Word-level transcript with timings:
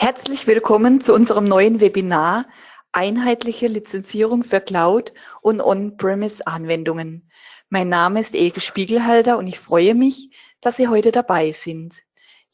Herzlich 0.00 0.46
willkommen 0.46 1.00
zu 1.00 1.12
unserem 1.12 1.44
neuen 1.44 1.80
Webinar 1.80 2.46
Einheitliche 2.92 3.66
Lizenzierung 3.66 4.44
für 4.44 4.60
Cloud 4.60 5.12
und 5.42 5.60
On-Premise-Anwendungen. 5.60 7.28
Mein 7.68 7.88
Name 7.88 8.20
ist 8.20 8.36
Elke 8.36 8.60
Spiegelhalter 8.60 9.38
und 9.38 9.48
ich 9.48 9.58
freue 9.58 9.96
mich, 9.96 10.30
dass 10.60 10.76
Sie 10.76 10.86
heute 10.86 11.10
dabei 11.10 11.50
sind. 11.50 11.96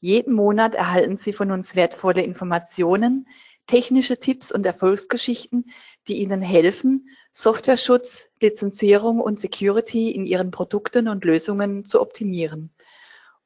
Jeden 0.00 0.32
Monat 0.32 0.74
erhalten 0.74 1.18
Sie 1.18 1.34
von 1.34 1.50
uns 1.50 1.76
wertvolle 1.76 2.22
Informationen, 2.22 3.28
technische 3.66 4.18
Tipps 4.18 4.50
und 4.50 4.64
Erfolgsgeschichten, 4.64 5.66
die 6.08 6.22
Ihnen 6.22 6.40
helfen, 6.40 7.10
Softwareschutz, 7.30 8.26
Lizenzierung 8.40 9.20
und 9.20 9.38
Security 9.38 10.12
in 10.12 10.24
Ihren 10.24 10.50
Produkten 10.50 11.08
und 11.08 11.26
Lösungen 11.26 11.84
zu 11.84 12.00
optimieren. 12.00 12.72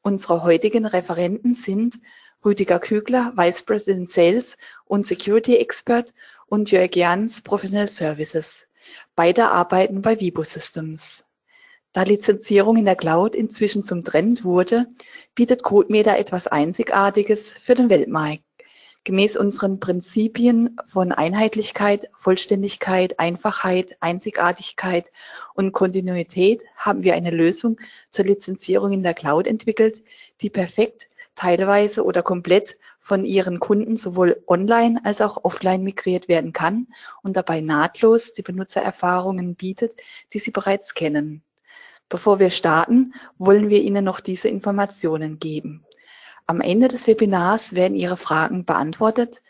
Unsere 0.02 0.44
heutigen 0.44 0.86
Referenten 0.86 1.52
sind 1.52 1.98
Rüdiger 2.44 2.78
Kügler, 2.78 3.32
Vice 3.36 3.62
President 3.62 4.10
Sales 4.10 4.56
und 4.84 5.06
Security 5.06 5.56
Expert 5.56 6.14
und 6.46 6.70
Jörg 6.70 6.94
Jans, 6.94 7.42
Professional 7.42 7.88
Services. 7.88 8.66
Beide 9.16 9.48
arbeiten 9.48 10.02
bei 10.02 10.20
Vibo 10.20 10.44
Systems. 10.44 11.24
Da 11.92 12.02
Lizenzierung 12.02 12.76
in 12.76 12.84
der 12.84 12.96
Cloud 12.96 13.34
inzwischen 13.34 13.82
zum 13.82 14.04
Trend 14.04 14.44
wurde, 14.44 14.86
bietet 15.34 15.62
CodeMeter 15.62 16.18
etwas 16.18 16.46
Einzigartiges 16.46 17.52
für 17.52 17.74
den 17.74 17.90
Weltmarkt. 17.90 18.42
Gemäß 19.04 19.36
unseren 19.36 19.80
Prinzipien 19.80 20.76
von 20.86 21.12
Einheitlichkeit, 21.12 22.10
Vollständigkeit, 22.18 23.18
Einfachheit, 23.18 23.96
Einzigartigkeit 24.00 25.10
und 25.54 25.72
Kontinuität 25.72 26.62
haben 26.76 27.02
wir 27.02 27.14
eine 27.14 27.30
Lösung 27.30 27.80
zur 28.10 28.26
Lizenzierung 28.26 28.92
in 28.92 29.02
der 29.02 29.14
Cloud 29.14 29.46
entwickelt, 29.46 30.02
die 30.42 30.50
perfekt 30.50 31.07
teilweise 31.38 32.04
oder 32.04 32.22
komplett 32.22 32.76
von 32.98 33.24
Ihren 33.24 33.60
Kunden 33.60 33.96
sowohl 33.96 34.42
online 34.48 35.00
als 35.04 35.20
auch 35.20 35.44
offline 35.44 35.84
migriert 35.84 36.26
werden 36.26 36.52
kann 36.52 36.88
und 37.22 37.36
dabei 37.36 37.60
nahtlos 37.60 38.32
die 38.32 38.42
Benutzererfahrungen 38.42 39.54
bietet, 39.54 39.92
die 40.32 40.40
Sie 40.40 40.50
bereits 40.50 40.94
kennen. 40.94 41.42
Bevor 42.08 42.40
wir 42.40 42.50
starten, 42.50 43.14
wollen 43.38 43.68
wir 43.68 43.80
Ihnen 43.82 44.04
noch 44.04 44.18
diese 44.18 44.48
Informationen 44.48 45.38
geben. 45.38 45.84
Am 46.46 46.60
Ende 46.60 46.88
des 46.88 47.06
Webinars 47.06 47.74
werden 47.74 47.96
Ihre 47.96 48.16
Fragen 48.16 48.64
beantwortet, 48.64 49.42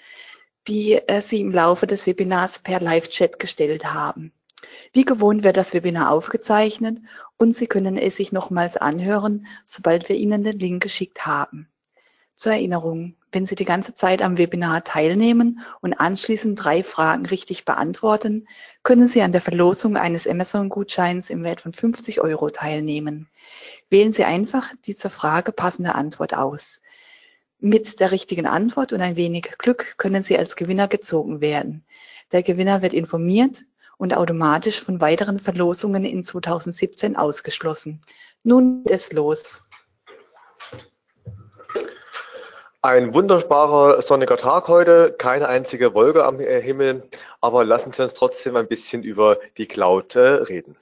die 0.66 0.94
äh, 0.94 1.22
Sie 1.22 1.40
im 1.40 1.52
Laufe 1.52 1.86
des 1.86 2.06
Webinars 2.06 2.58
per 2.58 2.80
Live-Chat 2.80 3.38
gestellt 3.38 3.94
haben. 3.94 4.32
Wie 4.92 5.04
gewohnt 5.04 5.42
wird 5.42 5.56
das 5.56 5.72
Webinar 5.72 6.10
aufgezeichnet 6.10 6.98
und 7.38 7.56
Sie 7.56 7.66
können 7.66 7.96
es 7.96 8.16
sich 8.16 8.32
nochmals 8.32 8.76
anhören, 8.76 9.46
sobald 9.64 10.08
wir 10.08 10.16
Ihnen 10.16 10.44
den 10.44 10.58
Link 10.58 10.82
geschickt 10.82 11.24
haben. 11.24 11.68
Zur 12.38 12.52
Erinnerung, 12.52 13.16
wenn 13.32 13.46
Sie 13.46 13.56
die 13.56 13.64
ganze 13.64 13.94
Zeit 13.94 14.22
am 14.22 14.38
Webinar 14.38 14.84
teilnehmen 14.84 15.58
und 15.80 15.94
anschließend 15.94 16.62
drei 16.62 16.84
Fragen 16.84 17.26
richtig 17.26 17.64
beantworten, 17.64 18.46
können 18.84 19.08
Sie 19.08 19.22
an 19.22 19.32
der 19.32 19.40
Verlosung 19.40 19.96
eines 19.96 20.24
Amazon-Gutscheins 20.24 21.30
im 21.30 21.42
Wert 21.42 21.62
von 21.62 21.72
50 21.72 22.20
Euro 22.20 22.48
teilnehmen. 22.48 23.28
Wählen 23.90 24.12
Sie 24.12 24.22
einfach 24.22 24.72
die 24.86 24.94
zur 24.94 25.10
Frage 25.10 25.50
passende 25.50 25.96
Antwort 25.96 26.32
aus. 26.32 26.80
Mit 27.58 27.98
der 27.98 28.12
richtigen 28.12 28.46
Antwort 28.46 28.92
und 28.92 29.00
ein 29.00 29.16
wenig 29.16 29.56
Glück 29.58 29.98
können 29.98 30.22
Sie 30.22 30.38
als 30.38 30.54
Gewinner 30.54 30.86
gezogen 30.86 31.40
werden. 31.40 31.84
Der 32.30 32.44
Gewinner 32.44 32.82
wird 32.82 32.92
informiert 32.92 33.64
und 33.96 34.16
automatisch 34.16 34.80
von 34.80 35.00
weiteren 35.00 35.40
Verlosungen 35.40 36.04
in 36.04 36.22
2017 36.22 37.16
ausgeschlossen. 37.16 38.00
Nun 38.44 38.84
ist 38.84 39.12
los. 39.12 39.60
Ein 42.80 43.12
wunderbarer 43.12 44.00
sonniger 44.02 44.36
Tag 44.36 44.68
heute, 44.68 45.12
keine 45.18 45.48
einzige 45.48 45.94
Wolke 45.94 46.24
am 46.24 46.38
äh, 46.38 46.62
Himmel, 46.62 47.02
aber 47.40 47.64
lassen 47.64 47.92
Sie 47.92 48.00
uns 48.04 48.14
trotzdem 48.14 48.54
ein 48.54 48.68
bisschen 48.68 49.02
über 49.02 49.38
die 49.56 49.66
Cloud 49.66 50.14
äh, 50.14 50.20
reden. 50.20 50.76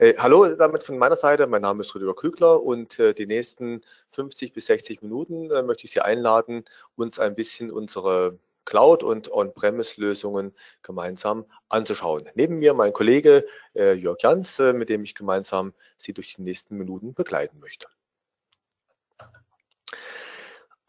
Äh, 0.00 0.14
hallo 0.18 0.56
damit 0.56 0.82
von 0.82 0.98
meiner 0.98 1.14
Seite, 1.14 1.46
mein 1.46 1.62
Name 1.62 1.82
ist 1.82 1.94
Rüdiger 1.94 2.14
Kügler 2.14 2.60
und 2.60 2.98
äh, 2.98 3.14
die 3.14 3.26
nächsten 3.26 3.80
50 4.10 4.52
bis 4.52 4.66
60 4.66 5.02
Minuten 5.02 5.52
äh, 5.52 5.62
möchte 5.62 5.84
ich 5.84 5.92
Sie 5.92 6.00
einladen, 6.00 6.64
uns 6.96 7.20
ein 7.20 7.36
bisschen 7.36 7.70
unsere 7.70 8.36
Cloud- 8.64 9.04
und 9.04 9.30
On-Premise-Lösungen 9.30 10.52
gemeinsam 10.82 11.44
anzuschauen. 11.68 12.28
Neben 12.34 12.58
mir 12.58 12.74
mein 12.74 12.92
Kollege 12.92 13.46
Jörg 13.74 14.18
Jans, 14.20 14.58
mit 14.58 14.88
dem 14.88 15.04
ich 15.04 15.14
gemeinsam 15.14 15.74
Sie 15.96 16.12
durch 16.12 16.34
die 16.34 16.42
nächsten 16.42 16.76
Minuten 16.76 17.14
begleiten 17.14 17.60
möchte. 17.60 17.86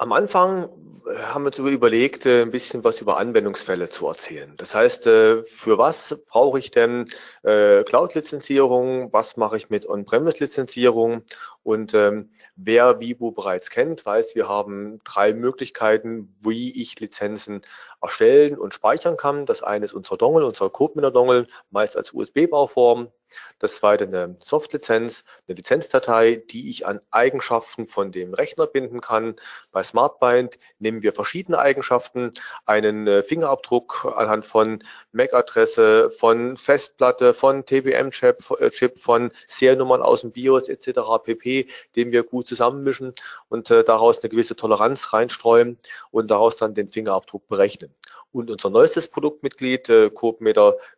Am 0.02 0.12
Anfang 0.14 0.68
äh, 1.06 1.16
haben 1.16 1.44
wir 1.44 1.50
uns 1.50 1.60
überlegt, 1.60 2.26
äh, 2.26 2.42
ein 2.42 2.50
bisschen 2.50 2.84
was 2.84 3.02
über 3.02 3.18
Anwendungsfälle 3.18 3.88
zu 3.90 4.08
erzählen. 4.08 4.56
Das 4.58 4.74
heißt, 4.74 5.06
äh, 5.06 5.44
für 5.44 5.78
was 5.78 6.20
brauche 6.26 6.58
ich 6.58 6.72
denn 6.72 7.06
Cloud-Lizenzierung? 7.44 9.14
Was 9.14 9.38
mache 9.38 9.58
ich 9.58 9.70
mit 9.70 9.88
On-Premise-Lizenzierung? 9.88 11.22
Und 11.62 11.94
ähm, 11.94 12.32
wer 12.56 13.00
Vivo 13.00 13.30
bereits 13.30 13.70
kennt, 13.70 14.04
weiß, 14.04 14.34
wir 14.34 14.48
haben 14.48 15.00
drei 15.04 15.34
Möglichkeiten, 15.36 16.36
wie 16.40 16.82
ich 16.82 17.00
Lizenzen 17.00 17.62
erstellen 18.02 18.58
und 18.58 18.74
speichern 18.74 19.18
kann. 19.18 19.46
Das 19.46 19.62
eine 19.62 19.86
ist 19.86 19.94
unser 19.94 20.18
Dongle, 20.18 20.48
unser 20.48 20.72
CodeMinner-Dongle, 20.72 21.46
meist 21.70 21.96
als 21.96 22.12
USB-Bauform. 22.12 23.12
Das 23.60 23.76
zweite 23.76 24.06
eine 24.06 24.36
Soft-Lizenz, 24.40 25.24
eine 25.48 25.56
Lizenzdatei, 25.56 26.42
die 26.50 26.70
ich 26.70 26.88
an 26.88 27.00
Eigenschaften 27.12 27.88
von 27.88 28.12
dem 28.12 28.34
Rechner 28.34 28.68
binden 28.68 29.02
kann. 29.02 29.36
Bei 29.72 29.84
SmartBind 29.84 30.58
nehmen 30.80 31.02
wir 31.04 31.14
verschiedene 31.14 31.60
Eigenschaften, 31.60 32.32
einen 32.66 33.08
äh, 33.08 33.24
Fingerabdruck 33.24 34.14
anhand 34.16 34.46
von 34.46 34.84
MAC-Adresse, 35.12 36.12
von 36.12 36.58
Festplatte, 36.58 37.34
von 37.34 37.66
TBM-Chip, 37.66 38.40
äh, 38.60 38.90
von 38.96 39.32
Seriennummern 39.48 40.02
aus 40.02 40.22
dem 40.22 40.32
BIOS 40.32 40.68
etc. 40.68 41.00
pp, 41.24 41.68
den 41.96 42.12
wir 42.12 42.24
gut 42.24 42.48
zusammenmischen 42.48 43.14
und 43.50 43.70
äh, 43.70 43.84
daraus 43.84 44.20
eine 44.22 44.30
gewisse 44.30 44.56
Toleranz 44.56 45.14
reinstreuen 45.14 45.78
und 46.12 46.32
daraus 46.32 46.56
dann 46.56 46.74
den 46.74 46.90
Fingerabdruck 46.90 47.48
berechnen. 47.48 47.94
Und 48.32 48.50
unser 48.50 48.70
neuestes 48.70 49.08
Produktmitglied, 49.08 49.90
äh, 49.90 50.10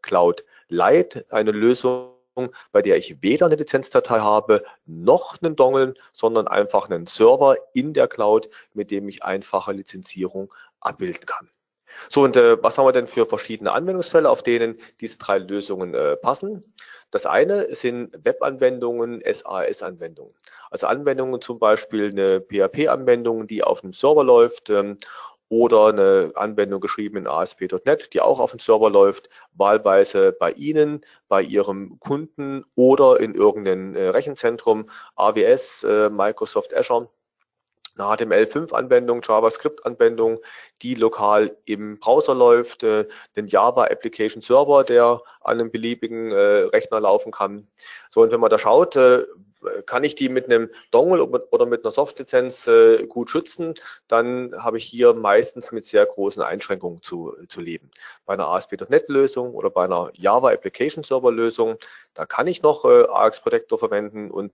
Cloud 0.02 0.46
Lite, 0.70 1.26
eine 1.30 1.52
Lösung, 1.52 2.13
bei 2.72 2.82
der 2.82 2.98
ich 2.98 3.22
weder 3.22 3.46
eine 3.46 3.56
Lizenzdatei 3.56 4.20
habe, 4.20 4.64
noch 4.86 5.42
einen 5.42 5.56
Dongle, 5.56 5.94
sondern 6.12 6.48
einfach 6.48 6.90
einen 6.90 7.08
Server 7.08 7.58
in 7.74 7.94
der 7.94 8.08
Cloud, 8.08 8.50
mit 8.74 8.92
dem 8.92 9.08
ich 9.08 9.24
einfache 9.24 9.72
Lizenzierung 9.72 10.54
abbilden 10.80 11.26
kann. 11.26 11.50
So, 12.10 12.24
und 12.24 12.36
äh, 12.36 12.62
was 12.62 12.78
haben 12.78 12.88
wir 12.88 12.92
denn 12.92 13.08
für 13.08 13.28
verschiedene 13.28 13.72
Anwendungsfälle, 13.72 14.30
auf 14.30 14.42
denen 14.44 14.80
diese 15.00 15.18
drei 15.18 15.38
Lösungen 15.38 15.94
äh, 15.94 16.16
passen? 16.18 16.74
Das 17.12 17.28
eine 17.28 17.76
sind 17.76 18.18
Webanwendungen, 18.24 19.22
SAS-Anwendungen. 19.22 20.34
Also 20.72 20.88
Anwendungen 20.88 21.42
zum 21.42 21.60
Beispiel 21.60 22.10
eine 22.10 22.42
PHP-Anwendung, 22.42 23.46
die 23.46 23.64
auf 23.64 23.84
einem 23.84 23.94
Server 23.94 24.24
läuft 24.24 24.72
ähm, 24.72 24.98
oder 25.50 25.88
eine 25.88 26.32
Anwendung 26.36 26.82
geschrieben 26.82 27.18
in 27.18 27.28
ASP.NET, 27.28 28.14
die 28.14 28.22
auch 28.22 28.40
auf 28.40 28.52
dem 28.52 28.60
Server 28.60 28.90
läuft, 28.90 29.30
wahlweise 29.54 30.32
bei 30.32 30.52
Ihnen, 30.52 31.02
bei 31.28 31.42
Ihrem 31.42 32.00
Kunden 32.00 32.66
oder 32.76 33.20
in 33.20 33.36
irgendeinem 33.36 33.96
äh, 33.96 34.10
Rechenzentrum, 34.10 34.90
AWS, 35.16 35.84
äh, 35.84 36.10
Microsoft 36.10 36.76
Azure 36.76 37.10
eine 37.96 38.08
HTML5-Anwendung, 38.08 39.22
JavaScript-Anwendung, 39.22 40.40
die 40.82 40.96
lokal 40.96 41.56
im 41.66 42.00
Browser 42.00 42.34
läuft, 42.34 42.82
äh, 42.82 43.08
den 43.36 43.46
Java 43.46 43.84
Application 43.84 44.42
Server, 44.42 44.84
der 44.84 45.22
an 45.42 45.60
einem 45.60 45.70
beliebigen 45.70 46.34
Rechner 46.34 47.00
laufen 47.00 47.32
kann. 47.32 47.68
So, 48.10 48.22
und 48.22 48.32
wenn 48.32 48.40
man 48.40 48.50
da 48.50 48.58
schaut, 48.58 48.98
kann 49.86 50.04
ich 50.04 50.16
die 50.16 50.30
mit 50.30 50.46
einem 50.46 50.70
Dongle 50.92 51.24
oder 51.24 51.66
mit 51.66 51.84
einer 51.84 51.92
Softlizenz 51.92 52.68
äh, 52.68 53.06
gut 53.08 53.30
schützen, 53.30 53.76
dann 54.08 54.54
habe 54.58 54.78
ich 54.78 54.86
hier 54.86 55.14
meistens 55.14 55.72
mit 55.72 55.86
sehr 55.86 56.06
großen 56.06 56.42
Einschränkungen 56.42 57.02
zu, 57.02 57.36
zu 57.48 57.62
leben. 57.62 57.92
Bei 58.26 58.34
einer 58.34 58.48
ASP.NET-Lösung 58.48 59.54
oder 59.54 59.70
bei 59.70 59.86
einer 59.86 60.12
Java 60.16 60.52
Application 60.52 61.04
Server-Lösung, 61.04 61.78
da 62.14 62.26
kann 62.26 62.48
ich 62.48 62.62
noch 62.62 62.86
äh, 62.86 63.06
AX 63.10 63.42
Protector 63.42 63.80
verwenden 63.80 64.32
und 64.32 64.52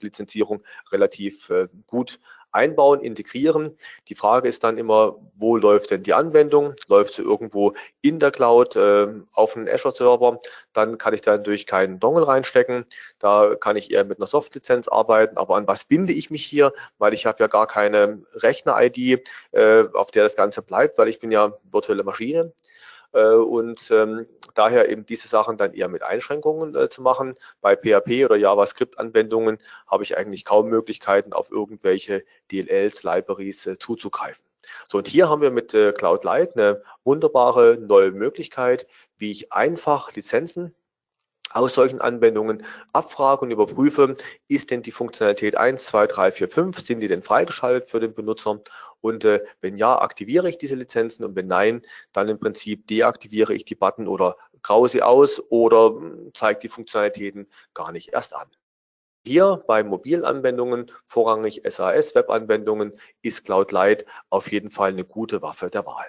Lizenzierung 0.00 0.62
relativ 0.92 1.50
äh, 1.50 1.68
gut 1.86 2.20
einbauen, 2.52 3.00
integrieren. 3.00 3.76
Die 4.08 4.14
Frage 4.14 4.48
ist 4.48 4.64
dann 4.64 4.78
immer, 4.78 5.16
wo 5.36 5.56
läuft 5.56 5.90
denn 5.90 6.02
die 6.02 6.14
Anwendung? 6.14 6.74
Läuft 6.86 7.14
sie 7.14 7.22
irgendwo 7.22 7.74
in 8.00 8.18
der 8.18 8.30
Cloud 8.30 8.76
äh, 8.76 9.08
auf 9.32 9.56
einem 9.56 9.68
Azure-Server? 9.68 10.40
Dann 10.72 10.98
kann 10.98 11.14
ich 11.14 11.20
da 11.20 11.36
natürlich 11.36 11.66
keinen 11.66 12.00
Dongle 12.00 12.26
reinstecken. 12.26 12.84
Da 13.18 13.54
kann 13.54 13.76
ich 13.76 13.90
eher 13.90 14.04
mit 14.04 14.18
einer 14.18 14.26
Soft-Lizenz 14.26 14.88
arbeiten. 14.88 15.36
Aber 15.36 15.56
an 15.56 15.66
was 15.66 15.84
binde 15.84 16.12
ich 16.12 16.30
mich 16.30 16.44
hier? 16.44 16.72
Weil 16.98 17.14
ich 17.14 17.26
habe 17.26 17.38
ja 17.40 17.46
gar 17.46 17.66
keine 17.66 18.22
Rechner-ID, 18.34 19.22
äh, 19.52 19.84
auf 19.94 20.10
der 20.10 20.24
das 20.24 20.36
Ganze 20.36 20.62
bleibt, 20.62 20.98
weil 20.98 21.08
ich 21.08 21.18
bin 21.18 21.30
ja 21.30 21.52
virtuelle 21.70 22.04
Maschine. 22.04 22.52
Äh, 23.12 23.34
und 23.34 23.90
ähm, 23.90 24.26
daher 24.54 24.88
eben 24.88 25.06
diese 25.06 25.28
Sachen 25.28 25.56
dann 25.56 25.72
eher 25.74 25.88
mit 25.88 26.02
Einschränkungen 26.02 26.74
äh, 26.74 26.88
zu 26.88 27.02
machen. 27.02 27.34
Bei 27.60 27.76
PHP 27.76 28.24
oder 28.24 28.36
JavaScript-Anwendungen 28.36 29.58
habe 29.86 30.02
ich 30.02 30.16
eigentlich 30.16 30.44
kaum 30.44 30.68
Möglichkeiten, 30.68 31.32
auf 31.32 31.50
irgendwelche 31.50 32.24
DLLs, 32.50 33.02
Libraries 33.02 33.66
äh, 33.66 33.78
zuzugreifen. 33.78 34.44
So, 34.88 34.98
und 34.98 35.08
hier 35.08 35.30
haben 35.30 35.40
wir 35.40 35.50
mit 35.50 35.70
Cloud 35.70 36.24
Light 36.24 36.54
eine 36.54 36.82
wunderbare 37.02 37.78
neue 37.80 38.10
Möglichkeit, 38.10 38.86
wie 39.16 39.30
ich 39.30 39.50
einfach 39.50 40.12
Lizenzen 40.12 40.74
aus 41.50 41.74
solchen 41.74 42.00
Anwendungen 42.00 42.64
abfrage 42.92 43.42
und 43.42 43.50
überprüfe, 43.50 44.16
ist 44.48 44.70
denn 44.70 44.82
die 44.82 44.92
Funktionalität 44.92 45.56
1, 45.56 45.84
2, 45.84 46.06
3, 46.06 46.32
4, 46.32 46.48
5, 46.48 46.80
sind 46.80 47.00
die 47.00 47.08
denn 47.08 47.22
freigeschaltet 47.22 47.90
für 47.90 48.00
den 48.00 48.14
Benutzer? 48.14 48.60
Und 49.00 49.24
äh, 49.24 49.44
wenn 49.60 49.76
ja, 49.76 50.00
aktiviere 50.00 50.48
ich 50.48 50.58
diese 50.58 50.74
Lizenzen 50.74 51.24
und 51.24 51.36
wenn 51.36 51.46
nein, 51.46 51.82
dann 52.12 52.28
im 52.28 52.38
Prinzip 52.38 52.86
deaktiviere 52.86 53.54
ich 53.54 53.64
die 53.64 53.76
Button 53.76 54.08
oder 54.08 54.36
graue 54.62 54.88
sie 54.88 55.02
aus 55.02 55.42
oder 55.50 55.90
hm, 55.90 56.30
zeige 56.34 56.60
die 56.60 56.68
Funktionalitäten 56.68 57.48
gar 57.74 57.92
nicht 57.92 58.12
erst 58.12 58.34
an. 58.34 58.48
Hier 59.24 59.62
bei 59.66 59.84
mobilen 59.84 60.24
Anwendungen, 60.24 60.90
vorrangig 61.04 61.62
SAS-Webanwendungen, 61.64 62.98
ist 63.22 63.44
Cloud 63.44 63.72
Light 63.72 64.06
auf 64.30 64.50
jeden 64.50 64.70
Fall 64.70 64.90
eine 64.90 65.04
gute 65.04 65.42
Waffe 65.42 65.70
der 65.70 65.84
Wahl. 65.86 66.06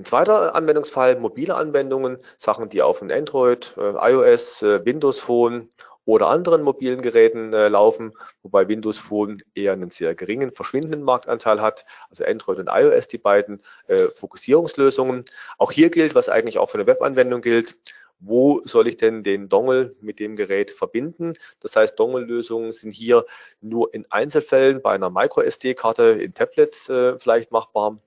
Ein 0.00 0.06
zweiter 0.06 0.54
Anwendungsfall, 0.54 1.20
mobile 1.20 1.54
Anwendungen, 1.54 2.16
Sachen, 2.38 2.70
die 2.70 2.80
auf 2.80 3.02
einem 3.02 3.10
Android, 3.10 3.74
äh, 3.76 4.12
iOS, 4.12 4.62
äh, 4.62 4.82
Windows 4.82 5.20
Phone 5.20 5.68
oder 6.06 6.28
anderen 6.28 6.62
mobilen 6.62 7.02
Geräten 7.02 7.52
äh, 7.52 7.68
laufen, 7.68 8.14
wobei 8.42 8.66
Windows 8.66 8.96
Phone 8.96 9.42
eher 9.54 9.74
einen 9.74 9.90
sehr 9.90 10.14
geringen, 10.14 10.52
verschwindenden 10.52 11.02
Marktanteil 11.02 11.60
hat. 11.60 11.84
Also 12.08 12.24
Android 12.24 12.60
und 12.60 12.70
iOS, 12.72 13.08
die 13.08 13.18
beiden 13.18 13.62
äh, 13.88 14.06
Fokussierungslösungen. 14.06 15.26
Auch 15.58 15.70
hier 15.70 15.90
gilt, 15.90 16.14
was 16.14 16.30
eigentlich 16.30 16.56
auch 16.56 16.70
für 16.70 16.78
eine 16.78 16.86
Webanwendung 16.86 17.42
gilt, 17.42 17.76
wo 18.20 18.62
soll 18.64 18.88
ich 18.88 18.96
denn 18.96 19.22
den 19.22 19.50
Dongle 19.50 19.96
mit 20.00 20.18
dem 20.18 20.34
Gerät 20.34 20.70
verbinden. 20.70 21.34
Das 21.60 21.76
heißt, 21.76 22.00
Dongle-Lösungen 22.00 22.72
sind 22.72 22.92
hier 22.92 23.26
nur 23.60 23.92
in 23.92 24.06
Einzelfällen 24.10 24.80
bei 24.80 24.92
einer 24.92 25.10
MicroSD-Karte 25.10 26.04
in 26.22 26.32
Tablets 26.32 26.88
äh, 26.88 27.18
vielleicht 27.18 27.52
machbar. 27.52 27.98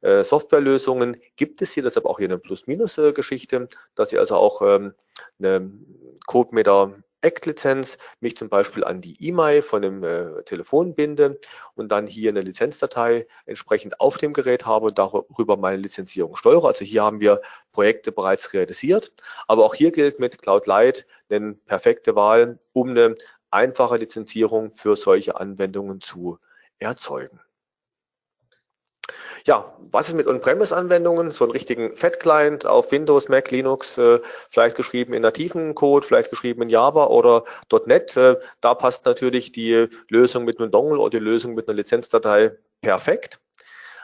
Äh, 0.00 0.24
Softwarelösungen 0.24 1.16
gibt 1.36 1.62
es 1.62 1.72
hier, 1.72 1.82
deshalb 1.82 2.06
auch 2.06 2.18
hier 2.18 2.28
eine 2.28 2.38
Plus-Minus-Geschichte, 2.38 3.68
dass 3.94 4.10
Sie 4.10 4.18
also 4.18 4.36
auch 4.36 4.62
ähm, 4.62 4.94
eine 5.38 5.70
CodeMeter 6.26 6.94
Act-Lizenz 7.22 7.98
mich 8.20 8.36
zum 8.36 8.48
Beispiel 8.48 8.84
an 8.84 9.00
die 9.00 9.16
E-Mail 9.20 9.62
von 9.62 9.82
dem 9.82 10.04
äh, 10.04 10.42
Telefon 10.44 10.94
binde 10.94 11.40
und 11.74 11.90
dann 11.90 12.06
hier 12.06 12.30
eine 12.30 12.42
Lizenzdatei 12.42 13.26
entsprechend 13.46 14.00
auf 14.00 14.18
dem 14.18 14.32
Gerät 14.32 14.64
habe 14.66 14.86
und 14.86 14.98
darüber 14.98 15.56
meine 15.56 15.78
Lizenzierung 15.78 16.36
steuere. 16.36 16.66
Also 16.66 16.84
hier 16.84 17.02
haben 17.02 17.20
wir 17.20 17.40
Projekte 17.72 18.12
bereits 18.12 18.52
realisiert. 18.52 19.12
Aber 19.48 19.64
auch 19.64 19.74
hier 19.74 19.90
gilt 19.90 20.20
mit 20.20 20.40
Cloud 20.40 20.66
Light 20.66 21.06
eine 21.28 21.54
perfekte 21.54 22.14
Wahl, 22.14 22.58
um 22.72 22.90
eine 22.90 23.16
einfache 23.50 23.96
Lizenzierung 23.96 24.70
für 24.70 24.96
solche 24.96 25.40
Anwendungen 25.40 26.00
zu 26.00 26.38
erzeugen. 26.78 27.40
Ja, 29.44 29.76
was 29.90 30.08
ist 30.08 30.14
mit 30.14 30.26
On-Premise-Anwendungen? 30.26 31.30
So 31.30 31.44
einen 31.44 31.52
richtigen 31.52 31.94
Fat-Client 31.94 32.66
auf 32.66 32.90
Windows, 32.92 33.28
Mac, 33.28 33.50
Linux, 33.50 33.96
äh, 33.98 34.20
vielleicht 34.48 34.76
geschrieben 34.76 35.14
in 35.14 35.22
nativen 35.22 35.74
Code, 35.74 36.06
vielleicht 36.06 36.30
geschrieben 36.30 36.62
in 36.62 36.68
Java 36.68 37.06
oder 37.06 37.44
.NET. 37.86 38.16
Äh, 38.16 38.36
da 38.60 38.74
passt 38.74 39.06
natürlich 39.06 39.52
die 39.52 39.88
Lösung 40.08 40.44
mit 40.44 40.60
einem 40.60 40.70
Dongle 40.70 40.98
oder 40.98 41.18
die 41.18 41.24
Lösung 41.24 41.54
mit 41.54 41.68
einer 41.68 41.76
Lizenzdatei 41.76 42.52
perfekt. 42.80 43.40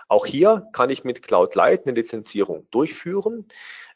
Auch 0.09 0.27
hier 0.27 0.69
kann 0.73 0.91
ich 0.91 1.05
mit 1.05 1.23
Cloud 1.23 1.55
Light 1.55 1.87
eine 1.87 1.95
Lizenzierung 1.95 2.67
durchführen. 2.71 3.47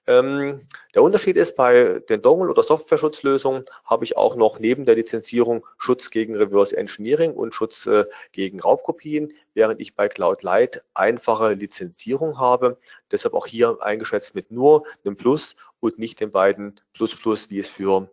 Ähm, 0.09 0.69
der 0.95 1.03
Unterschied 1.03 1.37
ist, 1.37 1.57
bei 1.57 2.01
den 2.09 2.23
Dongle- 2.23 2.51
oder 2.51 2.63
Software-Schutzlösungen 2.63 3.65
habe 3.85 4.05
ich 4.05 4.17
auch 4.17 4.37
noch 4.37 4.61
neben 4.61 4.85
der 4.85 4.95
Lizenzierung 4.95 5.67
Schutz 5.79 6.11
gegen 6.11 6.37
Reverse 6.37 6.77
Engineering 6.77 7.35
und 7.35 7.55
Schutz 7.55 7.87
äh, 7.87 8.05
gegen 8.31 8.61
Raubkopien, 8.61 9.33
während 9.55 9.81
ich 9.81 9.97
bei 9.97 10.09
Cloud 10.09 10.43
Light 10.43 10.85
einfache 10.95 11.55
Lizenzierung 11.55 12.39
habe. 12.39 12.79
Deshalb 13.11 13.35
auch 13.35 13.47
hier 13.47 13.79
eingeschätzt 13.81 14.37
mit 14.37 14.53
nur 14.53 14.85
einem 15.05 15.17
Plus 15.17 15.57
und 15.81 15.99
nicht 15.99 16.21
den 16.21 16.31
beiden 16.31 16.81
Plus 16.93 17.17
Plus, 17.17 17.51
wie 17.51 17.59
es 17.59 17.69
für 17.69 18.09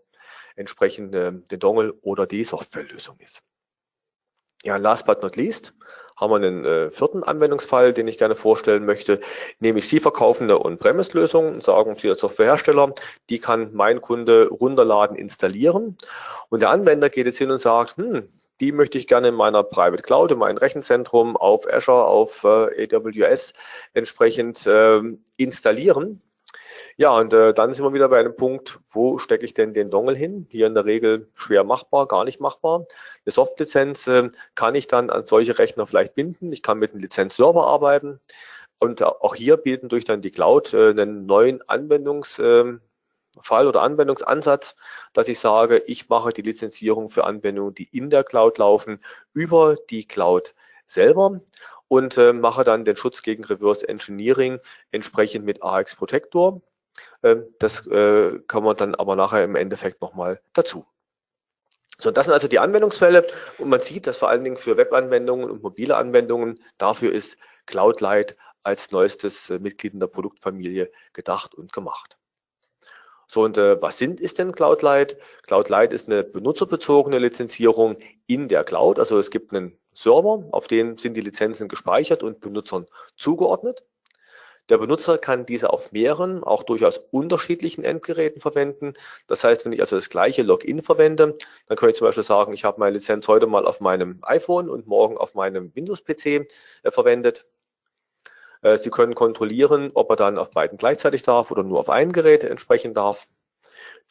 entsprechend 0.56 1.14
äh, 1.14 1.32
den 1.32 1.60
Dongle 1.60 1.94
oder 2.02 2.26
die 2.26 2.44
Softwarelösung 2.44 3.20
ist. 3.20 3.44
Ja, 4.64 4.78
last 4.78 5.06
but 5.06 5.22
not 5.22 5.36
least 5.36 5.74
haben 6.24 6.32
wir 6.32 6.48
einen 6.48 6.66
äh, 6.66 6.90
vierten 6.90 7.24
Anwendungsfall, 7.24 7.94
den 7.94 8.08
ich 8.08 8.18
gerne 8.18 8.36
vorstellen 8.36 8.86
möchte, 8.86 9.20
nämlich 9.60 9.88
Sie 9.88 10.00
verkaufen 10.00 10.44
eine 10.46 10.64
On-Premise-Lösung 10.64 11.56
und 11.56 11.64
sagen 11.64 11.96
Sie 11.98 12.10
als 12.10 12.22
Softwarehersteller, 12.22 12.94
die 13.30 13.40
kann 13.40 13.70
mein 13.74 14.02
Kunde 14.02 14.48
runterladen, 14.48 15.16
installieren 15.18 15.98
und 16.50 16.62
der 16.62 16.70
Anwender 16.70 17.10
geht 17.10 17.26
jetzt 17.26 17.38
hin 17.38 17.52
und 17.52 17.60
sagt, 17.60 17.98
hm, 17.98 18.30
die 18.60 18.72
möchte 18.72 18.98
ich 18.98 19.08
gerne 19.08 19.28
in 19.30 19.36
meiner 19.36 19.64
Private 19.64 20.02
Cloud, 20.02 20.32
in 20.32 20.38
meinem 20.38 20.58
Rechenzentrum 20.58 21.36
auf 21.36 21.68
Azure, 21.72 22.06
auf 22.06 22.44
äh, 22.44 22.88
AWS 22.96 23.54
entsprechend 23.94 24.66
äh, 24.66 25.02
installieren. 25.38 26.22
Ja, 26.98 27.18
und 27.18 27.34
äh, 27.34 27.54
dann 27.54 27.74
sind 27.74 27.84
wir 27.84 27.94
wieder 27.94 28.10
bei 28.10 28.20
einem 28.20 28.36
Punkt, 28.36 28.80
wo 28.92 29.18
stecke 29.18 29.46
ich 29.46 29.54
denn 29.54 29.74
den 29.74 29.90
Dongle 29.90 30.16
hin? 30.16 30.46
Hier 30.50 30.68
in 30.68 30.76
der 30.76 30.86
Regel 30.86 31.30
schwer 31.34 31.64
machbar, 31.64 32.08
gar 32.08 32.24
nicht 32.24 32.40
machbar. 32.40 32.86
Eine 33.26 33.32
Softlizenz 33.32 34.08
äh, 34.08 34.30
kann 34.56 34.76
ich 34.76 34.88
dann 34.88 35.10
an 35.10 35.24
solche 35.24 35.58
Rechner 35.58 35.88
vielleicht 35.88 36.14
binden. 36.16 36.52
Ich 36.52 36.62
kann 36.62 36.78
mit 36.78 36.92
einem 36.92 37.02
Lizenzserver 37.02 37.66
arbeiten. 37.66 38.20
Und 38.80 39.02
auch 39.02 39.34
hier 39.36 39.58
bieten 39.58 39.90
durch 39.90 40.06
dann 40.06 40.22
die 40.22 40.32
Cloud 40.32 40.74
äh, 40.74 40.90
einen 40.90 41.26
neuen 41.26 41.68
Anwendungsfall 41.68 42.80
äh, 43.50 43.68
oder 43.68 43.82
Anwendungsansatz, 43.82 44.76
dass 45.14 45.28
ich 45.30 45.40
sage, 45.40 45.80
ich 45.88 46.10
mache 46.10 46.32
die 46.32 46.42
Lizenzierung 46.42 47.10
für 47.10 47.24
Anwendungen, 47.24 47.74
die 47.74 47.88
in 47.92 48.10
der 48.10 48.24
Cloud 48.24 48.58
laufen, 48.60 49.00
über 49.34 49.76
die 49.90 50.06
Cloud 50.06 50.54
selber 50.86 51.42
und 51.88 52.18
äh, 52.18 52.34
mache 52.34 52.64
dann 52.64 52.86
den 52.86 52.98
Schutz 52.98 53.24
gegen 53.24 53.46
Reverse 53.46 53.88
Engineering 53.88 54.60
entsprechend 54.92 55.46
mit 55.46 55.64
AX 55.64 55.96
Protector. 55.96 56.62
Ähm, 57.24 57.46
das 57.60 57.86
äh, 57.88 58.40
kann 58.48 58.64
man 58.64 58.78
dann 58.78 58.96
aber 58.96 59.16
nachher 59.16 59.44
im 59.44 59.56
Endeffekt 59.56 60.02
nochmal 60.02 60.42
dazu. 60.54 60.86
So, 61.98 62.12
das 62.12 62.26
sind 62.26 62.34
also 62.34 62.48
die 62.48 62.60
Anwendungsfälle 62.60 63.28
und 63.60 63.70
man 63.70 63.80
sieht, 63.80 64.08
dass 64.08 64.18
vor 64.18 64.30
allen 64.30 64.44
Dingen 64.44 64.58
für 64.58 64.78
Webanwendungen 64.78 65.50
und 65.50 65.64
mobile 65.64 65.96
Anwendungen 65.96 66.60
dafür 66.78 67.12
ist 67.12 67.38
Cloud 67.66 68.02
Light 68.02 68.36
als 68.64 68.92
neuestes 68.92 69.50
äh, 69.50 69.60
Mitglied 69.60 69.94
in 69.94 70.00
der 70.00 70.08
Produktfamilie 70.08 70.92
gedacht 71.14 71.54
und 71.56 71.72
gemacht. 71.74 72.18
So, 73.28 73.44
und 73.44 73.58
äh, 73.58 73.82
was 73.82 73.98
sind, 73.98 74.20
ist 74.20 74.40
denn 74.40 74.52
Cloud 74.52 74.82
Light? 74.82 75.18
Cloud 75.44 75.70
Light 75.70 75.94
ist 75.94 76.08
eine 76.08 76.24
benutzerbezogene 76.24 77.20
Lizenzierung 77.20 77.98
in 78.28 78.48
der 78.48 78.64
Cloud. 78.64 79.00
Also 79.00 79.18
es 79.18 79.32
gibt 79.32 79.54
einen 79.54 79.78
Server, 79.94 80.44
auf 80.52 80.68
dem 80.68 80.98
sind 80.98 81.16
die 81.16 81.22
Lizenzen 81.22 81.68
gespeichert 81.68 82.24
und 82.24 82.42
Benutzern 82.42 82.86
zugeordnet. 83.16 83.84
Der 84.70 84.78
Benutzer 84.78 85.18
kann 85.18 85.46
diese 85.46 85.72
auf 85.72 85.92
mehreren, 85.92 86.44
auch 86.44 86.64
durchaus 86.64 86.98
unterschiedlichen 87.12 87.84
Endgeräten 87.84 88.40
verwenden. 88.40 88.94
Das 89.28 89.44
heißt, 89.44 89.66
wenn 89.66 89.74
ich 89.74 89.82
also 89.82 89.98
das 89.98 90.10
gleiche 90.10 90.42
Login 90.42 90.82
verwende, 90.82 91.38
dann 91.68 91.78
kann 91.78 91.90
ich 91.90 91.98
zum 91.98 92.08
Beispiel 92.08 92.24
sagen, 92.24 92.54
ich 92.54 92.64
habe 92.64 92.80
meine 92.80 92.96
Lizenz 92.96 93.28
heute 93.28 93.46
mal 93.46 93.66
auf 93.66 93.82
meinem 93.82 94.20
iPhone 94.22 94.70
und 94.70 94.88
morgen 94.88 95.18
auf 95.18 95.36
meinem 95.36 95.76
Windows-PC 95.76 96.48
äh, 96.84 96.92
verwendet. 96.92 97.46
Äh, 98.62 98.78
Sie 98.78 98.90
können 98.90 99.16
kontrollieren, 99.16 99.92
ob 99.94 100.10
er 100.10 100.16
dann 100.16 100.38
auf 100.38 100.52
beiden 100.52 100.78
gleichzeitig 100.78 101.24
darf 101.24 101.52
oder 101.52 101.64
nur 101.64 101.80
auf 101.80 101.90
ein 101.90 102.14
Gerät 102.14 102.44
entsprechen 102.46 102.94
darf. 102.94 103.28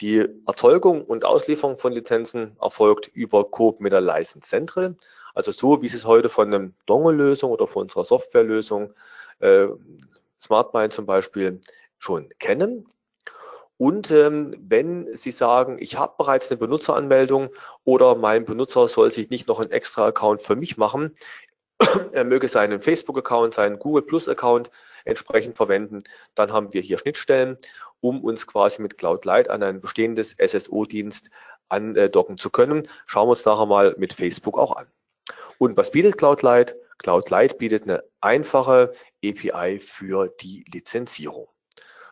Die 0.01 0.27
Erzeugung 0.47 1.05
und 1.05 1.25
Auslieferung 1.25 1.79
von 1.79 1.93
Lizenzen 1.93 2.57
erfolgt 2.61 3.09
über 3.09 3.51
Coop 3.51 3.81
mit 3.81 3.93
der 3.93 4.01
License 4.01 4.49
Central. 4.49 4.97
Also 5.35 5.53
so, 5.53 5.81
wie 5.81 5.89
Sie 5.89 5.97
es 5.97 6.05
heute 6.05 6.29
von 6.29 6.49
einem 6.49 6.75
Dongle-Lösung 6.87 7.51
oder 7.51 7.67
von 7.67 7.83
unserer 7.85 8.05
Softwarelösung 8.05 8.93
äh, 9.39 9.69
SmartMind 10.43 10.93
zum 10.93 11.07
Beispiel 11.07 11.61
schon 11.99 12.29
kennen. 12.39 12.87
Und 13.79 14.11
ähm, 14.11 14.57
wenn 14.61 15.13
Sie 15.15 15.33
sagen, 15.33 15.77
ich 15.81 15.97
habe 15.97 16.15
bereits 16.19 16.51
eine 16.51 16.59
Benutzeranmeldung 16.59 17.51
oder 17.85 18.15
mein 18.15 18.45
Benutzer 18.45 18.87
soll 18.87 19.11
sich 19.11 19.31
nicht 19.31 19.49
noch 19.49 19.61
einen 19.61 19.73
extra 19.73 20.07
Account 20.07 20.43
für 20.43 20.55
mich 20.57 20.77
machen, 20.77 21.17
er 22.13 22.25
möge 22.25 22.49
seinen 22.49 22.81
Facebook-Account, 22.81 23.55
seinen 23.55 23.79
Google 23.79 24.03
Plus-Account 24.03 24.71
entsprechend 25.05 25.57
verwenden, 25.57 25.99
dann 26.35 26.53
haben 26.53 26.73
wir 26.73 26.81
hier 26.81 26.99
Schnittstellen, 26.99 27.57
um 28.01 28.23
uns 28.23 28.47
quasi 28.47 28.83
mit 28.83 28.99
Cloud 28.99 29.25
Light 29.25 29.51
an 29.51 29.63
ein 29.63 29.81
bestehendes 29.81 30.37
SSO-Dienst 30.39 31.31
andocken 31.69 32.39
zu 32.39 32.51
können. 32.51 32.89
Schauen 33.07 33.27
wir 33.27 33.31
uns 33.31 33.45
nachher 33.45 33.67
mal 33.67 33.95
mit 33.99 34.13
Facebook 34.13 34.59
auch 34.59 34.77
an. 34.77 34.87
Und 35.59 35.77
was 35.77 35.91
bietet 35.91 36.19
Cloud 36.19 36.43
Light? 36.43 36.77
Cloud 37.03 37.31
Light 37.31 37.59
bietet 37.59 37.85
eine 37.85 38.03
einfache 38.21 38.93
API 39.25 39.79
für 39.79 40.29
die 40.41 40.65
Lizenzierung. 40.73 41.49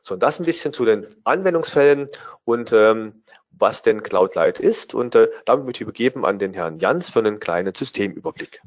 So, 0.02 0.14
und 0.14 0.22
das 0.22 0.38
ein 0.38 0.46
bisschen 0.46 0.72
zu 0.72 0.84
den 0.84 1.06
Anwendungsfällen 1.24 2.06
und 2.44 2.72
ähm, 2.72 3.22
was 3.50 3.82
denn 3.82 4.02
Cloud 4.02 4.34
Light 4.34 4.58
ist. 4.58 4.94
Und 4.94 5.14
äh, 5.14 5.28
damit 5.44 5.66
möchte 5.66 5.78
ich 5.78 5.82
übergeben 5.82 6.24
an 6.24 6.38
den 6.38 6.54
Herrn 6.54 6.78
Jans 6.78 7.10
für 7.10 7.18
einen 7.18 7.38
kleinen 7.38 7.74
Systemüberblick. 7.74 8.62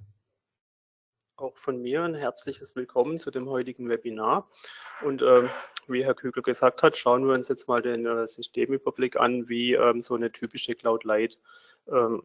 Auch 1.35 1.57
von 1.57 1.81
mir 1.81 2.03
ein 2.03 2.13
herzliches 2.13 2.75
Willkommen 2.75 3.19
zu 3.19 3.31
dem 3.31 3.49
heutigen 3.49 3.89
Webinar. 3.89 4.49
Und 5.03 5.23
ähm, 5.23 5.49
wie 5.87 6.05
Herr 6.05 6.13
Kügel 6.13 6.43
gesagt 6.43 6.83
hat, 6.83 6.95
schauen 6.95 7.25
wir 7.25 7.33
uns 7.33 7.47
jetzt 7.47 7.67
mal 7.67 7.81
den 7.81 8.05
äh, 8.05 8.27
Systemüberblick 8.27 9.17
an, 9.17 9.49
wie 9.49 9.73
ähm, 9.73 10.01
so 10.01 10.15
eine 10.15 10.31
typische 10.31 10.73
Cloud 10.73 11.03
ähm, 11.05 11.39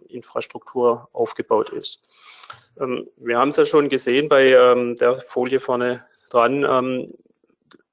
Infrastruktur 0.09 1.09
aufgebaut 1.13 1.71
ist. 1.71 2.03
Ähm, 2.81 3.09
wir 3.17 3.39
haben 3.39 3.51
es 3.51 3.57
ja 3.57 3.65
schon 3.65 3.89
gesehen 3.89 4.29
bei 4.29 4.53
ähm, 4.53 4.97
der 4.97 5.21
Folie 5.21 5.61
vorne 5.61 6.05
dran. 6.31 7.13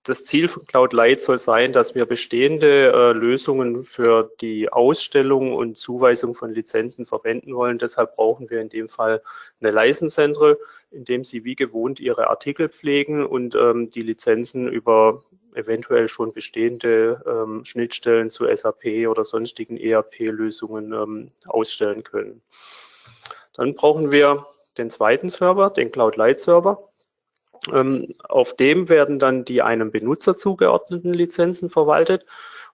Das 0.06 0.24
Ziel 0.24 0.48
von 0.48 0.68
Cloud 0.68 0.94
Light 0.94 1.20
soll 1.20 1.40
sein, 1.40 1.74
dass 1.74 1.96
wir 1.96 2.06
bestehende 2.06 2.92
äh, 2.92 3.12
Lösungen 3.14 3.84
für 3.84 4.30
die 4.40 4.72
Ausstellung 4.72 5.56
und 5.56 5.80
Zuweisung 5.80 6.36
von 6.36 6.54
Lizenzen 6.54 7.08
verwenden 7.08 7.56
wollen. 7.56 7.80
Deshalb 7.80 8.16
brauchen 8.16 8.52
wir 8.52 8.62
in 8.62 8.70
dem 8.70 8.88
Fall 8.88 9.24
eine 9.60 9.72
License 9.72 10.14
Central, 10.14 10.60
in 10.92 11.06
dem 11.06 11.24
Sie 11.24 11.44
wie 11.44 11.56
gewohnt 11.56 12.00
Ihre 12.00 12.30
Artikel 12.30 12.70
pflegen 12.70 13.26
und 13.26 13.56
ähm, 13.56 13.90
die 13.90 14.04
Lizenzen 14.04 14.68
über 14.68 15.24
eventuell 15.56 16.08
schon 16.08 16.34
bestehende 16.34 17.24
ähm, 17.26 17.66
Schnittstellen 17.66 18.30
zu 18.30 18.46
SAP 18.56 19.08
oder 19.10 19.24
sonstigen 19.24 19.76
ERP-Lösungen 19.76 20.94
ähm, 20.94 21.32
ausstellen 21.48 22.04
können. 22.04 22.44
Dann 23.54 23.74
brauchen 23.74 24.12
wir 24.12 24.46
den 24.78 24.92
zweiten 24.92 25.30
Server, 25.30 25.72
den 25.72 25.92
Cloud 25.92 26.16
Light 26.16 26.40
Server. 26.40 26.90
Ähm, 27.74 28.14
auf 28.28 28.56
dem 28.56 28.90
werden 28.90 29.20
dann 29.20 29.46
die 29.46 29.62
einem 29.62 29.92
Benutzer 29.92 30.38
zugeordneten 30.38 31.14
Lizenzen 31.14 31.70
verwaltet. 31.70 32.26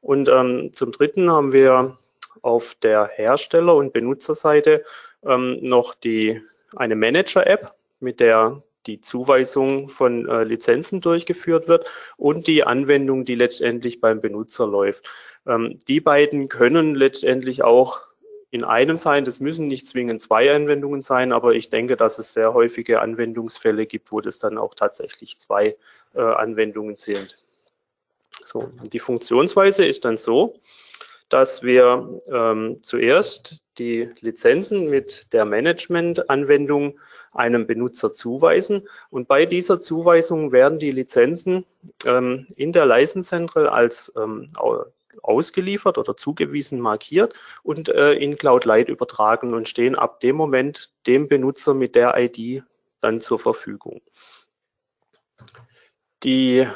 Und 0.01 0.29
ähm, 0.29 0.71
zum 0.73 0.91
Dritten 0.91 1.31
haben 1.31 1.53
wir 1.53 1.97
auf 2.41 2.75
der 2.75 3.07
Hersteller- 3.07 3.75
und 3.75 3.93
Benutzerseite 3.93 4.83
ähm, 5.25 5.59
noch 5.61 5.93
die, 5.93 6.41
eine 6.75 6.95
Manager-App, 6.95 7.73
mit 7.99 8.19
der 8.19 8.61
die 8.87 8.99
Zuweisung 8.99 9.89
von 9.89 10.27
äh, 10.27 10.43
Lizenzen 10.43 11.01
durchgeführt 11.01 11.67
wird 11.67 11.85
und 12.17 12.47
die 12.47 12.63
Anwendung, 12.63 13.25
die 13.25 13.35
letztendlich 13.35 14.01
beim 14.01 14.21
Benutzer 14.21 14.65
läuft. 14.65 15.07
Ähm, 15.45 15.77
die 15.87 16.01
beiden 16.01 16.49
können 16.49 16.95
letztendlich 16.95 17.63
auch 17.63 18.01
in 18.51 18.63
einem 18.65 18.97
sein. 18.97 19.23
Das 19.23 19.39
müssen 19.39 19.67
nicht 19.67 19.87
zwingend 19.87 20.21
zwei 20.21 20.53
Anwendungen 20.53 21.01
sein, 21.01 21.31
aber 21.31 21.53
ich 21.53 21.69
denke, 21.69 21.95
dass 21.95 22.19
es 22.19 22.33
sehr 22.33 22.53
häufige 22.53 23.01
Anwendungsfälle 23.01 23.85
gibt, 23.85 24.11
wo 24.11 24.21
das 24.21 24.39
dann 24.39 24.57
auch 24.57 24.75
tatsächlich 24.75 25.39
zwei 25.39 25.77
äh, 26.13 26.21
Anwendungen 26.21 26.97
sind. 26.97 27.41
So, 28.43 28.69
die 28.83 28.99
Funktionsweise 28.99 29.85
ist 29.85 30.05
dann 30.05 30.17
so, 30.17 30.59
dass 31.29 31.63
wir 31.63 32.19
ähm, 32.27 32.79
zuerst 32.81 33.63
die 33.77 34.09
Lizenzen 34.19 34.89
mit 34.89 35.31
der 35.31 35.45
Management-Anwendung 35.45 36.99
einem 37.31 37.65
Benutzer 37.65 38.13
zuweisen 38.13 38.85
und 39.09 39.29
bei 39.29 39.45
dieser 39.45 39.79
Zuweisung 39.79 40.51
werden 40.51 40.79
die 40.79 40.91
Lizenzen 40.91 41.65
ähm, 42.05 42.47
in 42.57 42.73
der 42.73 42.85
License 42.85 43.29
Central 43.29 43.69
als 43.69 44.11
ähm, 44.17 44.49
ausgeliefert 45.21 45.97
oder 45.97 46.15
zugewiesen 46.15 46.79
markiert 46.79 47.33
und 47.63 47.89
äh, 47.89 48.13
in 48.13 48.37
Cloud 48.37 48.65
Light 48.65 48.89
übertragen 48.89 49.53
und 49.53 49.69
stehen 49.69 49.95
ab 49.95 50.19
dem 50.19 50.35
Moment 50.35 50.91
dem 51.07 51.27
Benutzer 51.27 51.73
mit 51.73 51.95
der 51.95 52.15
ID 52.17 52.63
dann 53.01 53.21
zur 53.21 53.39
Verfügung. 53.39 54.01
Die 56.23 56.67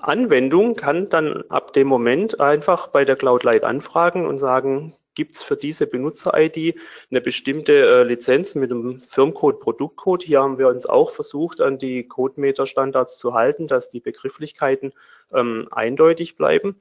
Anwendung 0.00 0.76
kann 0.76 1.08
dann 1.08 1.44
ab 1.48 1.72
dem 1.72 1.88
Moment 1.88 2.40
einfach 2.40 2.88
bei 2.88 3.04
der 3.04 3.16
Cloud 3.16 3.44
Light 3.44 3.64
anfragen 3.64 4.26
und 4.26 4.38
sagen, 4.38 4.94
gibt 5.14 5.36
es 5.36 5.42
für 5.42 5.56
diese 5.56 5.86
Benutzer-ID 5.86 6.78
eine 7.10 7.20
bestimmte 7.20 7.72
äh, 7.72 8.02
Lizenz 8.02 8.54
mit 8.54 8.70
einem 8.70 9.00
Firmcode, 9.00 9.60
Produktcode. 9.60 10.22
Hier 10.22 10.40
haben 10.40 10.58
wir 10.58 10.68
uns 10.68 10.86
auch 10.86 11.10
versucht, 11.10 11.60
an 11.60 11.78
die 11.78 12.06
CodeMeter-Standards 12.06 13.18
zu 13.18 13.34
halten, 13.34 13.68
dass 13.68 13.90
die 13.90 14.00
Begrifflichkeiten 14.00 14.92
ähm, 15.32 15.68
eindeutig 15.70 16.36
bleiben. 16.36 16.80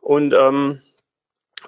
Und 0.00 0.34
ähm, 0.34 0.80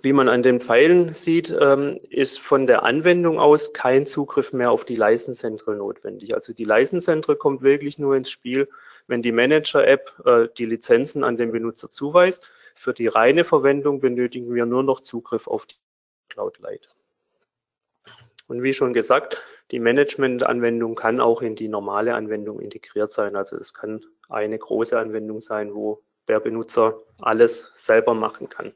wie 0.01 0.13
man 0.13 0.29
an 0.29 0.43
den 0.43 0.61
Pfeilen 0.61 1.13
sieht, 1.13 1.55
ähm, 1.61 2.01
ist 2.09 2.41
von 2.41 2.67
der 2.67 2.83
Anwendung 2.83 3.39
aus 3.39 3.73
kein 3.73 4.07
Zugriff 4.07 4.53
mehr 4.53 4.71
auf 4.71 4.85
die 4.85 4.97
License 4.97 5.49
notwendig. 5.49 6.35
Also 6.35 6.53
die 6.53 6.65
License 6.65 7.21
kommt 7.37 7.63
wirklich 7.63 7.99
nur 7.99 8.17
ins 8.17 8.31
Spiel, 8.31 8.69
wenn 9.07 9.23
die 9.23 9.33
Manager-App 9.33 10.23
äh, 10.25 10.49
die 10.57 10.67
Lizenzen 10.67 11.25
an 11.25 11.37
den 11.37 11.53
Benutzer 11.53 11.91
zuweist. 11.91 12.51
Für 12.75 12.95
die 12.95 13.07
reine 13.07 13.45
Verwendung 13.45 14.01
benötigen 14.01 14.55
wir 14.55 14.67
nur 14.67 14.83
noch 14.83 15.01
Zugriff 15.01 15.47
auf 15.47 15.67
die 15.67 15.77
Cloud 16.31 16.59
Light. 16.59 16.89
Und 18.49 18.63
wie 18.63 18.75
schon 18.75 18.93
gesagt, 18.93 19.43
die 19.71 19.79
Management-Anwendung 19.79 20.95
kann 20.95 21.21
auch 21.21 21.43
in 21.43 21.55
die 21.55 21.69
normale 21.69 22.15
Anwendung 22.15 22.61
integriert 22.61 23.13
sein. 23.13 23.37
Also 23.37 23.57
es 23.57 23.73
kann 23.73 24.05
eine 24.29 24.59
große 24.59 24.99
Anwendung 24.99 25.41
sein, 25.41 25.75
wo 25.75 26.03
der 26.29 26.41
Benutzer 26.41 26.95
alles 27.21 27.73
selber 27.75 28.15
machen 28.15 28.49
kann. 28.49 28.73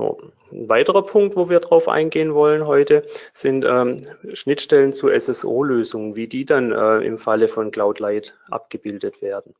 So, 0.00 0.18
ein 0.50 0.68
weiterer 0.68 1.04
Punkt, 1.04 1.36
wo 1.36 1.50
wir 1.50 1.60
drauf 1.60 1.86
eingehen 1.86 2.32
wollen 2.32 2.66
heute, 2.66 3.06
sind 3.34 3.66
ähm, 3.68 3.98
Schnittstellen 4.32 4.94
zu 4.94 5.08
SSO-Lösungen, 5.10 6.16
wie 6.16 6.26
die 6.26 6.46
dann 6.46 6.72
äh, 6.72 6.98
im 6.98 7.18
Falle 7.18 7.48
von 7.48 7.70
Cloud 7.70 7.98
Light 7.98 8.34
abgebildet 8.48 9.20
werden. 9.20 9.54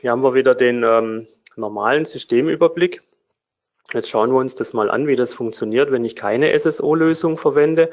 Hier 0.00 0.12
haben 0.12 0.22
wir 0.22 0.34
wieder 0.34 0.54
den 0.54 0.84
ähm, 0.84 1.26
normalen 1.56 2.04
Systemüberblick. 2.04 3.02
Jetzt 3.92 4.08
schauen 4.08 4.30
wir 4.30 4.38
uns 4.38 4.54
das 4.54 4.72
mal 4.72 4.88
an, 4.88 5.08
wie 5.08 5.16
das 5.16 5.34
funktioniert, 5.34 5.90
wenn 5.90 6.04
ich 6.04 6.14
keine 6.14 6.56
SSO-Lösung 6.56 7.36
verwende. 7.36 7.90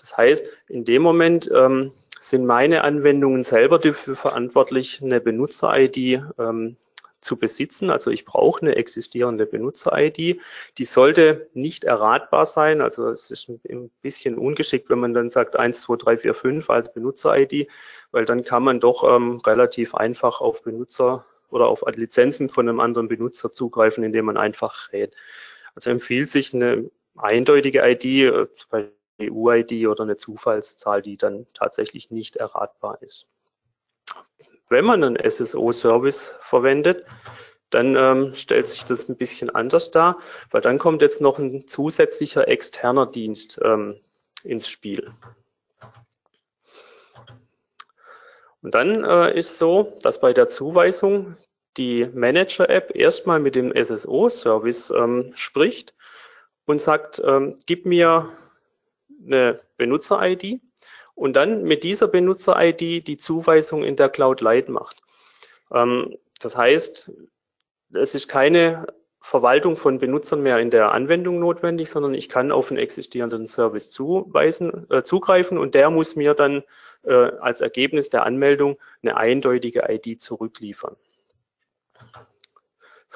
Das 0.00 0.16
heißt, 0.16 0.44
in 0.68 0.84
dem 0.84 1.02
Moment 1.02 1.48
ähm, 1.54 1.92
sind 2.30 2.44
meine 2.44 2.82
Anwendungen 2.82 3.44
selber 3.44 3.78
dafür 3.78 4.16
verantwortlich, 4.16 5.00
eine 5.02 5.20
Benutzer-ID 5.20 6.22
ähm, 6.38 6.76
zu 7.20 7.36
besitzen. 7.36 7.90
Also 7.90 8.10
ich 8.10 8.24
brauche 8.24 8.62
eine 8.62 8.76
existierende 8.76 9.46
Benutzer-ID. 9.46 10.40
Die 10.78 10.84
sollte 10.84 11.48
nicht 11.54 11.84
erratbar 11.84 12.46
sein. 12.46 12.80
Also 12.80 13.08
es 13.10 13.30
ist 13.30 13.48
ein 13.48 13.90
bisschen 14.02 14.38
ungeschickt, 14.38 14.90
wenn 14.90 14.98
man 14.98 15.14
dann 15.14 15.30
sagt 15.30 15.56
1, 15.56 15.82
2, 15.82 15.96
3, 15.96 16.16
4, 16.18 16.34
5 16.34 16.70
als 16.70 16.92
Benutzer-ID, 16.92 17.68
weil 18.10 18.24
dann 18.24 18.42
kann 18.42 18.64
man 18.64 18.80
doch 18.80 19.04
ähm, 19.04 19.40
relativ 19.46 19.94
einfach 19.94 20.40
auf 20.40 20.62
Benutzer 20.62 21.24
oder 21.50 21.68
auf 21.68 21.84
Lizenzen 21.94 22.48
von 22.48 22.68
einem 22.68 22.80
anderen 22.80 23.08
Benutzer 23.08 23.52
zugreifen, 23.52 24.02
indem 24.02 24.24
man 24.24 24.36
einfach 24.36 24.92
rät. 24.92 25.14
Also 25.76 25.90
empfiehlt 25.90 26.30
sich 26.30 26.52
eine 26.52 26.90
eindeutige 27.16 27.88
ID, 27.88 28.04
äh, 28.04 28.46
bei 28.68 28.88
EU-ID 29.20 29.86
oder 29.86 30.02
eine 30.04 30.16
Zufallszahl, 30.16 31.02
die 31.02 31.16
dann 31.16 31.46
tatsächlich 31.54 32.10
nicht 32.10 32.36
erratbar 32.36 33.02
ist. 33.02 33.26
Wenn 34.68 34.84
man 34.84 35.04
einen 35.04 35.16
SSO-Service 35.16 36.34
verwendet, 36.40 37.04
dann 37.70 37.96
ähm, 37.96 38.34
stellt 38.34 38.68
sich 38.68 38.84
das 38.84 39.08
ein 39.08 39.16
bisschen 39.16 39.50
anders 39.50 39.90
dar, 39.90 40.18
weil 40.50 40.60
dann 40.60 40.78
kommt 40.78 41.02
jetzt 41.02 41.20
noch 41.20 41.38
ein 41.38 41.66
zusätzlicher 41.66 42.48
externer 42.48 43.06
Dienst 43.06 43.60
ähm, 43.62 44.00
ins 44.44 44.68
Spiel. 44.68 45.12
Und 48.62 48.74
dann 48.74 49.04
äh, 49.04 49.38
ist 49.38 49.58
so, 49.58 49.96
dass 50.02 50.20
bei 50.20 50.32
der 50.32 50.48
Zuweisung 50.48 51.36
die 51.76 52.06
Manager-App 52.12 52.94
erstmal 52.94 53.38
mit 53.38 53.54
dem 53.54 53.72
SSO-Service 53.72 54.90
ähm, 54.90 55.32
spricht 55.34 55.94
und 56.64 56.80
sagt, 56.80 57.22
ähm, 57.24 57.58
gib 57.66 57.86
mir 57.86 58.30
eine 59.26 59.60
Benutzer-ID 59.76 60.60
und 61.14 61.34
dann 61.34 61.62
mit 61.62 61.82
dieser 61.84 62.08
Benutzer-ID 62.08 63.06
die 63.06 63.16
Zuweisung 63.16 63.84
in 63.84 63.96
der 63.96 64.08
Cloud 64.08 64.40
Light 64.40 64.68
macht. 64.68 65.02
Ähm, 65.72 66.16
das 66.40 66.56
heißt, 66.56 67.10
es 67.94 68.14
ist 68.14 68.28
keine 68.28 68.86
Verwaltung 69.20 69.76
von 69.76 69.98
Benutzern 69.98 70.42
mehr 70.42 70.60
in 70.60 70.70
der 70.70 70.92
Anwendung 70.92 71.40
notwendig, 71.40 71.90
sondern 71.90 72.14
ich 72.14 72.28
kann 72.28 72.52
auf 72.52 72.70
einen 72.70 72.78
existierenden 72.78 73.48
Service 73.48 73.90
zuweisen, 73.90 74.86
äh, 74.90 75.02
zugreifen 75.02 75.58
und 75.58 75.74
der 75.74 75.90
muss 75.90 76.14
mir 76.14 76.34
dann 76.34 76.62
äh, 77.02 77.32
als 77.40 77.60
Ergebnis 77.60 78.08
der 78.10 78.24
Anmeldung 78.24 78.78
eine 79.02 79.16
eindeutige 79.16 79.84
ID 79.88 80.20
zurückliefern. 80.20 80.96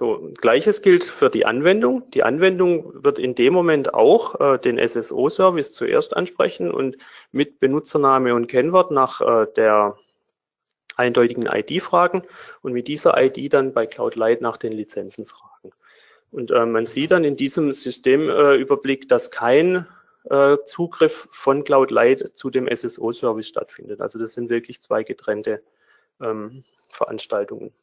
So, 0.01 0.33
gleiches 0.41 0.81
gilt 0.81 1.05
für 1.05 1.29
die 1.29 1.45
Anwendung. 1.45 2.11
Die 2.13 2.23
Anwendung 2.23 3.05
wird 3.05 3.19
in 3.19 3.35
dem 3.35 3.53
Moment 3.53 3.93
auch 3.93 4.41
äh, 4.41 4.59
den 4.59 4.79
SSO-Service 4.79 5.75
zuerst 5.75 6.17
ansprechen 6.17 6.71
und 6.71 6.97
mit 7.33 7.61
Benutzername 7.61 8.35
und 8.35 8.47
Kennwort 8.47 8.93
nach 8.93 9.21
äh, 9.21 9.47
der 9.57 9.99
eindeutigen 10.97 11.45
ID 11.45 11.83
fragen 11.83 12.23
und 12.63 12.73
mit 12.73 12.89
dieser 12.89 13.23
ID 13.23 13.53
dann 13.53 13.75
bei 13.75 13.85
Cloud 13.85 14.17
Light 14.17 14.41
nach 14.41 14.57
den 14.57 14.73
Lizenzen 14.73 15.27
fragen. 15.27 15.71
Und 16.31 16.51
äh, 16.51 16.65
man 16.65 16.87
sieht 16.87 17.11
dann 17.11 17.25
in 17.25 17.37
diesem 17.37 17.71
Systemüberblick, 17.71 19.07
dass 19.07 19.31
kein 19.31 19.87
äh, 20.31 20.57
Zugriff 20.65 21.29
von 21.31 21.63
Cloud 21.63 21.91
Light 21.91 22.31
zu 22.33 22.49
dem 22.49 22.75
SSO-Service 22.75 23.49
stattfindet. 23.49 24.01
Also 24.01 24.19
das 24.19 24.33
sind 24.33 24.49
wirklich 24.49 24.81
zwei 24.81 25.03
getrennte 25.03 25.63
ähm, 26.23 26.65
Veranstaltungen. 26.89 27.75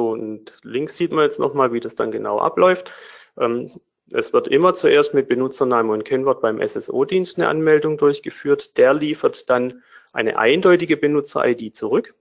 Und 0.00 0.58
links 0.62 0.96
sieht 0.96 1.12
man 1.12 1.24
jetzt 1.24 1.38
nochmal, 1.38 1.72
wie 1.72 1.80
das 1.80 1.94
dann 1.94 2.10
genau 2.10 2.38
abläuft. 2.38 2.90
Ähm, 3.38 3.70
es 4.12 4.32
wird 4.32 4.48
immer 4.48 4.74
zuerst 4.74 5.14
mit 5.14 5.28
Benutzername 5.28 5.92
und 5.92 6.04
Kennwort 6.04 6.40
beim 6.40 6.60
SSO-Dienst 6.60 7.38
eine 7.38 7.48
Anmeldung 7.48 7.96
durchgeführt. 7.96 8.76
Der 8.76 8.94
liefert 8.94 9.48
dann 9.48 9.82
eine 10.12 10.38
eindeutige 10.38 10.96
Benutzer-ID 10.96 11.74
zurück. 11.76 12.14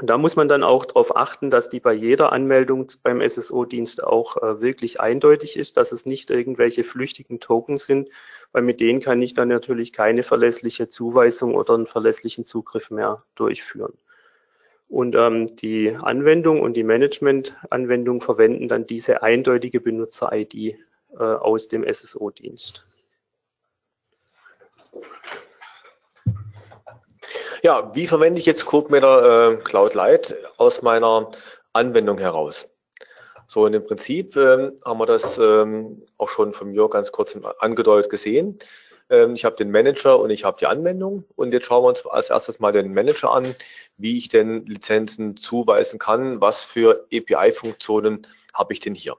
Und 0.00 0.08
da 0.08 0.16
muss 0.16 0.36
man 0.36 0.48
dann 0.48 0.62
auch 0.62 0.86
darauf 0.86 1.14
achten, 1.14 1.50
dass 1.50 1.68
die 1.68 1.80
bei 1.80 1.92
jeder 1.92 2.32
Anmeldung 2.32 2.86
beim 3.02 3.20
SSO-Dienst 3.20 4.02
auch 4.02 4.38
äh, 4.38 4.62
wirklich 4.62 5.00
eindeutig 5.00 5.58
ist, 5.58 5.76
dass 5.76 5.92
es 5.92 6.06
nicht 6.06 6.30
irgendwelche 6.30 6.82
flüchtigen 6.82 7.40
Tokens 7.40 7.84
sind, 7.84 8.08
weil 8.52 8.62
mit 8.62 8.80
denen 8.80 9.00
kann 9.00 9.20
ich 9.20 9.34
dann 9.34 9.48
natürlich 9.48 9.92
keine 9.92 10.22
verlässliche 10.22 10.88
Zuweisung 10.88 11.54
oder 11.54 11.74
einen 11.74 11.86
verlässlichen 11.86 12.46
Zugriff 12.46 12.90
mehr 12.90 13.22
durchführen. 13.34 13.92
Und 14.92 15.14
ähm, 15.14 15.56
die 15.56 15.96
Anwendung 16.02 16.60
und 16.60 16.74
die 16.74 16.82
Management-Anwendung 16.82 18.20
verwenden 18.20 18.68
dann 18.68 18.86
diese 18.86 19.22
eindeutige 19.22 19.80
Benutzer-ID 19.80 20.54
äh, 20.54 20.76
aus 21.16 21.68
dem 21.68 21.82
SSO-Dienst. 21.90 22.84
Ja, 27.62 27.90
wie 27.94 28.06
verwende 28.06 28.38
ich 28.38 28.44
jetzt 28.44 28.66
CodeMeter 28.66 29.52
äh, 29.52 29.56
Cloud 29.64 29.94
Lite 29.94 30.36
aus 30.58 30.82
meiner 30.82 31.30
Anwendung 31.72 32.18
heraus? 32.18 32.68
So, 33.46 33.64
und 33.64 33.72
im 33.72 33.84
Prinzip 33.84 34.36
ähm, 34.36 34.78
haben 34.84 34.98
wir 34.98 35.06
das 35.06 35.38
ähm, 35.38 36.02
auch 36.18 36.28
schon 36.28 36.52
von 36.52 36.70
mir 36.70 36.86
ganz 36.90 37.10
kurz 37.12 37.34
angedeutet 37.60 38.10
gesehen. 38.10 38.58
Ähm, 39.12 39.34
ich 39.34 39.44
habe 39.44 39.56
den 39.56 39.70
Manager 39.70 40.18
und 40.18 40.30
ich 40.30 40.44
habe 40.44 40.58
die 40.58 40.66
Anwendung. 40.66 41.24
Und 41.36 41.52
jetzt 41.52 41.66
schauen 41.66 41.84
wir 41.84 41.88
uns 41.88 42.04
als 42.06 42.30
erstes 42.30 42.58
mal 42.58 42.72
den 42.72 42.94
Manager 42.94 43.30
an, 43.32 43.54
wie 43.98 44.16
ich 44.16 44.28
denn 44.28 44.64
Lizenzen 44.66 45.36
zuweisen 45.36 45.98
kann, 45.98 46.40
was 46.40 46.64
für 46.64 47.06
API-Funktionen 47.12 48.26
habe 48.54 48.72
ich 48.72 48.80
denn 48.80 48.94
hier. 48.94 49.16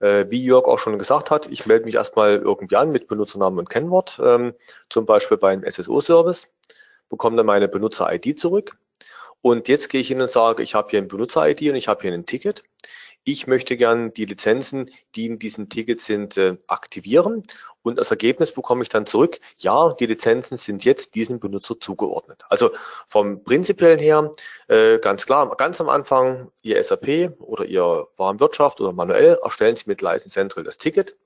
Äh, 0.00 0.26
wie 0.28 0.44
Jörg 0.44 0.66
auch 0.66 0.78
schon 0.78 0.98
gesagt 0.98 1.30
hat, 1.30 1.48
ich 1.50 1.66
melde 1.66 1.86
mich 1.86 1.94
erstmal 1.94 2.36
irgendwie 2.36 2.76
an 2.76 2.92
mit 2.92 3.08
Benutzernamen 3.08 3.58
und 3.58 3.70
Kennwort, 3.70 4.20
ähm, 4.22 4.54
zum 4.90 5.06
Beispiel 5.06 5.38
beim 5.38 5.64
SSO-Service, 5.64 6.48
bekomme 7.08 7.36
dann 7.36 7.46
meine 7.46 7.68
Benutzer-ID 7.68 8.38
zurück. 8.38 8.76
Und 9.40 9.66
jetzt 9.66 9.88
gehe 9.88 10.00
ich 10.00 10.08
hin 10.08 10.20
und 10.20 10.30
sage, 10.30 10.62
ich 10.62 10.74
habe 10.74 10.90
hier 10.90 11.00
ein 11.00 11.08
Benutzer-ID 11.08 11.70
und 11.70 11.76
ich 11.76 11.88
habe 11.88 12.02
hier 12.02 12.12
ein 12.12 12.26
Ticket 12.26 12.62
ich 13.24 13.46
möchte 13.46 13.76
gern 13.76 14.12
die 14.12 14.24
Lizenzen, 14.24 14.90
die 15.14 15.26
in 15.26 15.38
diesem 15.38 15.68
Ticket 15.68 16.00
sind, 16.00 16.36
äh, 16.36 16.56
aktivieren 16.66 17.44
und 17.82 17.98
als 17.98 18.10
Ergebnis 18.10 18.52
bekomme 18.52 18.82
ich 18.82 18.88
dann 18.88 19.06
zurück, 19.06 19.40
ja, 19.58 19.92
die 19.94 20.06
Lizenzen 20.06 20.56
sind 20.56 20.84
jetzt 20.84 21.14
diesem 21.14 21.40
Benutzer 21.40 21.78
zugeordnet. 21.78 22.42
Also 22.48 22.70
vom 23.08 23.42
prinzipiellen 23.42 23.98
her, 23.98 24.32
äh, 24.68 24.98
ganz 24.98 25.26
klar, 25.26 25.54
ganz 25.56 25.80
am 25.80 25.88
Anfang 25.88 26.50
Ihr 26.62 26.82
SAP 26.82 27.32
oder 27.40 27.64
Ihr 27.64 28.06
Warenwirtschaft 28.16 28.80
oder 28.80 28.92
manuell 28.92 29.38
erstellen 29.42 29.76
Sie 29.76 29.84
mit 29.86 30.00
License 30.00 30.30
Central 30.30 30.64
das 30.64 30.78
Ticket. 30.78 31.16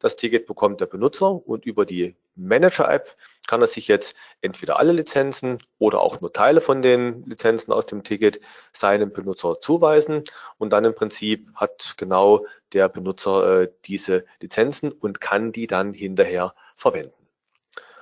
Das 0.00 0.16
Ticket 0.16 0.46
bekommt 0.46 0.80
der 0.80 0.86
Benutzer 0.86 1.30
und 1.30 1.64
über 1.64 1.86
die 1.86 2.16
Manager-App 2.34 3.14
kann 3.46 3.60
er 3.60 3.66
sich 3.66 3.88
jetzt 3.88 4.14
entweder 4.40 4.78
alle 4.78 4.92
Lizenzen 4.92 5.58
oder 5.78 6.00
auch 6.00 6.20
nur 6.20 6.32
Teile 6.32 6.60
von 6.60 6.82
den 6.82 7.24
Lizenzen 7.24 7.72
aus 7.72 7.86
dem 7.86 8.04
Ticket 8.04 8.40
seinem 8.72 9.12
Benutzer 9.12 9.60
zuweisen 9.60 10.24
und 10.58 10.70
dann 10.70 10.84
im 10.84 10.94
Prinzip 10.94 11.48
hat 11.54 11.94
genau 11.96 12.46
der 12.72 12.88
Benutzer 12.88 13.62
äh, 13.62 13.68
diese 13.84 14.24
Lizenzen 14.40 14.92
und 14.92 15.20
kann 15.20 15.52
die 15.52 15.66
dann 15.66 15.92
hinterher 15.92 16.54
verwenden. 16.76 17.14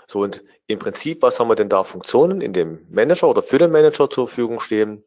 So 0.06 0.20
und 0.20 0.42
im 0.66 0.78
Prinzip, 0.78 1.22
was 1.22 1.38
haben 1.38 1.48
wir 1.48 1.54
denn 1.54 1.68
da 1.68 1.84
Funktionen 1.84 2.40
in 2.40 2.52
dem 2.52 2.86
Manager 2.90 3.28
oder 3.28 3.42
für 3.42 3.58
den 3.58 3.70
Manager 3.70 4.10
zur 4.10 4.26
Verfügung 4.26 4.60
stehen? 4.60 5.04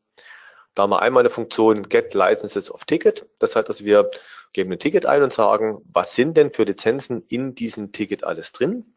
Da 0.75 0.83
haben 0.83 0.91
wir 0.91 1.01
einmal 1.01 1.21
eine 1.21 1.29
Funktion 1.29 1.89
Get 1.89 2.13
Licenses 2.13 2.71
of 2.71 2.85
Ticket. 2.85 3.29
Das 3.37 3.55
heißt, 3.55 3.67
dass 3.69 3.83
wir 3.83 4.09
geben 4.53 4.71
ein 4.71 4.79
Ticket 4.79 5.05
ein 5.05 5.21
und 5.21 5.33
sagen, 5.33 5.81
was 5.91 6.15
sind 6.15 6.37
denn 6.37 6.51
für 6.51 6.63
Lizenzen 6.63 7.21
in 7.27 7.53
diesem 7.53 7.91
Ticket 7.91 8.23
alles 8.23 8.53
drin? 8.53 8.92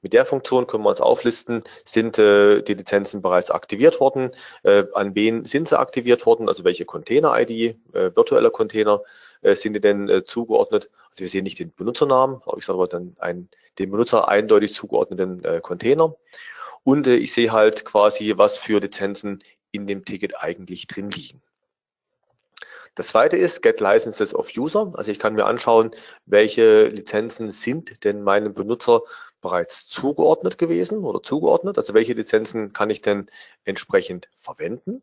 Mit 0.00 0.12
der 0.12 0.24
Funktion 0.24 0.66
können 0.66 0.84
wir 0.84 0.90
uns 0.90 1.00
auflisten, 1.00 1.64
sind 1.84 2.18
äh, 2.18 2.62
die 2.62 2.74
Lizenzen 2.74 3.20
bereits 3.20 3.50
aktiviert 3.50 4.00
worden, 4.00 4.30
äh, 4.62 4.84
an 4.94 5.14
wen 5.14 5.44
sind 5.44 5.68
sie 5.68 5.78
aktiviert 5.78 6.24
worden, 6.24 6.48
also 6.48 6.64
welche 6.64 6.84
Container-ID, 6.84 7.76
äh, 7.94 8.14
virtuelle 8.14 8.50
Container 8.50 9.02
äh, 9.42 9.54
sind 9.54 9.72
die 9.72 9.80
denn 9.80 10.08
äh, 10.08 10.24
zugeordnet. 10.24 10.90
Also 11.10 11.20
wir 11.20 11.28
sehen 11.28 11.44
nicht 11.44 11.58
den 11.58 11.72
Benutzernamen, 11.74 12.40
aber 12.46 12.58
ich 12.58 12.64
sage 12.64 12.78
aber 12.78 12.88
dann 12.88 13.16
einen 13.18 13.48
dem 13.78 13.90
Benutzer 13.90 14.28
eindeutig 14.28 14.74
zugeordneten 14.74 15.44
äh, 15.44 15.60
Container. 15.60 16.14
Und 16.84 17.06
äh, 17.06 17.16
ich 17.16 17.32
sehe 17.32 17.52
halt 17.52 17.84
quasi, 17.84 18.34
was 18.36 18.58
für 18.58 18.80
Lizenzen 18.80 19.42
in 19.72 19.86
dem 19.86 20.04
Ticket 20.04 20.40
eigentlich 20.42 20.86
drin 20.86 21.10
liegen. 21.10 21.42
Das 22.94 23.08
zweite 23.08 23.36
ist 23.36 23.62
Get 23.62 23.78
Licenses 23.78 24.34
of 24.34 24.50
User. 24.56 24.92
Also 24.96 25.12
ich 25.12 25.20
kann 25.20 25.34
mir 25.34 25.44
anschauen, 25.44 25.92
welche 26.26 26.86
Lizenzen 26.88 27.52
sind 27.52 28.02
denn 28.02 28.22
meinem 28.22 28.54
Benutzer 28.54 29.02
bereits 29.40 29.86
zugeordnet 29.88 30.58
gewesen 30.58 31.04
oder 31.04 31.22
zugeordnet. 31.22 31.78
Also 31.78 31.94
welche 31.94 32.14
Lizenzen 32.14 32.72
kann 32.72 32.90
ich 32.90 33.02
denn 33.02 33.28
entsprechend 33.64 34.28
verwenden? 34.34 35.02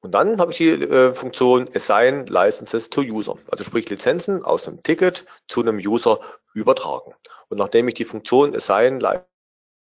Und 0.00 0.12
dann 0.12 0.40
habe 0.40 0.52
ich 0.52 0.58
die 0.58 0.70
äh, 0.70 1.12
Funktion 1.12 1.68
Assign 1.74 2.26
Licenses 2.26 2.88
to 2.88 3.00
User, 3.00 3.36
also 3.50 3.64
sprich 3.64 3.88
Lizenzen 3.90 4.44
aus 4.44 4.68
einem 4.68 4.82
Ticket 4.82 5.26
zu 5.48 5.60
einem 5.60 5.78
User 5.78 6.20
übertragen. 6.54 7.14
Und 7.48 7.58
nachdem 7.58 7.88
ich 7.88 7.94
die 7.94 8.04
Funktion 8.04 8.54
Assign 8.54 9.02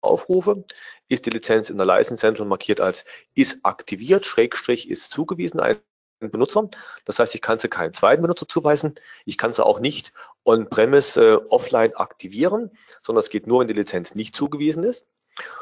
aufrufe, 0.01 0.65
ist 1.09 1.27
die 1.27 1.31
Lizenz 1.31 1.71
in 1.71 1.77
der 1.77 1.87
License 1.87 2.21
Central 2.21 2.47
markiert 2.47 2.81
als 2.81 3.05
ist 3.35 3.59
aktiviert, 3.63 4.25
Schrägstrich 4.25 4.91
ist 4.91 5.11
zugewiesen 5.11 5.61
ein 5.61 5.81
Benutzer. 6.21 6.69
Das 7.05 7.19
heißt, 7.19 7.35
ich 7.35 7.43
kann 7.43 7.59
sie 7.59 7.69
keinen 7.69 7.93
zweiten 7.93 8.23
Benutzer 8.23 8.47
zuweisen. 8.47 8.95
Ich 9.25 9.39
kann 9.39 9.53
sie 9.53 9.65
auch 9.65 9.81
nicht 9.81 10.13
on-premise 10.45 11.21
äh, 11.21 11.37
offline 11.49 11.95
aktivieren, 11.97 12.71
sondern 13.03 13.21
es 13.21 13.31
geht 13.31 13.47
nur, 13.47 13.61
wenn 13.61 13.69
die 13.69 13.75
Lizenz 13.75 14.15
nicht 14.15 14.35
zugewiesen 14.35 14.85
ist. 14.85 15.07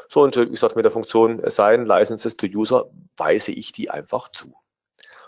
So, 0.07 0.21
und 0.21 0.35
äh, 0.37 0.47
wie 0.47 0.51
gesagt, 0.51 0.75
mit 0.75 0.85
der 0.85 0.91
Funktion 0.91 1.43
Assign 1.43 1.85
Licenses 1.85 2.37
to 2.37 2.47
User 2.47 2.89
weise 3.17 3.51
ich 3.51 3.71
die 3.71 3.89
einfach 3.89 4.29
zu. 4.29 4.53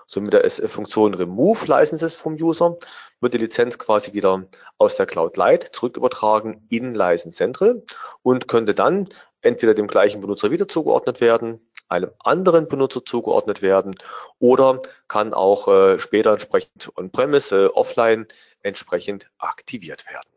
So 0.07 0.19
mit 0.19 0.33
der 0.33 0.43
äh, 0.43 0.49
Funktion 0.49 1.13
Remove 1.13 1.65
Licenses 1.67 2.15
vom 2.15 2.33
User 2.33 2.77
wird 3.21 3.33
die 3.33 3.37
Lizenz 3.37 3.77
quasi 3.77 4.13
wieder 4.13 4.45
aus 4.77 4.95
der 4.95 5.05
Cloud 5.05 5.37
Lite 5.37 5.71
zurück 5.71 5.97
übertragen 5.97 6.65
in 6.69 6.95
License 6.95 7.37
Central 7.37 7.83
und 8.23 8.47
könnte 8.47 8.73
dann 8.73 9.07
entweder 9.41 9.73
dem 9.73 9.87
gleichen 9.87 10.21
Benutzer 10.21 10.51
wieder 10.51 10.67
zugeordnet 10.67 11.21
werden, 11.21 11.65
einem 11.87 12.11
anderen 12.19 12.67
Benutzer 12.67 13.03
zugeordnet 13.03 13.61
werden 13.61 13.95
oder 14.39 14.81
kann 15.07 15.33
auch 15.33 15.67
äh, 15.67 15.99
später 15.99 16.33
entsprechend 16.33 16.91
on-premise, 16.95 17.65
äh, 17.65 17.67
offline 17.67 18.27
entsprechend 18.63 19.29
aktiviert 19.37 20.05
werden. 20.07 20.29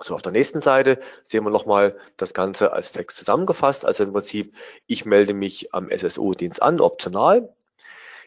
So, 0.00 0.14
auf 0.14 0.22
der 0.22 0.32
nächsten 0.32 0.60
Seite 0.60 1.00
sehen 1.22 1.44
wir 1.44 1.50
nochmal 1.50 1.96
das 2.16 2.34
Ganze 2.34 2.72
als 2.72 2.90
Text 2.90 3.16
zusammengefasst. 3.16 3.84
Also 3.84 4.02
im 4.02 4.12
Prinzip, 4.12 4.54
ich 4.86 5.04
melde 5.04 5.34
mich 5.34 5.72
am 5.72 5.88
SSO-Dienst 5.88 6.60
an, 6.60 6.80
optional. 6.80 7.54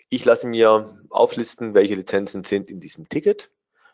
Ich 0.10 0.24
lasse 0.24 0.48
mir 0.48 0.98
auflisten, 1.10 1.74
welche 1.74 1.96
Lizenzen 1.96 2.46
sind 2.46 2.70
in 2.70 2.80
diesem 2.80 3.10
Ticket, 3.10 3.52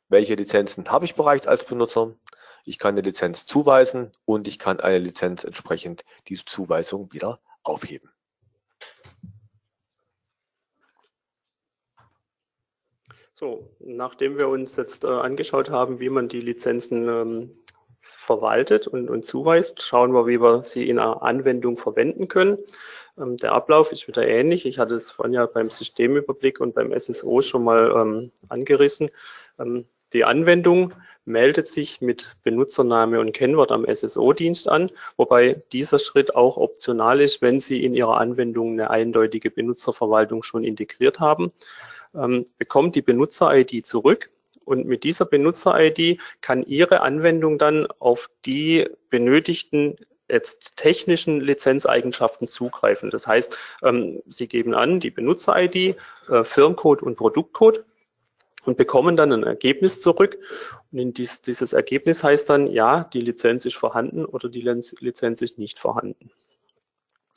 welche 0.07 0.35
Lizenzen 0.35 0.87
habe 0.91 1.05
ich 1.05 1.15
bereits 1.15 1.47
als 1.47 1.65
Benutzer. 1.65 2.13
Ich 2.63 2.77
kann 2.77 2.93
eine 2.93 3.01
Lizenz 3.01 3.47
zuweisen 3.47 4.11
und 4.25 4.47
ich 4.47 4.59
kann 4.59 4.79
eine 4.79 4.99
Lizenz 4.99 5.43
entsprechend 5.43 6.05
diese 6.27 6.45
Zuweisung 6.45 7.11
wieder 7.11 7.39
aufheben. 7.63 8.12
So, 13.43 13.67
nachdem 13.81 14.37
wir 14.37 14.47
uns 14.47 14.77
jetzt 14.77 15.03
äh, 15.03 15.07
angeschaut 15.07 15.69
haben, 15.69 15.99
wie 15.99 16.07
man 16.07 16.29
die 16.29 16.39
Lizenzen 16.39 17.09
ähm, 17.09 17.51
verwaltet 17.99 18.87
und, 18.87 19.09
und 19.09 19.25
zuweist, 19.25 19.83
schauen 19.83 20.13
wir, 20.13 20.27
wie 20.27 20.39
wir 20.39 20.63
sie 20.63 20.87
in 20.87 20.97
einer 20.97 21.21
Anwendung 21.23 21.75
verwenden 21.77 22.29
können. 22.29 22.57
Ähm, 23.17 23.35
der 23.35 23.51
Ablauf 23.51 23.91
ist 23.91 24.07
wieder 24.07 24.25
ähnlich. 24.25 24.65
Ich 24.65 24.79
hatte 24.79 24.95
es 24.95 25.11
vorhin 25.11 25.33
ja 25.33 25.45
beim 25.45 25.69
Systemüberblick 25.69 26.61
und 26.61 26.73
beim 26.73 26.97
SSO 26.97 27.41
schon 27.41 27.65
mal 27.65 27.91
ähm, 27.93 28.31
angerissen. 28.47 29.09
Ähm, 29.59 29.87
die 30.13 30.23
Anwendung 30.23 30.93
meldet 31.25 31.67
sich 31.67 31.99
mit 31.99 32.37
Benutzername 32.43 33.19
und 33.19 33.33
Kennwort 33.33 33.73
am 33.73 33.85
SSO-Dienst 33.85 34.69
an, 34.69 34.89
wobei 35.17 35.61
dieser 35.73 35.99
Schritt 35.99 36.33
auch 36.33 36.55
optional 36.55 37.19
ist, 37.19 37.41
wenn 37.41 37.59
Sie 37.59 37.83
in 37.83 37.93
Ihrer 37.93 38.21
Anwendung 38.21 38.71
eine 38.71 38.89
eindeutige 38.89 39.51
Benutzerverwaltung 39.51 40.43
schon 40.43 40.63
integriert 40.63 41.19
haben. 41.19 41.51
Ähm, 42.15 42.45
bekommt 42.57 42.95
die 42.95 43.01
Benutzer-ID 43.01 43.85
zurück 43.85 44.29
und 44.65 44.85
mit 44.85 45.03
dieser 45.03 45.25
Benutzer-ID 45.25 46.19
kann 46.41 46.63
Ihre 46.63 47.01
Anwendung 47.01 47.57
dann 47.57 47.87
auf 47.99 48.29
die 48.45 48.87
benötigten 49.09 49.95
jetzt 50.29 50.77
technischen 50.77 51.41
Lizenzeigenschaften 51.41 52.47
zugreifen. 52.47 53.09
Das 53.09 53.27
heißt, 53.27 53.55
ähm, 53.83 54.21
Sie 54.27 54.47
geben 54.47 54.73
an 54.73 54.99
die 54.99 55.11
Benutzer-ID, 55.11 55.97
äh, 56.29 56.43
Firmcode 56.43 57.03
und 57.03 57.15
Produktcode 57.17 57.83
und 58.65 58.77
bekommen 58.77 59.17
dann 59.17 59.31
ein 59.31 59.43
Ergebnis 59.43 59.99
zurück. 59.99 60.37
Und 60.91 60.99
in 60.99 61.13
dies, 61.13 61.41
dieses 61.41 61.73
Ergebnis 61.73 62.23
heißt 62.23 62.49
dann, 62.49 62.67
ja, 62.67 63.03
die 63.03 63.21
Lizenz 63.21 63.65
ist 63.65 63.75
vorhanden 63.75 64.25
oder 64.25 64.49
die 64.49 64.61
Lizenz 64.61 65.41
ist 65.41 65.57
nicht 65.57 65.79
vorhanden. 65.79 66.31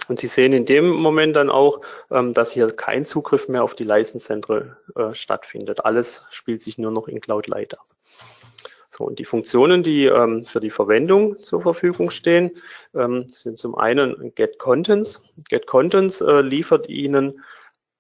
Und 0.09 0.21
Sie 0.21 0.27
sehen 0.27 0.53
in 0.53 0.67
dem 0.67 0.89
Moment 0.89 1.37
dann 1.37 1.51
auch, 1.51 1.81
ähm, 2.11 2.35
dass 2.35 2.53
hier 2.53 2.71
kein 2.71 3.07
Zugriff 3.07 3.49
mehr 3.49 3.65
auf 3.65 3.75
die 3.75 3.87
Central 4.19 4.77
äh, 4.95 5.15
stattfindet. 5.15 5.85
Alles 5.85 6.25
spielt 6.31 6.63
sich 6.63 6.79
nur 6.79 6.91
noch 6.91 7.09
in 7.09 7.21
Cloud 7.21 7.47
Light 7.47 7.79
ab. 7.79 7.87
So, 8.91 9.05
und 9.05 9.19
die 9.19 9.25
Funktionen, 9.25 9.83
die 9.83 10.07
ähm, 10.07 10.45
für 10.45 10.61
die 10.61 10.71
Verwendung 10.71 11.43
zur 11.43 11.61
Verfügung 11.61 12.11
stehen, 12.11 12.53
ähm, 12.95 13.27
sind 13.29 13.59
zum 13.59 13.75
einen 13.75 14.33
Get 14.35 14.59
Contents. 14.59 15.23
Get 15.49 15.67
Contents 15.67 16.21
äh, 16.21 16.41
liefert 16.41 16.89
Ihnen 16.89 17.43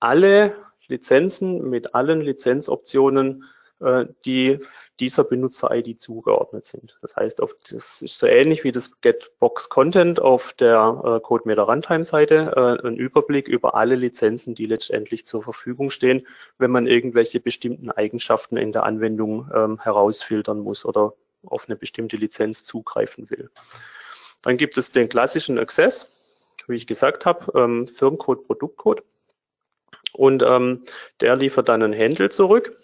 alle 0.01 0.55
Lizenzen 0.89 1.69
mit 1.69 1.95
allen 1.95 2.21
Lizenzoptionen 2.21 3.45
äh, 3.81 4.07
die 4.25 4.59
dieser 5.01 5.25
Benutzer-ID 5.25 6.01
zugeordnet 6.01 6.65
sind. 6.65 6.99
Das 7.03 7.15
heißt, 7.17 7.43
auf, 7.43 7.55
das 7.71 8.01
ist 8.01 8.19
so 8.19 8.27
ähnlich 8.27 8.65
wie 8.65 8.73
das 8.73 9.01
Get-Box-Content 9.03 10.21
auf 10.21 10.55
der 10.55 11.03
äh, 11.05 11.21
CodeMeter 11.21 11.65
Runtime-Seite, 11.65 12.79
äh, 12.83 12.87
ein 12.87 12.97
Überblick 12.97 13.49
über 13.49 13.75
alle 13.75 13.95
Lizenzen, 13.95 14.55
die 14.55 14.65
letztendlich 14.65 15.27
zur 15.27 15.43
Verfügung 15.43 15.91
stehen, 15.91 16.27
wenn 16.57 16.71
man 16.71 16.87
irgendwelche 16.87 17.39
bestimmten 17.39 17.91
Eigenschaften 17.91 18.57
in 18.57 18.73
der 18.73 18.85
Anwendung 18.85 19.51
ähm, 19.55 19.79
herausfiltern 19.79 20.61
muss 20.61 20.87
oder 20.87 21.13
auf 21.45 21.69
eine 21.69 21.77
bestimmte 21.77 22.17
Lizenz 22.17 22.65
zugreifen 22.65 23.31
will. 23.31 23.51
Dann 24.43 24.57
gibt 24.57 24.79
es 24.79 24.91
den 24.91 25.09
klassischen 25.09 25.59
Access, 25.59 26.11
wie 26.67 26.77
ich 26.77 26.87
gesagt 26.87 27.27
habe, 27.27 27.53
ähm, 27.61 27.87
Firmencode, 27.87 28.47
Produktcode. 28.47 29.03
Und 30.13 30.43
ähm, 30.43 30.85
der 31.21 31.37
liefert 31.37 31.69
dann 31.69 31.83
ein 31.83 31.93
Handle 31.93 32.31
zurück. 32.31 32.75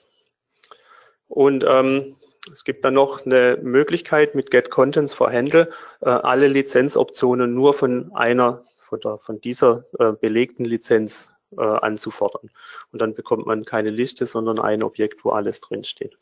Und 1.32 1.64
ähm, 1.66 2.16
es 2.52 2.62
gibt 2.62 2.84
dann 2.84 2.92
noch 2.92 3.24
eine 3.24 3.58
Möglichkeit 3.62 4.34
mit 4.34 4.50
Get 4.50 4.68
Contents 4.68 5.14
for 5.14 5.32
Handle, 5.32 5.70
äh, 6.02 6.10
alle 6.10 6.46
Lizenzoptionen 6.46 7.54
nur 7.54 7.72
von 7.72 8.12
einer, 8.12 8.64
von, 8.82 9.00
der, 9.00 9.16
von 9.16 9.40
dieser 9.40 9.86
äh, 9.98 10.12
belegten 10.12 10.66
Lizenz 10.66 11.32
äh, 11.56 11.62
anzufordern. 11.62 12.50
Und 12.92 13.00
dann 13.00 13.14
bekommt 13.14 13.46
man 13.46 13.64
keine 13.64 13.88
Liste, 13.88 14.26
sondern 14.26 14.58
ein 14.58 14.82
Objekt, 14.82 15.24
wo 15.24 15.30
alles 15.30 15.62
drinsteht. 15.62 16.18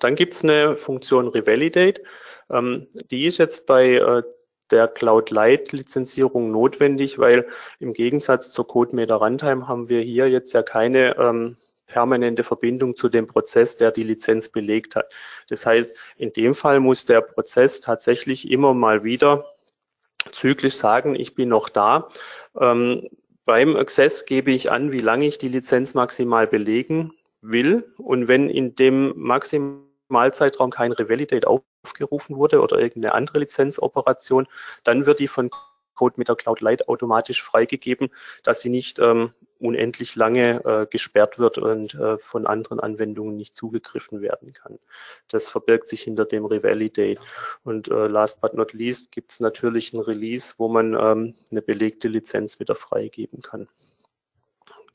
Dann 0.00 0.16
gibt 0.16 0.34
es 0.34 0.42
eine 0.42 0.76
Funktion 0.76 1.28
Revalidate. 1.28 2.02
Ähm, 2.50 2.88
die 3.12 3.26
ist 3.26 3.38
jetzt 3.38 3.66
bei 3.66 3.92
äh, 3.92 4.24
der 4.72 4.88
Cloud 4.88 5.30
Light 5.30 5.70
Lizenzierung 5.70 6.50
notwendig, 6.50 7.20
weil 7.20 7.46
im 7.78 7.92
Gegensatz 7.92 8.50
zur 8.50 8.66
CodeMeter 8.66 9.16
Runtime 9.16 9.68
haben 9.68 9.88
wir 9.88 10.00
hier 10.00 10.28
jetzt 10.28 10.52
ja 10.52 10.64
keine 10.64 11.16
ähm, 11.16 11.58
permanente 11.86 12.44
Verbindung 12.44 12.94
zu 12.94 13.08
dem 13.08 13.26
Prozess, 13.26 13.76
der 13.76 13.92
die 13.92 14.04
Lizenz 14.04 14.48
belegt 14.48 14.96
hat. 14.96 15.12
Das 15.48 15.66
heißt, 15.66 15.90
in 16.16 16.32
dem 16.32 16.54
Fall 16.54 16.80
muss 16.80 17.04
der 17.04 17.20
Prozess 17.20 17.80
tatsächlich 17.80 18.50
immer 18.50 18.74
mal 18.74 19.04
wieder 19.04 19.44
zyklisch 20.32 20.76
sagen, 20.76 21.14
ich 21.14 21.34
bin 21.34 21.50
noch 21.50 21.68
da. 21.68 22.08
Ähm, 22.58 23.08
beim 23.44 23.76
Access 23.76 24.24
gebe 24.24 24.50
ich 24.52 24.70
an, 24.70 24.92
wie 24.92 25.00
lange 25.00 25.26
ich 25.26 25.38
die 25.38 25.48
Lizenz 25.48 25.94
maximal 25.94 26.46
belegen 26.46 27.12
will. 27.42 27.92
Und 27.98 28.28
wenn 28.28 28.48
in 28.48 28.74
dem 28.74 29.12
Maximalzeitraum 29.16 30.70
kein 30.70 30.92
Revalidate 30.92 31.46
aufgerufen 31.46 32.36
wurde 32.36 32.60
oder 32.60 32.78
irgendeine 32.78 33.14
andere 33.14 33.40
Lizenzoperation, 33.40 34.46
dann 34.82 35.04
wird 35.04 35.18
die 35.18 35.28
von 35.28 35.50
Code 35.94 36.14
mit 36.16 36.28
der 36.28 36.36
Cloud 36.36 36.60
Light 36.60 36.88
automatisch 36.88 37.42
freigegeben, 37.42 38.08
dass 38.42 38.60
sie 38.60 38.70
nicht 38.70 38.98
ähm, 38.98 39.32
unendlich 39.58 40.16
lange 40.16 40.64
äh, 40.64 40.86
gesperrt 40.86 41.38
wird 41.38 41.58
und 41.58 41.94
äh, 41.94 42.18
von 42.18 42.46
anderen 42.46 42.80
Anwendungen 42.80 43.36
nicht 43.36 43.56
zugegriffen 43.56 44.20
werden 44.20 44.52
kann. 44.52 44.78
Das 45.28 45.48
verbirgt 45.48 45.88
sich 45.88 46.02
hinter 46.02 46.24
dem 46.24 46.44
Revalidate. 46.44 47.20
Und 47.62 47.88
äh, 47.88 48.06
last 48.06 48.40
but 48.40 48.54
not 48.54 48.72
least 48.72 49.12
gibt 49.12 49.32
es 49.32 49.40
natürlich 49.40 49.92
ein 49.92 50.00
Release, 50.00 50.54
wo 50.58 50.68
man 50.68 50.94
ähm, 50.94 51.34
eine 51.50 51.62
belegte 51.62 52.08
Lizenz 52.08 52.60
wieder 52.60 52.74
freigeben 52.74 53.42
kann. 53.42 53.68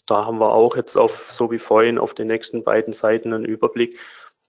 Da 0.05 0.25
haben 0.25 0.39
wir 0.39 0.51
auch 0.51 0.75
jetzt 0.75 0.97
auf, 0.97 1.31
so 1.31 1.51
wie 1.51 1.59
vorhin, 1.59 1.99
auf 1.99 2.13
den 2.13 2.27
nächsten 2.27 2.63
beiden 2.63 2.93
Seiten 2.93 3.31
einen 3.31 3.45
Überblick. 3.45 3.99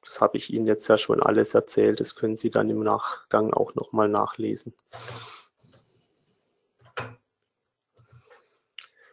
Das 0.03 0.20
habe 0.20 0.38
ich 0.38 0.53
Ihnen 0.53 0.66
jetzt 0.66 0.88
ja 0.88 0.96
schon 0.96 1.23
alles 1.23 1.53
erzählt. 1.53 2.01
Das 2.01 2.14
können 2.14 2.37
Sie 2.37 2.51
dann 2.51 2.70
im 2.70 2.83
Nachgang 2.83 3.53
auch 3.53 3.75
nochmal 3.75 4.09
nachlesen. 4.09 4.75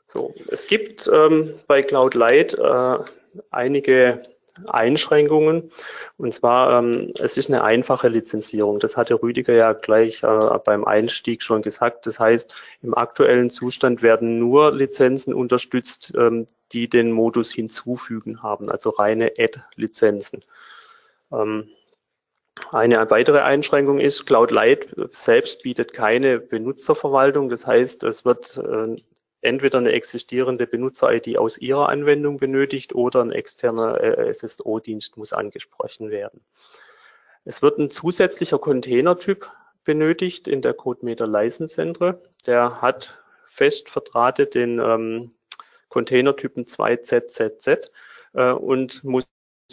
So, 0.07 0.33
es 0.47 0.67
gibt 0.67 1.09
ähm, 1.13 1.55
bei 1.67 1.83
Cloud 1.83 2.13
Light 2.13 2.53
äh, 2.53 2.97
einige 3.51 4.23
Einschränkungen. 4.65 5.69
Und 6.17 6.33
zwar, 6.33 6.79
ähm, 6.79 7.11
es 7.19 7.37
ist 7.37 7.49
eine 7.49 7.63
einfache 7.63 8.07
Lizenzierung. 8.07 8.79
Das 8.79 8.95
hatte 8.95 9.21
Rüdiger 9.21 9.53
ja 9.53 9.73
gleich 9.73 10.23
äh, 10.23 10.59
beim 10.63 10.85
Einstieg 10.85 11.43
schon 11.43 11.61
gesagt. 11.61 12.05
Das 12.05 12.21
heißt, 12.21 12.55
im 12.81 12.97
aktuellen 12.97 13.49
Zustand 13.49 14.01
werden 14.01 14.39
nur 14.39 14.73
Lizenzen 14.73 15.33
unterstützt, 15.33 16.13
ähm, 16.17 16.47
die 16.71 16.89
den 16.89 17.11
Modus 17.11 17.51
hinzufügen 17.51 18.41
haben, 18.41 18.71
also 18.71 18.91
reine 18.91 19.33
Add-Lizenzen. 19.37 20.43
Ähm, 21.33 21.67
eine 22.71 23.09
weitere 23.11 23.39
Einschränkung 23.39 23.99
ist, 23.99 24.25
Cloud 24.25 24.51
Light 24.51 24.87
selbst 25.11 25.63
bietet 25.63 25.93
keine 25.93 26.39
Benutzerverwaltung. 26.39 27.49
Das 27.49 27.67
heißt, 27.67 28.03
es 28.03 28.23
wird 28.25 28.57
äh, 28.57 28.95
entweder 29.47 29.79
eine 29.79 29.93
existierende 29.93 30.67
Benutzer-ID 30.67 31.37
aus 31.37 31.57
Ihrer 31.57 31.89
Anwendung 31.89 32.37
benötigt 32.37 32.93
oder 32.93 33.21
ein 33.21 33.31
externer 33.31 33.99
äh, 34.01 34.33
SSO-Dienst 34.33 35.17
muss 35.17 35.33
angesprochen 35.33 36.11
werden. 36.11 36.41
Es 37.45 37.61
wird 37.61 37.79
ein 37.79 37.89
zusätzlicher 37.89 38.59
Containertyp 38.59 39.49
benötigt 39.85 40.47
in 40.47 40.61
der 40.61 40.73
CodeMeter 40.73 41.25
License 41.25 41.73
Central. 41.73 42.21
Der 42.45 42.81
hat 42.81 43.23
fest 43.47 43.89
verdrahtet 43.89 44.53
den 44.53 44.79
ähm, 44.79 45.31
Containertypen 45.89 46.65
2ZZZ 46.65 47.89
äh, 48.33 48.51
und 48.51 49.03
muss 49.03 49.25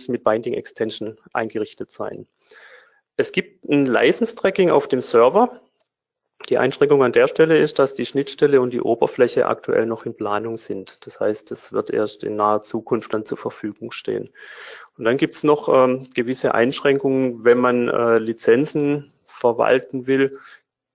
mit 0.07 0.25
Binding 0.25 0.55
Extension 0.55 1.17
eingerichtet 1.33 1.91
sein. 1.91 2.27
Es 3.17 3.33
gibt 3.33 3.65
ein 3.69 3.87
License 3.87 4.35
Tracking 4.35 4.71
auf 4.71 4.89
dem 4.89 5.01
Server. 5.01 5.61
Die 6.51 6.59
Einschränkung 6.59 7.03
an 7.03 7.13
der 7.13 7.27
Stelle 7.27 7.57
ist, 7.57 7.79
dass 7.79 7.95
die 7.95 8.05
Schnittstelle 8.05 8.61
und 8.61 8.71
die 8.75 8.83
Oberfläche 8.83 9.47
aktuell 9.47 9.87
noch 9.87 10.05
in 10.05 10.15
Planung 10.15 10.59
sind. 10.59 11.07
Das 11.07 11.19
heißt, 11.19 11.51
es 11.53 11.73
wird 11.73 11.89
erst 11.89 12.23
in 12.23 12.37
naher 12.37 12.61
Zukunft 12.61 13.15
dann 13.15 13.25
zur 13.25 13.39
Verfügung 13.39 13.93
stehen. 13.93 14.29
Und 14.99 15.05
dann 15.07 15.17
gibt 15.17 15.35
es 15.35 15.43
noch 15.43 15.69
ähm, 15.71 16.07
gewisse 16.15 16.55
Einschränkungen, 16.55 17.45
wenn 17.45 17.59
man 17.59 17.89
äh, 17.89 18.19
Lizenzen 18.19 19.13
verwalten 19.25 20.07
will, 20.07 20.39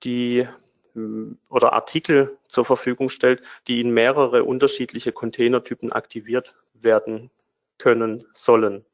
die 0.03 0.47
hm, 0.93 1.39
oder 1.49 1.73
Artikel 1.73 2.37
zur 2.47 2.65
Verfügung 2.65 3.09
stellt, 3.09 3.41
die 3.67 3.81
in 3.81 3.89
mehrere 3.89 4.43
unterschiedliche 4.43 5.11
Containertypen 5.11 5.91
aktiviert 5.91 6.53
werden 6.75 7.31
können 7.79 8.23
sollen. 8.33 8.85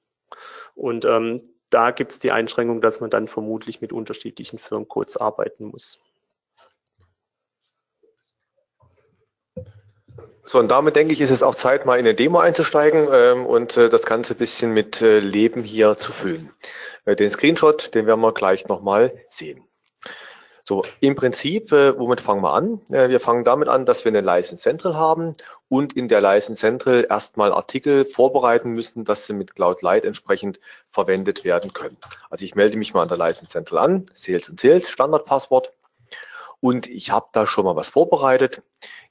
Und 0.73 1.03
ähm, 1.03 1.43
da 1.69 1.91
gibt 1.91 2.13
es 2.13 2.19
die 2.19 2.31
Einschränkung, 2.31 2.79
dass 2.79 3.01
man 3.01 3.09
dann 3.09 3.27
vermutlich 3.27 3.81
mit 3.81 3.91
unterschiedlichen 3.91 4.57
Firmencodes 4.57 5.17
arbeiten 5.17 5.65
muss. 5.65 5.99
So, 10.47 10.59
und 10.59 10.69
damit 10.69 10.95
denke 10.95 11.13
ich, 11.13 11.21
ist 11.21 11.31
es 11.31 11.41
auch 11.41 11.55
Zeit, 11.55 11.85
mal 11.85 11.95
in 11.95 12.05
eine 12.05 12.13
Demo 12.13 12.39
einzusteigen 12.39 13.07
ähm, 13.11 13.45
und 13.45 13.77
äh, 13.77 13.89
das 13.89 14.03
Ganze 14.03 14.35
ein 14.35 14.37
bisschen 14.37 14.71
mit 14.71 15.01
äh, 15.01 15.19
Leben 15.19 15.63
hier 15.63 15.97
zu 15.97 16.11
füllen. 16.11 16.51
Äh, 17.05 17.15
den 17.15 17.31
Screenshot, 17.31 17.95
den 17.95 18.05
werden 18.05 18.21
wir 18.21 18.31
gleich 18.31 18.67
nochmal 18.67 19.13
sehen. 19.29 19.63
So, 20.67 20.83
im 20.99 21.15
Prinzip, 21.15 21.71
äh, 21.71 21.97
womit 21.97 22.21
fangen 22.21 22.41
wir 22.41 22.53
an? 22.53 22.81
Äh, 22.89 23.09
wir 23.09 23.19
fangen 23.19 23.43
damit 23.43 23.67
an, 23.67 23.85
dass 23.85 24.03
wir 24.03 24.11
eine 24.11 24.21
License 24.21 24.63
Central 24.63 24.95
haben 24.95 25.33
und 25.69 25.93
in 25.93 26.07
der 26.07 26.21
License 26.21 26.59
Central 26.59 27.05
erstmal 27.07 27.51
Artikel 27.51 28.05
vorbereiten 28.05 28.71
müssen, 28.71 29.05
dass 29.05 29.27
sie 29.27 29.33
mit 29.33 29.55
Cloud 29.55 29.83
Light 29.83 30.05
entsprechend 30.05 30.59
verwendet 30.89 31.43
werden 31.43 31.71
können. 31.73 31.97
Also 32.31 32.45
ich 32.45 32.55
melde 32.55 32.79
mich 32.79 32.95
mal 32.95 33.03
an 33.03 33.09
der 33.09 33.17
License 33.17 33.49
Central 33.49 33.77
an, 33.77 34.11
Sales 34.15 34.49
und 34.49 34.59
Sales, 34.59 34.89
Standardpasswort. 34.89 35.69
Und 36.65 36.87
ich 36.87 37.11
habe 37.11 37.27
da 37.31 37.45
schon 37.45 37.65
mal 37.65 37.75
was 37.75 37.89
vorbereitet 37.89 38.63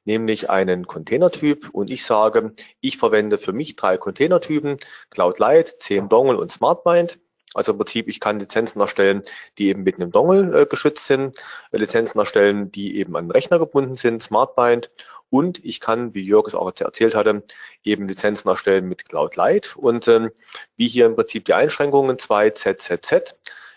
nämlich 0.05 0.51
einen 0.51 0.89
Containertyp. 0.89 1.71
Und 1.71 1.89
ich 1.89 2.05
sage, 2.05 2.53
ich 2.81 2.99
verwende 2.99 3.39
für 3.39 3.53
mich 3.53 3.77
drei 3.77 3.97
Containertypen, 3.97 4.79
Cloud 5.09 5.39
Light, 5.39 5.69
CM 5.79 6.09
Dongle 6.09 6.37
und 6.37 6.51
SmartBind. 6.51 7.21
Also 7.55 7.71
im 7.73 7.79
Prinzip, 7.79 8.09
ich 8.09 8.19
kann 8.19 8.41
Lizenzen 8.41 8.81
erstellen, 8.81 9.23
die 9.57 9.69
eben 9.69 9.85
mit 9.85 9.95
einem 9.95 10.11
Dongle 10.11 10.63
äh, 10.63 10.67
geschützt 10.67 11.07
sind, 11.07 11.39
äh, 11.71 11.79
Lizenzen 11.79 12.19
erstellen, 12.19 12.73
die 12.73 12.99
eben 12.99 13.17
an 13.17 13.27
den 13.27 13.31
Rechner 13.31 13.61
gebunden 13.61 13.95
sind, 13.95 14.25
SmartBind 14.25 14.91
und 15.31 15.65
ich 15.65 15.81
kann, 15.81 16.15
wie 16.15 16.23
Jörg 16.23 16.47
es 16.47 16.55
auch 16.55 16.73
erzählt 16.79 17.15
hatte, 17.15 17.45
eben 17.83 18.09
Lizenzen 18.09 18.49
erstellen 18.49 18.89
mit 18.89 19.09
Cloud 19.09 19.37
Light. 19.37 19.77
Und 19.77 20.07
ähm, 20.09 20.31
wie 20.77 20.89
hier 20.89 21.07
im 21.07 21.15
Prinzip 21.15 21.45
die 21.45 21.55
Einschränkungen 21.55 22.17
2ZZZ 22.17 23.35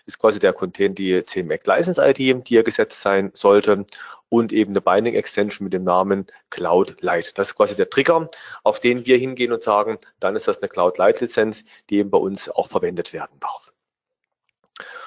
ist 0.07 0.19
quasi 0.19 0.39
der 0.39 0.53
Contain 0.53 0.95
die 0.95 1.23
CMAC 1.23 1.67
License 1.67 2.01
ID, 2.01 2.17
die 2.17 2.41
hier 2.45 2.63
gesetzt 2.63 3.01
sein 3.01 3.31
sollte 3.33 3.85
und 4.29 4.51
eben 4.51 4.71
eine 4.71 4.81
Binding 4.81 5.15
Extension 5.15 5.65
mit 5.65 5.73
dem 5.73 5.83
Namen 5.83 6.25
Cloud 6.49 7.01
Light. 7.01 7.37
Das 7.37 7.49
ist 7.49 7.55
quasi 7.55 7.75
der 7.75 7.89
Trigger, 7.89 8.29
auf 8.63 8.79
den 8.79 9.05
wir 9.05 9.17
hingehen 9.17 9.51
und 9.51 9.61
sagen, 9.61 9.99
dann 10.19 10.35
ist 10.35 10.47
das 10.47 10.61
eine 10.61 10.69
Cloud 10.69 10.97
Light 10.97 11.21
Lizenz, 11.21 11.63
die 11.89 11.97
eben 11.97 12.09
bei 12.09 12.17
uns 12.17 12.49
auch 12.49 12.67
verwendet 12.67 13.13
werden 13.13 13.39
darf. 13.39 13.71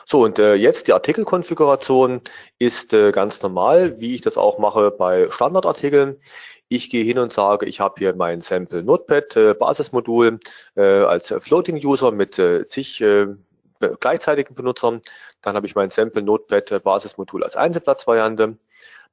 So, 0.07 0.25
und 0.25 0.39
äh, 0.39 0.55
jetzt 0.55 0.89
die 0.89 0.93
Artikelkonfiguration 0.93 2.23
ist 2.59 2.93
äh, 2.93 3.13
ganz 3.13 3.43
normal, 3.43 4.01
wie 4.01 4.15
ich 4.15 4.21
das 4.23 4.37
auch 4.37 4.59
mache 4.59 4.91
bei 4.91 5.31
Standardartikeln. 5.31 6.21
Ich 6.69 6.91
gehe 6.91 7.05
hin 7.05 7.19
und 7.19 7.33
sage, 7.33 7.67
ich 7.67 7.81
habe 7.81 7.95
hier 7.99 8.15
mein 8.15 8.41
Sample 8.41 8.83
Notepad 8.83 9.37
äh, 9.37 9.55
Basismodul 9.55 10.41
äh, 10.77 10.83
als 10.83 11.33
Floating 11.39 11.77
User 11.85 12.11
mit 12.11 12.39
äh, 12.39 12.67
zig 12.67 13.01
äh, 13.01 13.29
gleichzeitigen 14.01 14.55
Benutzern. 14.55 15.01
Dann 15.43 15.57
habe 15.57 15.67
ich 15.67 15.75
mein 15.75 15.91
Sample 15.91 16.23
Notepad 16.23 16.83
Basismodul 16.83 17.43
als 17.45 17.57
Einzelplatzvariante, 17.57 18.59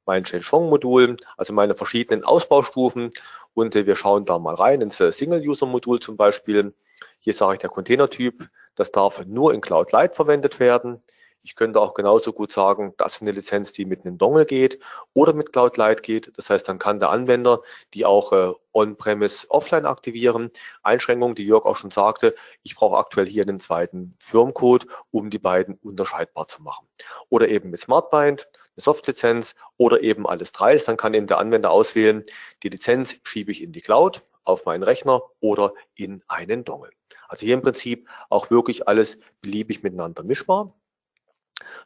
mein 0.06 0.24
Change-Modul, 0.24 1.16
also 1.36 1.52
meine 1.52 1.74
verschiedenen 1.74 2.24
Ausbaustufen 2.24 3.12
und 3.54 3.74
wir 3.74 3.96
schauen 3.96 4.24
da 4.24 4.38
mal 4.38 4.54
rein 4.54 4.80
ins 4.80 4.98
Single-User-Modul 4.98 6.00
zum 6.00 6.16
Beispiel. 6.16 6.74
Hier 7.18 7.34
sage 7.34 7.54
ich 7.54 7.58
der 7.60 7.70
Containertyp, 7.70 8.48
das 8.76 8.92
darf 8.92 9.24
nur 9.26 9.52
in 9.52 9.60
Cloud 9.60 9.92
Light 9.92 10.14
verwendet 10.14 10.60
werden. 10.60 11.02
Ich 11.48 11.56
könnte 11.56 11.80
auch 11.80 11.94
genauso 11.94 12.34
gut 12.34 12.52
sagen, 12.52 12.92
das 12.98 13.14
ist 13.14 13.22
eine 13.22 13.30
Lizenz, 13.30 13.72
die 13.72 13.86
mit 13.86 14.04
einem 14.04 14.18
Dongle 14.18 14.44
geht 14.44 14.78
oder 15.14 15.32
mit 15.32 15.50
Cloud 15.50 15.78
Light 15.78 16.02
geht. 16.02 16.30
Das 16.36 16.50
heißt, 16.50 16.68
dann 16.68 16.78
kann 16.78 17.00
der 17.00 17.08
Anwender 17.08 17.62
die 17.94 18.04
auch 18.04 18.32
äh, 18.34 18.52
on-premise 18.74 19.50
offline 19.50 19.86
aktivieren. 19.86 20.50
Einschränkung, 20.82 21.34
die 21.34 21.46
Jörg 21.46 21.64
auch 21.64 21.76
schon 21.76 21.90
sagte, 21.90 22.34
ich 22.64 22.76
brauche 22.76 22.98
aktuell 22.98 23.26
hier 23.26 23.44
einen 23.44 23.60
zweiten 23.60 24.14
Firmcode, 24.18 24.88
um 25.10 25.30
die 25.30 25.38
beiden 25.38 25.76
unterscheidbar 25.76 26.48
zu 26.48 26.60
machen. 26.62 26.86
Oder 27.30 27.48
eben 27.48 27.70
mit 27.70 27.80
SmartBind, 27.80 28.46
eine 28.52 28.82
Softlizenz 28.82 29.54
oder 29.78 30.02
eben 30.02 30.26
alles 30.26 30.52
drei. 30.52 30.76
Dann 30.76 30.98
kann 30.98 31.14
eben 31.14 31.28
der 31.28 31.38
Anwender 31.38 31.70
auswählen, 31.70 32.24
die 32.62 32.68
Lizenz 32.68 33.16
schiebe 33.22 33.52
ich 33.52 33.62
in 33.62 33.72
die 33.72 33.80
Cloud, 33.80 34.22
auf 34.44 34.66
meinen 34.66 34.82
Rechner 34.82 35.22
oder 35.40 35.72
in 35.94 36.22
einen 36.28 36.64
Dongle. 36.64 36.90
Also 37.26 37.46
hier 37.46 37.54
im 37.54 37.62
Prinzip 37.62 38.06
auch 38.28 38.50
wirklich 38.50 38.86
alles 38.86 39.18
beliebig 39.40 39.82
miteinander 39.82 40.22
mischbar. 40.22 40.74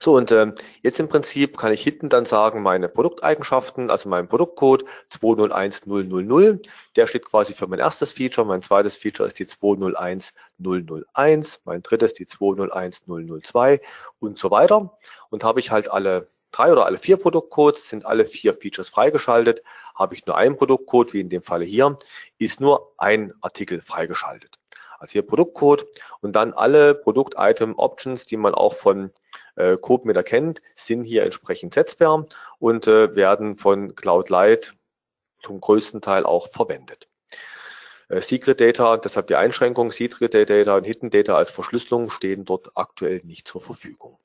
So, 0.00 0.16
und 0.16 0.32
ähm, 0.32 0.54
jetzt 0.82 0.98
im 1.00 1.08
Prinzip 1.08 1.56
kann 1.56 1.72
ich 1.72 1.82
hinten 1.82 2.08
dann 2.08 2.24
sagen, 2.24 2.62
meine 2.62 2.88
Produkteigenschaften, 2.88 3.90
also 3.90 4.08
mein 4.08 4.26
Produktcode 4.28 4.84
201000, 5.08 6.68
der 6.96 7.06
steht 7.06 7.26
quasi 7.26 7.54
für 7.54 7.68
mein 7.68 7.78
erstes 7.78 8.10
Feature, 8.12 8.46
mein 8.46 8.62
zweites 8.62 8.96
Feature 8.96 9.28
ist 9.28 9.38
die 9.38 9.46
201001, 9.46 11.60
mein 11.64 11.82
drittes 11.82 12.14
die 12.14 12.26
201002 12.26 13.80
und 14.18 14.38
so 14.38 14.50
weiter. 14.50 14.98
Und 15.30 15.44
habe 15.44 15.60
ich 15.60 15.70
halt 15.70 15.88
alle 15.90 16.28
drei 16.50 16.72
oder 16.72 16.86
alle 16.86 16.98
vier 16.98 17.16
Produktcodes, 17.16 17.88
sind 17.88 18.04
alle 18.04 18.26
vier 18.26 18.54
Features 18.54 18.88
freigeschaltet. 18.88 19.62
Habe 19.94 20.14
ich 20.14 20.26
nur 20.26 20.36
einen 20.36 20.56
Produktcode, 20.56 21.12
wie 21.12 21.20
in 21.20 21.28
dem 21.28 21.42
Falle 21.42 21.64
hier, 21.64 21.98
ist 22.38 22.60
nur 22.60 22.92
ein 22.98 23.32
Artikel 23.40 23.80
freigeschaltet. 23.80 24.58
Also 25.02 25.14
hier 25.14 25.26
Produktcode 25.26 25.84
und 26.20 26.36
dann 26.36 26.52
alle 26.52 26.94
Produkt-Item-Options, 26.94 28.24
die 28.24 28.36
man 28.36 28.54
auch 28.54 28.74
von 28.74 29.10
äh, 29.56 29.76
CodeMeter 29.76 30.22
kennt, 30.22 30.62
sind 30.76 31.02
hier 31.02 31.24
entsprechend 31.24 31.74
setzbar 31.74 32.26
und 32.60 32.86
äh, 32.86 33.12
werden 33.16 33.56
von 33.56 33.96
Cloud 33.96 34.30
Light 34.30 34.74
zum 35.42 35.60
größten 35.60 36.02
Teil 36.02 36.24
auch 36.24 36.46
verwendet. 36.46 37.08
Äh, 38.10 38.20
Secret 38.20 38.60
Data, 38.60 38.96
deshalb 38.96 39.26
die 39.26 39.34
Einschränkung, 39.34 39.90
Secret 39.90 40.34
Data 40.34 40.76
und 40.76 40.84
Hidden 40.84 41.10
Data 41.10 41.34
als 41.34 41.50
Verschlüsselung 41.50 42.08
stehen 42.08 42.44
dort 42.44 42.70
aktuell 42.76 43.20
nicht 43.24 43.48
zur 43.48 43.60
Verfügung. 43.60 44.18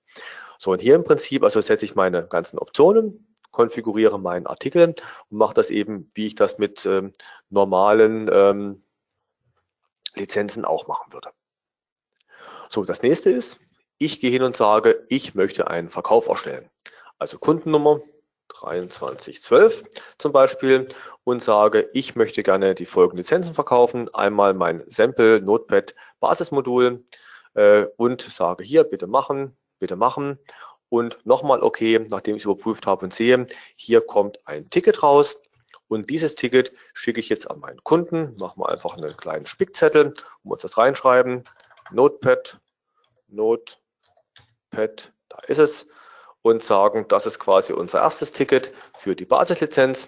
So, 0.60 0.74
und 0.74 0.80
hier 0.80 0.94
im 0.94 1.04
Prinzip, 1.04 1.44
also 1.44 1.60
setze 1.60 1.86
ich 1.86 1.96
meine 1.96 2.28
ganzen 2.28 2.60
Optionen, 2.60 3.36
konfiguriere 3.50 4.20
meinen 4.20 4.46
Artikel 4.46 4.84
und 4.84 5.02
mache 5.32 5.56
das 5.56 5.72
eben, 5.72 6.12
wie 6.14 6.28
ich 6.28 6.36
das 6.36 6.60
mit 6.60 6.86
ähm, 6.86 7.14
normalen 7.50 8.30
ähm, 8.32 8.84
Lizenzen 10.18 10.66
auch 10.66 10.88
machen 10.88 11.14
würde. 11.14 11.32
So, 12.70 12.84
das 12.84 13.02
nächste 13.02 13.30
ist, 13.30 13.60
ich 13.98 14.20
gehe 14.20 14.32
hin 14.32 14.44
und 14.44 14.58
sage, 14.58 15.06
ich 15.10 15.36
möchte 15.36 15.68
einen 15.68 15.90
Verkauf 15.90 16.28
erstellen. 16.28 16.70
Also 17.18 17.40
Kundennummer 17.40 18.02
2312 18.60 19.84
zum 20.18 20.32
Beispiel 20.32 20.90
und 21.24 21.44
sage, 21.44 21.90
ich 21.94 22.16
möchte 22.16 22.44
gerne 22.44 22.76
die 22.76 22.86
folgenden 22.86 23.20
Lizenzen 23.20 23.54
verkaufen. 23.54 24.14
Einmal 24.14 24.54
mein 24.54 24.84
Sample 24.88 25.42
Notepad 25.42 25.96
Basismodul 26.20 27.04
äh, 27.56 27.86
und 27.98 28.22
sage 28.22 28.64
hier, 28.64 28.84
bitte 28.84 29.08
machen, 29.08 29.58
bitte 29.80 29.96
machen. 29.96 30.40
Und 30.90 31.20
nochmal 31.26 31.62
okay, 31.64 32.06
nachdem 32.08 32.38
ich 32.38 32.46
überprüft 32.46 32.88
habe 32.88 33.06
und 33.06 33.14
sehe, 33.14 33.46
hier 33.76 34.02
kommt 34.02 34.40
ein 34.48 34.70
Ticket 34.70 35.04
raus. 35.04 35.42
Und 35.88 36.10
dieses 36.10 36.36
Ticket 36.36 36.74
schicke 36.94 37.20
ich 37.20 37.30
jetzt 37.30 37.50
an 37.50 37.60
meinen 37.60 37.84
Kunden. 37.84 38.36
Machen 38.38 38.62
wir 38.62 38.70
einfach 38.70 38.98
einen 38.98 39.16
kleinen 39.16 39.46
Spickzettel, 39.46 40.14
um 40.44 40.52
uns 40.52 40.62
das 40.62 40.78
reinschreiben. 40.78 41.44
Notepad, 41.92 42.60
Notepad, 43.28 43.78
da 45.30 45.40
ist 45.48 45.60
es. 45.60 45.88
Und 46.42 46.64
sagen, 46.64 47.06
das 47.10 47.26
ist 47.26 47.40
quasi 47.40 47.74
unser 47.74 48.02
erstes 48.02 48.32
Ticket 48.32 48.74
für 48.96 49.16
die 49.16 49.26
Basislizenz. 49.26 50.08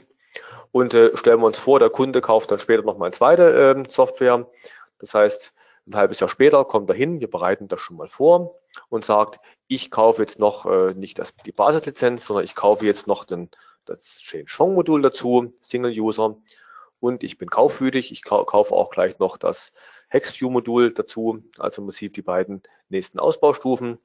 Und 0.71 0.93
äh, 0.93 1.15
stellen 1.17 1.39
wir 1.39 1.47
uns 1.47 1.59
vor, 1.59 1.79
der 1.79 1.89
Kunde 1.89 2.21
kauft 2.21 2.51
dann 2.51 2.59
später 2.59 2.83
noch 2.83 2.97
mal 2.97 3.07
eine 3.07 3.15
zweite 3.15 3.75
äh, 3.75 3.89
Software. 3.89 4.47
Das 4.99 5.13
heißt, 5.13 5.53
ein 5.87 5.95
halbes 5.95 6.19
Jahr 6.19 6.29
später 6.29 6.63
kommt 6.65 6.89
er 6.89 6.95
hin, 6.95 7.19
wir 7.19 7.29
bereiten 7.29 7.67
das 7.67 7.81
schon 7.81 7.97
mal 7.97 8.07
vor 8.07 8.55
und 8.89 9.03
sagt, 9.03 9.39
ich 9.67 9.89
kaufe 9.91 10.21
jetzt 10.21 10.39
noch 10.39 10.65
äh, 10.65 10.93
nicht 10.93 11.19
das, 11.19 11.33
die 11.45 11.51
Basislizenz, 11.51 12.25
sondern 12.25 12.45
ich 12.45 12.55
kaufe 12.55 12.85
jetzt 12.85 13.07
noch 13.07 13.25
den, 13.25 13.49
das 13.89 14.05
Change-Modul 14.21 15.01
dazu, 15.01 15.53
Single-User 15.61 16.37
und 16.99 17.23
ich 17.23 17.37
bin 17.37 17.49
kaufwütig, 17.49 18.11
ich 18.11 18.23
kaufe 18.23 18.73
auch 18.73 18.89
gleich 18.89 19.19
noch 19.19 19.37
das 19.37 19.71
HexView-Modul 20.09 20.93
dazu, 20.93 21.43
also 21.57 21.81
im 21.81 21.87
Prinzip 21.87 22.13
die 22.13 22.21
beiden 22.21 22.61
nächsten 22.89 23.19
Ausbaustufen 23.19 23.97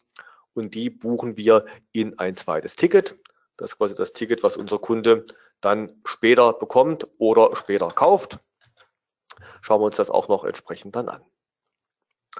und 0.54 0.74
die 0.74 0.90
buchen 0.90 1.36
wir 1.36 1.66
in 1.92 2.18
ein 2.18 2.36
zweites 2.36 2.76
Ticket. 2.76 3.18
Das 3.56 3.72
ist 3.72 3.78
quasi 3.78 3.94
das 3.94 4.12
Ticket, 4.12 4.42
was 4.42 4.56
unser 4.56 4.78
Kunde 4.78 5.26
dann 5.60 6.00
später 6.04 6.52
bekommt 6.52 7.06
oder 7.18 7.54
später 7.56 7.88
kauft. 7.88 8.38
Schauen 9.60 9.80
wir 9.80 9.86
uns 9.86 9.96
das 9.96 10.10
auch 10.10 10.28
noch 10.28 10.44
entsprechend 10.44 10.96
dann 10.96 11.08
an. 11.08 11.22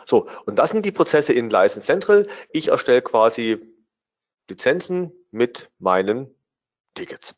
So, 0.07 0.29
und 0.47 0.59
das 0.59 0.71
sind 0.71 0.85
die 0.85 0.93
Prozesse 0.93 1.33
in 1.33 1.51
License 1.51 1.87
Central. 1.87 2.27
Ich 2.51 2.69
erstelle 2.69 3.03
quasi 3.03 3.61
Lizenzen 4.49 5.13
mit 5.31 5.71
meinen 5.79 6.35
Tickets. 6.95 7.35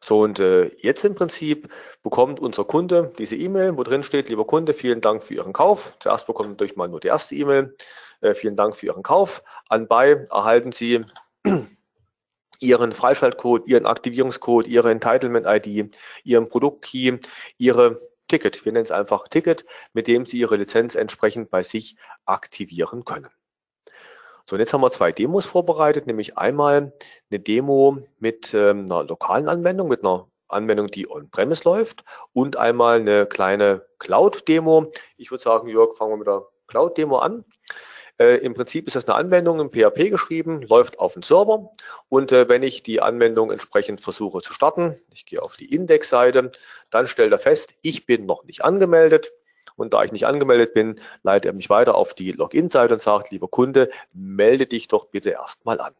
So, 0.00 0.20
und 0.20 0.38
äh, 0.38 0.70
jetzt 0.76 1.04
im 1.04 1.14
Prinzip 1.14 1.68
bekommt 2.02 2.38
unser 2.38 2.64
Kunde 2.64 3.12
diese 3.18 3.34
E-Mail, 3.34 3.76
wo 3.76 3.82
drin 3.82 4.02
steht, 4.02 4.28
lieber 4.28 4.46
Kunde, 4.46 4.72
vielen 4.72 5.00
Dank 5.00 5.24
für 5.24 5.34
Ihren 5.34 5.52
Kauf. 5.52 5.96
Zuerst 6.00 6.26
bekommt 6.26 6.50
natürlich 6.50 6.76
mal 6.76 6.88
nur 6.88 7.00
die 7.00 7.08
erste 7.08 7.34
E-Mail. 7.34 7.76
Äh, 8.20 8.34
vielen 8.34 8.56
Dank 8.56 8.76
für 8.76 8.86
Ihren 8.86 9.02
Kauf. 9.02 9.42
Anbei 9.68 10.26
erhalten 10.30 10.72
Sie 10.72 11.04
Ihren 12.60 12.92
Freischaltcode, 12.92 13.66
Ihren 13.66 13.86
Aktivierungscode, 13.86 14.68
Ihre 14.68 14.90
Entitlement-ID, 14.90 15.96
Ihren 16.24 16.48
Produktkey, 16.48 17.20
Ihre 17.56 18.00
Ticket. 18.28 18.64
Wir 18.64 18.72
nennen 18.72 18.84
es 18.84 18.90
einfach 18.92 19.26
Ticket, 19.28 19.64
mit 19.94 20.06
dem 20.06 20.26
Sie 20.26 20.38
Ihre 20.38 20.56
Lizenz 20.56 20.94
entsprechend 20.94 21.50
bei 21.50 21.62
sich 21.62 21.96
aktivieren 22.24 23.04
können. 23.04 23.28
So, 24.48 24.56
und 24.56 24.60
jetzt 24.60 24.72
haben 24.72 24.80
wir 24.80 24.90
zwei 24.90 25.12
Demos 25.12 25.44
vorbereitet, 25.44 26.06
nämlich 26.06 26.38
einmal 26.38 26.94
eine 27.30 27.38
Demo 27.38 27.98
mit 28.18 28.54
ähm, 28.54 28.86
einer 28.88 29.04
lokalen 29.04 29.46
Anwendung, 29.46 29.88
mit 29.88 30.02
einer 30.02 30.26
Anwendung, 30.48 30.86
die 30.86 31.06
on-premise 31.06 31.64
läuft 31.64 32.02
und 32.32 32.56
einmal 32.56 33.00
eine 33.00 33.26
kleine 33.26 33.84
Cloud-Demo. 33.98 34.90
Ich 35.18 35.30
würde 35.30 35.44
sagen, 35.44 35.68
Jörg, 35.68 35.98
fangen 35.98 36.12
wir 36.12 36.16
mit 36.16 36.26
der 36.28 36.46
Cloud-Demo 36.66 37.18
an. 37.18 37.44
Äh, 38.18 38.38
Im 38.38 38.54
Prinzip 38.54 38.86
ist 38.86 38.96
das 38.96 39.06
eine 39.06 39.16
Anwendung 39.16 39.60
im 39.60 39.70
PHP 39.70 40.08
geschrieben, 40.08 40.62
läuft 40.62 40.98
auf 40.98 41.12
dem 41.12 41.22
Server 41.22 41.70
und 42.08 42.32
äh, 42.32 42.48
wenn 42.48 42.62
ich 42.62 42.82
die 42.82 43.02
Anwendung 43.02 43.50
entsprechend 43.50 44.00
versuche 44.00 44.40
zu 44.40 44.54
starten, 44.54 44.98
ich 45.12 45.26
gehe 45.26 45.42
auf 45.42 45.56
die 45.56 45.74
Index-Seite, 45.74 46.52
dann 46.88 47.06
stellt 47.06 47.32
er 47.32 47.38
fest, 47.38 47.74
ich 47.82 48.06
bin 48.06 48.24
noch 48.24 48.44
nicht 48.44 48.64
angemeldet. 48.64 49.30
Und 49.78 49.94
da 49.94 50.02
ich 50.04 50.12
nicht 50.12 50.26
angemeldet 50.26 50.74
bin, 50.74 51.00
leitet 51.22 51.46
er 51.46 51.54
mich 51.54 51.70
weiter 51.70 51.94
auf 51.94 52.14
die 52.14 52.32
Login-Seite 52.32 52.94
und 52.94 53.00
sagt, 53.00 53.30
lieber 53.30 53.48
Kunde, 53.48 53.90
melde 54.14 54.66
dich 54.66 54.88
doch 54.88 55.06
bitte 55.06 55.30
erstmal 55.30 55.80
an. 55.80 55.94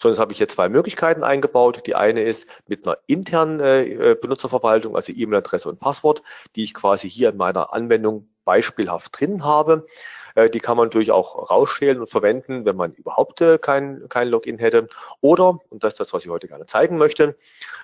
So, 0.00 0.08
jetzt 0.08 0.18
habe 0.18 0.32
ich 0.32 0.38
hier 0.38 0.48
zwei 0.48 0.68
Möglichkeiten 0.68 1.22
eingebaut. 1.22 1.86
Die 1.86 1.94
eine 1.94 2.22
ist 2.22 2.48
mit 2.66 2.86
einer 2.86 2.98
internen 3.06 3.60
äh, 3.60 3.84
äh 3.84 4.14
Benutzerverwaltung, 4.14 4.96
also 4.96 5.12
E-Mail-Adresse 5.12 5.68
und 5.68 5.78
Passwort, 5.78 6.22
die 6.56 6.62
ich 6.62 6.74
quasi 6.74 7.08
hier 7.08 7.28
in 7.30 7.36
meiner 7.36 7.72
Anwendung 7.72 8.28
beispielhaft 8.44 9.20
drin 9.20 9.44
habe. 9.44 9.86
Äh, 10.34 10.50
die 10.50 10.60
kann 10.60 10.76
man 10.76 10.86
natürlich 10.86 11.10
auch 11.10 11.50
rausschälen 11.50 12.00
und 12.00 12.08
verwenden, 12.08 12.64
wenn 12.64 12.76
man 12.76 12.92
überhaupt 12.94 13.40
äh, 13.40 13.58
kein, 13.58 14.08
kein 14.08 14.28
Login 14.28 14.58
hätte. 14.58 14.88
Oder, 15.20 15.60
und 15.70 15.84
das 15.84 15.94
ist 15.94 16.00
das, 16.00 16.12
was 16.12 16.24
ich 16.24 16.30
heute 16.30 16.48
gerne 16.48 16.66
zeigen 16.66 16.98
möchte, 16.98 17.36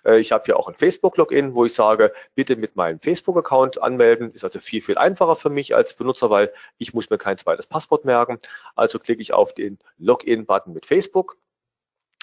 äh, 0.04 0.18
ich 0.18 0.32
habe 0.32 0.44
hier 0.46 0.58
auch 0.58 0.68
ein 0.68 0.74
Facebook-Login, 0.74 1.54
wo 1.54 1.64
ich 1.64 1.74
sage, 1.74 2.12
bitte 2.34 2.56
mit 2.56 2.76
meinem 2.76 3.00
Facebook-Account 3.00 3.82
anmelden. 3.82 4.32
Ist 4.32 4.44
also 4.44 4.60
viel, 4.60 4.80
viel 4.80 4.98
einfacher 4.98 5.36
für 5.36 5.50
mich 5.50 5.74
als 5.74 5.94
Benutzer, 5.94 6.30
weil 6.30 6.52
ich 6.78 6.94
muss 6.94 7.10
mir 7.10 7.18
kein 7.18 7.38
zweites 7.38 7.66
Passwort 7.66 8.04
merken. 8.04 8.38
Also 8.74 8.98
klicke 8.98 9.22
ich 9.22 9.32
auf 9.32 9.54
den 9.54 9.78
Login-Button 9.98 10.72
mit 10.72 10.86
Facebook. 10.86 11.36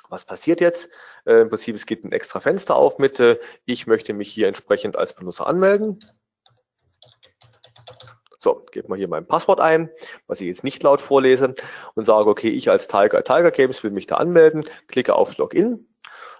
Was 0.09 0.25
passiert 0.25 0.61
jetzt? 0.61 0.89
Äh, 1.25 1.41
Im 1.41 1.49
Prinzip, 1.49 1.75
es 1.75 1.85
geht 1.85 2.03
ein 2.03 2.11
extra 2.11 2.39
Fenster 2.39 2.75
auf 2.75 2.99
mit, 2.99 3.19
äh, 3.19 3.39
ich 3.65 3.87
möchte 3.87 4.13
mich 4.13 4.31
hier 4.31 4.47
entsprechend 4.47 4.95
als 4.95 5.13
Benutzer 5.13 5.47
anmelden. 5.47 6.03
So, 8.45 8.63
gebe 8.71 8.87
mal 8.89 8.95
hier 8.95 9.07
mein 9.07 9.25
Passwort 9.25 9.59
ein, 9.59 9.89
was 10.27 10.39
ich 10.39 10.45
jetzt 10.45 10.63
nicht 10.63 10.83
laut 10.83 11.01
vorlese 11.01 11.55
und 11.95 12.05
sage, 12.05 12.29
okay, 12.29 12.49
ich 12.49 12.69
als 12.69 12.87
Tiger, 12.87 13.23
Tiger 13.23 13.49
Games 13.49 13.83
will 13.83 13.89
mich 13.89 14.05
da 14.05 14.17
anmelden, 14.17 14.65
klicke 14.87 15.15
auf 15.15 15.35
Login. 15.37 15.87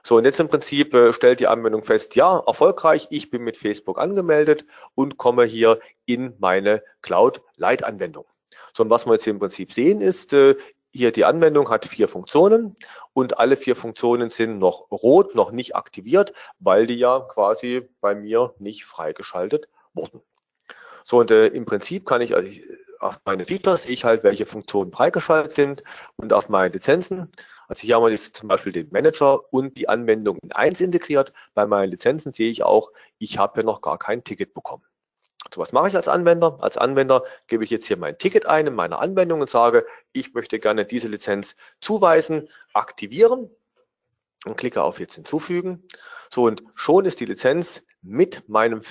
So, 0.03 0.17
und 0.17 0.25
jetzt 0.25 0.39
im 0.39 0.47
Prinzip 0.47 0.93
äh, 0.93 1.13
stellt 1.13 1.39
die 1.39 1.47
Anwendung 1.47 1.83
fest, 1.83 2.15
ja, 2.15 2.43
erfolgreich, 2.45 3.07
ich 3.09 3.31
bin 3.31 3.41
mit 3.41 3.57
Facebook 3.57 3.97
angemeldet 3.97 4.67
und 4.93 5.17
komme 5.17 5.45
hier 5.45 5.79
in 6.05 6.35
meine 6.37 6.83
Cloud 7.01 7.41
Light 7.57 7.83
Anwendung. 7.83 8.25
So, 8.75 8.83
und 8.83 8.91
was 8.91 9.07
wir 9.07 9.13
jetzt 9.13 9.23
hier 9.23 9.33
im 9.33 9.39
Prinzip 9.39 9.73
sehen 9.73 9.99
ist, 9.99 10.31
äh, 10.31 10.53
hier 10.91 11.11
die 11.11 11.25
Anwendung 11.25 11.71
hat 11.71 11.85
vier 11.87 12.07
Funktionen 12.07 12.75
und 13.13 13.39
alle 13.39 13.55
vier 13.55 13.75
Funktionen 13.75 14.29
sind 14.29 14.59
noch 14.59 14.91
rot, 14.91 15.33
noch 15.33 15.49
nicht 15.49 15.75
aktiviert, 15.75 16.33
weil 16.59 16.85
die 16.85 16.97
ja 16.97 17.21
quasi 17.21 17.89
bei 17.99 18.13
mir 18.13 18.53
nicht 18.59 18.85
freigeschaltet 18.85 19.67
wurden. 19.95 20.21
So, 21.05 21.19
und 21.19 21.31
äh, 21.31 21.47
im 21.47 21.65
Prinzip 21.65 22.05
kann 22.05 22.21
ich, 22.21 22.35
also 22.35 22.47
ich 22.47 22.63
auf 22.99 23.19
meine 23.25 23.45
Features 23.45 23.83
sehe 23.83 23.93
ich 23.93 24.03
halt, 24.03 24.23
welche 24.23 24.45
Funktionen 24.45 24.91
freigeschaltet 24.91 25.53
sind 25.53 25.83
und 26.17 26.33
auf 26.33 26.49
meine 26.49 26.73
Lizenzen. 26.73 27.31
Also 27.67 27.81
hier 27.81 27.95
haben 27.95 28.03
wir 28.03 28.09
jetzt 28.09 28.35
zum 28.35 28.47
Beispiel 28.47 28.71
den 28.71 28.89
Manager 28.91 29.53
und 29.53 29.77
die 29.77 29.87
Anwendung 29.87 30.37
in 30.41 30.51
eins 30.51 30.81
integriert. 30.81 31.31
Bei 31.53 31.65
meinen 31.67 31.91
Lizenzen 31.91 32.31
sehe 32.31 32.49
ich 32.49 32.63
auch, 32.63 32.91
ich 33.19 33.37
habe 33.37 33.53
hier 33.55 33.63
noch 33.63 33.81
gar 33.81 33.99
kein 33.99 34.23
Ticket 34.23 34.53
bekommen. 34.53 34.83
So, 35.53 35.61
was 35.61 35.71
mache 35.71 35.89
ich 35.89 35.95
als 35.95 36.07
Anwender? 36.07 36.57
Als 36.61 36.77
Anwender 36.77 37.23
gebe 37.47 37.63
ich 37.63 37.69
jetzt 37.69 37.85
hier 37.85 37.97
mein 37.97 38.17
Ticket 38.17 38.47
ein 38.47 38.67
in 38.67 38.75
meiner 38.75 38.99
Anwendung 38.99 39.41
und 39.41 39.49
sage, 39.49 39.85
ich 40.11 40.33
möchte 40.33 40.59
gerne 40.59 40.85
diese 40.85 41.07
Lizenz 41.07 41.55
zuweisen, 41.81 42.49
aktivieren 42.73 43.49
und 44.45 44.57
klicke 44.57 44.81
auf 44.81 44.99
jetzt 44.99 45.15
hinzufügen. 45.15 45.83
So, 46.31 46.45
und 46.45 46.63
schon 46.73 47.05
ist 47.05 47.19
die 47.19 47.25
Lizenz 47.25 47.83
mit 48.01 48.49
meinem 48.49 48.81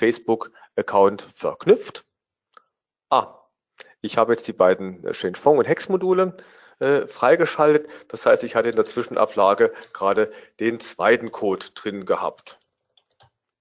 Facebook-Account 0.75 1.27
verknüpft. 1.35 2.05
Ah, 3.09 3.39
ich 4.01 4.17
habe 4.17 4.33
jetzt 4.33 4.47
die 4.47 4.53
beiden 4.53 5.01
Change-Fong 5.11 5.57
und 5.57 5.65
Hex-Module 5.65 6.37
äh, 6.79 7.07
freigeschaltet. 7.07 7.89
Das 8.09 8.25
heißt, 8.25 8.43
ich 8.43 8.55
hatte 8.55 8.69
in 8.69 8.75
der 8.75 8.85
Zwischenablage 8.85 9.73
gerade 9.93 10.31
den 10.59 10.79
zweiten 10.79 11.31
Code 11.31 11.67
drin 11.73 12.05
gehabt, 12.05 12.59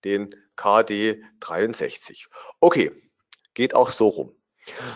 den 0.04 0.34
KD63. 0.56 2.26
Okay, 2.60 2.92
geht 3.54 3.74
auch 3.74 3.90
so 3.90 4.08
rum. 4.08 4.36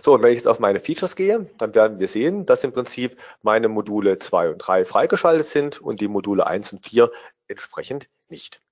So, 0.03 0.15
und 0.15 0.23
wenn 0.23 0.33
ich 0.33 0.39
jetzt 0.39 0.49
auf 0.49 0.61
meine 0.61 0.81
Features 0.81 1.15
gehe, 1.15 1.47
dann 1.59 1.75
werden 1.75 1.99
wir 1.99 2.09
sehen, 2.09 2.47
dass 2.47 2.65
im 2.65 2.73
Prinzip 2.73 3.21
meine 3.43 3.69
Module 3.69 4.19
2 4.19 4.51
und 4.51 4.59
3 4.59 4.87
freigeschaltet 4.87 5.47
sind 5.47 5.81
und 5.81 6.01
die 6.01 6.09
Module 6.09 6.47
1 6.47 6.73
und 6.73 6.87
4 6.87 7.11
entsprechend 7.49 8.09
nicht. 8.29 8.63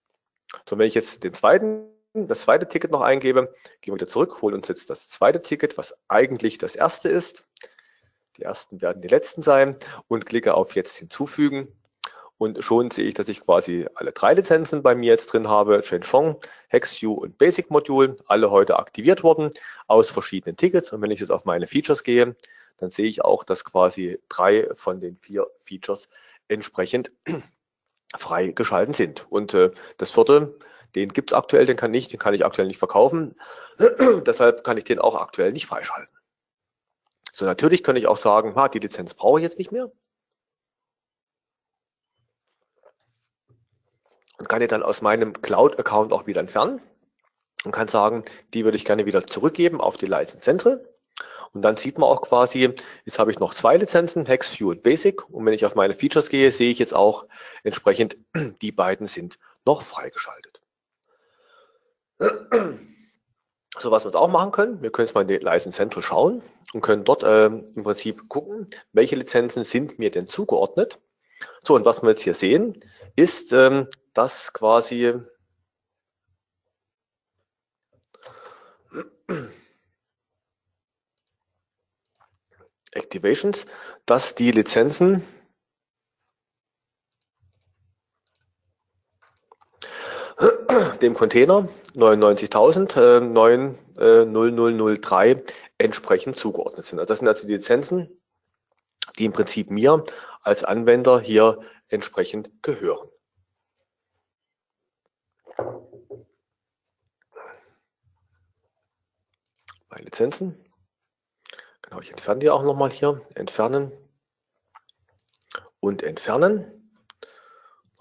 So, 0.67 0.79
wenn 0.79 0.87
ich 0.87 0.95
jetzt 0.95 1.23
den 1.23 1.35
zweiten, 1.35 1.96
das 2.17 2.43
zweite 2.43 2.69
Ticket 2.69 2.91
noch 2.91 3.03
eingebe, 3.03 3.55
gehen 3.81 3.93
wir 3.93 4.01
wieder 4.01 4.09
zurück, 4.09 4.41
holen 4.43 4.55
uns 4.55 4.69
jetzt 4.69 4.91
das 4.91 5.09
zweite 5.09 5.43
Ticket, 5.43 5.79
was 5.79 5.95
eigentlich 6.09 6.59
das 6.59 6.75
erste 6.75 7.09
ist. 7.09 7.47
Die 8.37 8.43
ersten 8.43 8.81
werden 8.81 9.03
die 9.03 9.09
letzten 9.09 9.43
sein 9.43 9.77
und 10.09 10.27
klicke 10.27 10.55
auf 10.55 10.75
jetzt 10.75 10.99
hinzufügen. 10.99 11.69
Und 12.39 12.63
schon 12.63 12.91
sehe 12.91 13.07
ich, 13.07 13.15
dass 13.15 13.29
ich 13.29 13.41
quasi 13.41 13.87
alle 13.95 14.13
drei 14.13 14.35
Lizenzen 14.35 14.83
bei 14.83 14.95
mir 14.95 15.13
jetzt 15.13 15.33
drin 15.33 15.49
habe. 15.49 15.81
ChangeFong, 15.81 16.37
HexView 16.69 17.15
und 17.15 17.39
Basic 17.39 17.71
Module, 17.71 18.17
alle 18.27 18.51
heute 18.51 18.79
aktiviert 18.79 19.23
worden 19.23 19.51
aus 19.87 20.11
verschiedenen 20.11 20.57
Tickets. 20.57 20.93
Und 20.93 21.01
wenn 21.01 21.11
ich 21.11 21.21
jetzt 21.21 21.31
auf 21.31 21.47
meine 21.47 21.67
Features 21.67 22.03
gehe, 22.03 22.37
dann 22.77 22.91
sehe 22.91 23.07
ich 23.07 23.25
auch, 23.25 23.43
dass 23.43 23.65
quasi 23.65 24.19
drei 24.29 24.69
von 24.75 25.01
den 25.01 25.17
vier 25.17 25.47
Features 25.63 26.11
entsprechend 26.49 27.11
freigeschalten 28.17 28.93
sind. 28.93 29.27
Und 29.31 29.55
äh, 29.55 29.71
das 29.97 30.11
vierte, 30.11 30.59
den 30.97 31.13
gibt 31.13 31.31
es 31.31 31.37
aktuell, 31.37 31.67
den 31.67 31.77
kann 31.77 31.95
ich, 31.95 32.09
den 32.09 32.19
kann 32.19 32.35
ich 32.35 32.45
aktuell 32.45 32.67
nicht 32.67 32.79
verkaufen. 32.79 33.37
Deshalb 34.27 34.65
kann 34.65 34.77
ich 34.77 34.85
den 34.85 34.99
auch 34.99 35.15
aktuell 35.15 35.53
nicht 35.53 35.67
freischalten. 35.67 36.17
So, 37.33 37.45
natürlich 37.45 37.85
könnte 37.85 38.01
ich 38.01 38.09
auch 38.09 38.17
sagen, 38.17 38.57
ha, 38.57 38.69
die 38.69 38.81
Lizenz 38.81 39.15
brauche 39.15 39.39
ich 39.39 39.45
jetzt 39.45 39.59
nicht 39.59 39.71
mehr. 39.71 39.93
und 44.39 44.49
kann 44.49 44.61
die 44.61 44.67
dann 44.67 44.83
aus 44.83 45.03
meinem 45.03 45.41
Cloud-Account 45.41 46.13
auch 46.13 46.27
wieder 46.27 46.41
entfernen 46.41 46.81
und 47.65 47.73
kann 47.73 47.89
sagen, 47.89 48.25
die 48.55 48.65
würde 48.65 48.77
ich 48.77 48.85
gerne 48.85 49.07
wieder 49.07 49.27
zurückgeben 49.27 49.81
auf 49.81 49.97
die 49.97 50.07
License 50.07 50.41
Central. 50.41 50.85
Und 51.53 51.63
dann 51.63 51.77
sieht 51.77 51.97
man 51.97 52.11
auch 52.11 52.21
quasi, 52.21 52.75
jetzt 53.07 53.19
habe 53.19 53.31
ich 53.31 53.39
noch 53.39 53.55
zwei 53.55 53.79
Lizenzen, 53.79 54.27
Hex, 54.27 54.59
View 54.59 54.71
und 54.71 54.83
Basic. 54.83 55.27
Und 55.31 55.47
wenn 55.47 55.55
ich 55.55 55.65
auf 55.65 55.75
meine 55.75 55.95
Features 55.95 56.29
gehe, 56.29 56.53
sehe 56.53 56.71
ich 56.71 56.79
jetzt 56.79 56.95
auch 56.95 57.27
entsprechend, 57.65 58.19
die 58.63 58.73
beiden 58.73 59.07
sind 59.07 59.39
noch 59.65 59.81
freigeschaltet. 59.83 60.61
So, 63.79 63.91
was 63.91 64.05
wir 64.05 64.09
jetzt 64.09 64.17
auch 64.17 64.31
machen 64.31 64.53
können, 64.53 64.81
wir 64.81 64.91
können 64.91 65.07
jetzt 65.07 65.15
mal 65.15 65.21
in 65.21 65.29
die 65.29 65.37
License 65.37 65.77
Central 65.77 66.03
schauen 66.03 66.43
und 66.73 66.81
können 66.81 67.05
dort 67.05 67.23
äh, 67.23 67.45
im 67.47 67.83
Prinzip 67.83 68.27
gucken, 68.27 68.69
welche 68.93 69.17
Lizenzen 69.17 69.65
sind 69.65 69.99
mir 69.99 70.11
denn 70.11 70.27
zugeordnet. 70.29 70.99
So, 71.63 71.75
und 71.75 71.85
was 71.85 72.03
wir 72.03 72.09
jetzt 72.11 72.23
hier 72.23 72.35
sehen, 72.35 72.83
ist, 73.17 73.53
ähm, 73.53 73.89
dass 74.15 74.55
quasi 74.55 75.13
Activations, 82.93 83.67
dass 84.07 84.35
die 84.35 84.53
Lizenzen 84.53 85.23
dem 91.01 91.15
Container 91.15 91.69
99.000 91.95 92.97
äh, 93.99 94.31
entsprechend 95.79 96.39
zugeordnet 96.39 96.85
sind. 96.85 96.99
Also 96.99 97.09
das 97.09 97.21
sind 97.21 97.29
also 97.29 97.47
die 97.47 97.55
Lizenzen, 97.55 98.21
die 99.19 99.25
im 99.25 99.33
Prinzip 99.33 99.71
mir 99.71 100.05
als 100.43 100.63
Anwender 100.65 101.21
hier 101.21 101.61
entsprechend 101.89 102.51
gehören. 102.63 103.09
Bei 109.89 109.97
Lizenzen. 110.03 110.63
Genau, 111.83 112.01
ich 112.01 112.11
entferne 112.11 112.41
die 112.41 112.51
auch 112.51 112.63
nochmal 112.63 112.91
hier. 112.91 113.23
Entfernen 113.35 113.93
und 115.81 116.03
entfernen. 116.03 116.86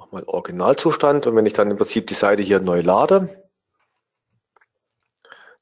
Nochmal 0.06 0.24
Originalzustand. 0.26 1.26
Und 1.26 1.36
wenn 1.36 1.48
ich 1.48 1.54
dann 1.54 1.72
im 1.72 1.78
Prinzip 1.78 2.06
die 2.06 2.14
Seite 2.14 2.44
hier 2.44 2.60
neu 2.60 2.82
lade, 2.82 3.44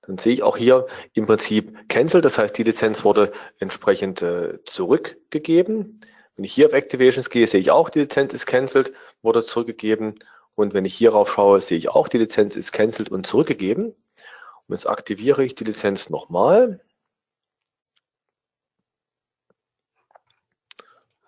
dann 0.02 0.18
sehe 0.18 0.34
ich 0.34 0.44
auch 0.44 0.58
hier 0.58 0.86
im 1.14 1.26
Prinzip 1.26 1.88
Cancel. 1.88 2.20
Das 2.20 2.38
heißt, 2.38 2.58
die 2.58 2.64
Lizenz 2.64 3.06
wurde 3.06 3.32
entsprechend 3.60 4.22
äh, 4.22 4.60
zurückgegeben. 4.66 6.02
Wenn 6.36 6.44
ich 6.44 6.54
hier 6.54 6.66
auf 6.66 6.74
Activations 6.74 7.30
gehe, 7.30 7.48
sehe 7.48 7.62
ich 7.62 7.72
auch, 7.72 7.90
die 7.90 8.00
Lizenz 8.00 8.34
ist 8.34 8.46
cancelled, 8.46 8.92
wurde 9.22 9.46
zurückgegeben. 9.46 10.20
Und 10.56 10.74
wenn 10.74 10.84
ich 10.84 10.96
hierauf 10.96 11.32
schaue, 11.32 11.62
sehe 11.62 11.78
ich 11.78 11.88
auch, 11.88 12.10
die 12.10 12.18
Lizenz 12.18 12.58
ist 12.58 12.74
cancelled 12.74 13.10
und 13.10 13.26
zurückgegeben. 13.26 13.86
Und 13.86 14.76
jetzt 14.76 14.90
aktiviere 14.90 15.46
ich 15.46 15.56
die 15.56 15.64
Lizenz 15.64 16.10
nochmal. 16.10 16.82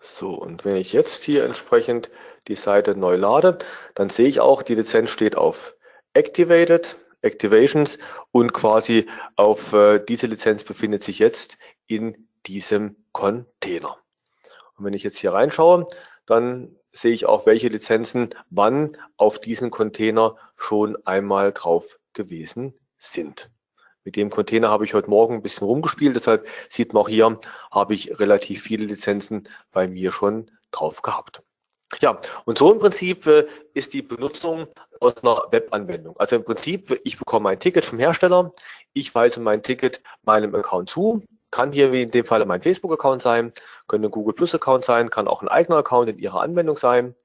So, 0.02 0.32
und 0.32 0.66
wenn 0.66 0.76
ich 0.76 0.92
jetzt 0.92 1.24
hier 1.24 1.46
entsprechend 1.46 2.10
die 2.48 2.56
Seite 2.56 2.96
neu 2.96 3.16
lade, 3.16 3.58
dann 3.96 4.10
sehe 4.10 4.28
ich 4.28 4.40
auch, 4.40 4.64
die 4.64 4.76
Lizenz 4.76 5.10
steht 5.10 5.36
auf 5.36 5.76
Activated, 6.14 6.98
Activations 7.22 7.98
und 8.32 8.54
quasi 8.54 9.08
auf 9.36 9.74
äh, 9.74 10.00
diese 10.00 10.28
Lizenz 10.28 10.64
befindet 10.64 11.04
sich 11.04 11.20
jetzt 11.20 11.58
in 11.88 12.28
diesem 12.46 12.96
Container. 13.12 13.98
Und 14.78 14.86
wenn 14.86 14.94
ich 14.94 15.04
jetzt 15.04 15.18
hier 15.18 15.34
reinschaue, 15.34 15.88
dann 16.26 16.76
sehe 16.92 17.14
ich 17.14 17.26
auch, 17.26 17.46
welche 17.46 17.68
Lizenzen 17.68 18.30
wann 18.50 18.98
auf 19.18 19.40
diesen 19.40 19.72
Container 19.72 20.36
schon 20.56 20.98
einmal 21.06 21.52
drauf 21.52 22.00
gewesen 22.14 22.74
sind. 22.98 23.50
Mit 24.04 24.16
dem 24.16 24.30
Container 24.30 24.70
habe 24.70 24.86
ich 24.86 24.94
heute 24.94 25.10
Morgen 25.10 25.36
ein 25.36 25.42
bisschen 25.42 25.66
rumgespielt, 25.66 26.16
deshalb 26.16 26.48
sieht 26.70 26.94
man 26.94 27.02
auch 27.02 27.10
hier, 27.10 27.40
habe 27.72 27.94
ich 27.96 28.20
relativ 28.20 28.62
viele 28.62 28.86
Lizenzen 28.86 29.50
bei 29.72 29.88
mir 29.88 30.12
schon 30.12 30.52
drauf 30.72 31.02
gehabt. 31.02 31.42
Ja, 32.02 32.20
und 32.46 32.58
so 32.58 32.72
im 32.72 32.80
Prinzip 32.80 33.26
äh, 33.26 33.46
ist 33.74 33.94
die 33.94 34.02
Benutzung 34.02 34.68
aus 35.00 35.18
einer 35.24 35.44
Webanwendung. 35.52 36.18
Also 36.18 36.36
im 36.36 36.44
Prinzip, 36.44 37.00
ich 37.04 37.18
bekomme 37.18 37.50
ein 37.50 37.60
Ticket 37.60 37.86
vom 37.86 38.00
Hersteller, 38.00 38.54
ich 38.94 39.14
weise 39.14 39.40
mein 39.40 39.64
Ticket 39.64 40.02
meinem 40.24 40.54
Account 40.56 40.90
zu, 40.90 41.24
kann 41.52 41.72
hier 41.72 41.92
wie 41.92 42.02
in 42.02 42.12
dem 42.12 42.26
Fall 42.26 42.46
mein 42.46 42.62
Facebook-Account 42.62 43.22
sein, 43.22 43.54
könnte 43.88 44.08
ein 44.08 44.12
Google 44.12 44.34
Plus-Account 44.34 44.84
sein, 44.84 45.10
kann 45.10 45.28
auch 45.28 45.42
ein 45.42 45.48
eigener 45.48 45.78
Account 45.78 46.10
in 46.10 46.18
Ihrer 46.18 46.42
Anwendung 46.42 46.78
sein 46.78 47.16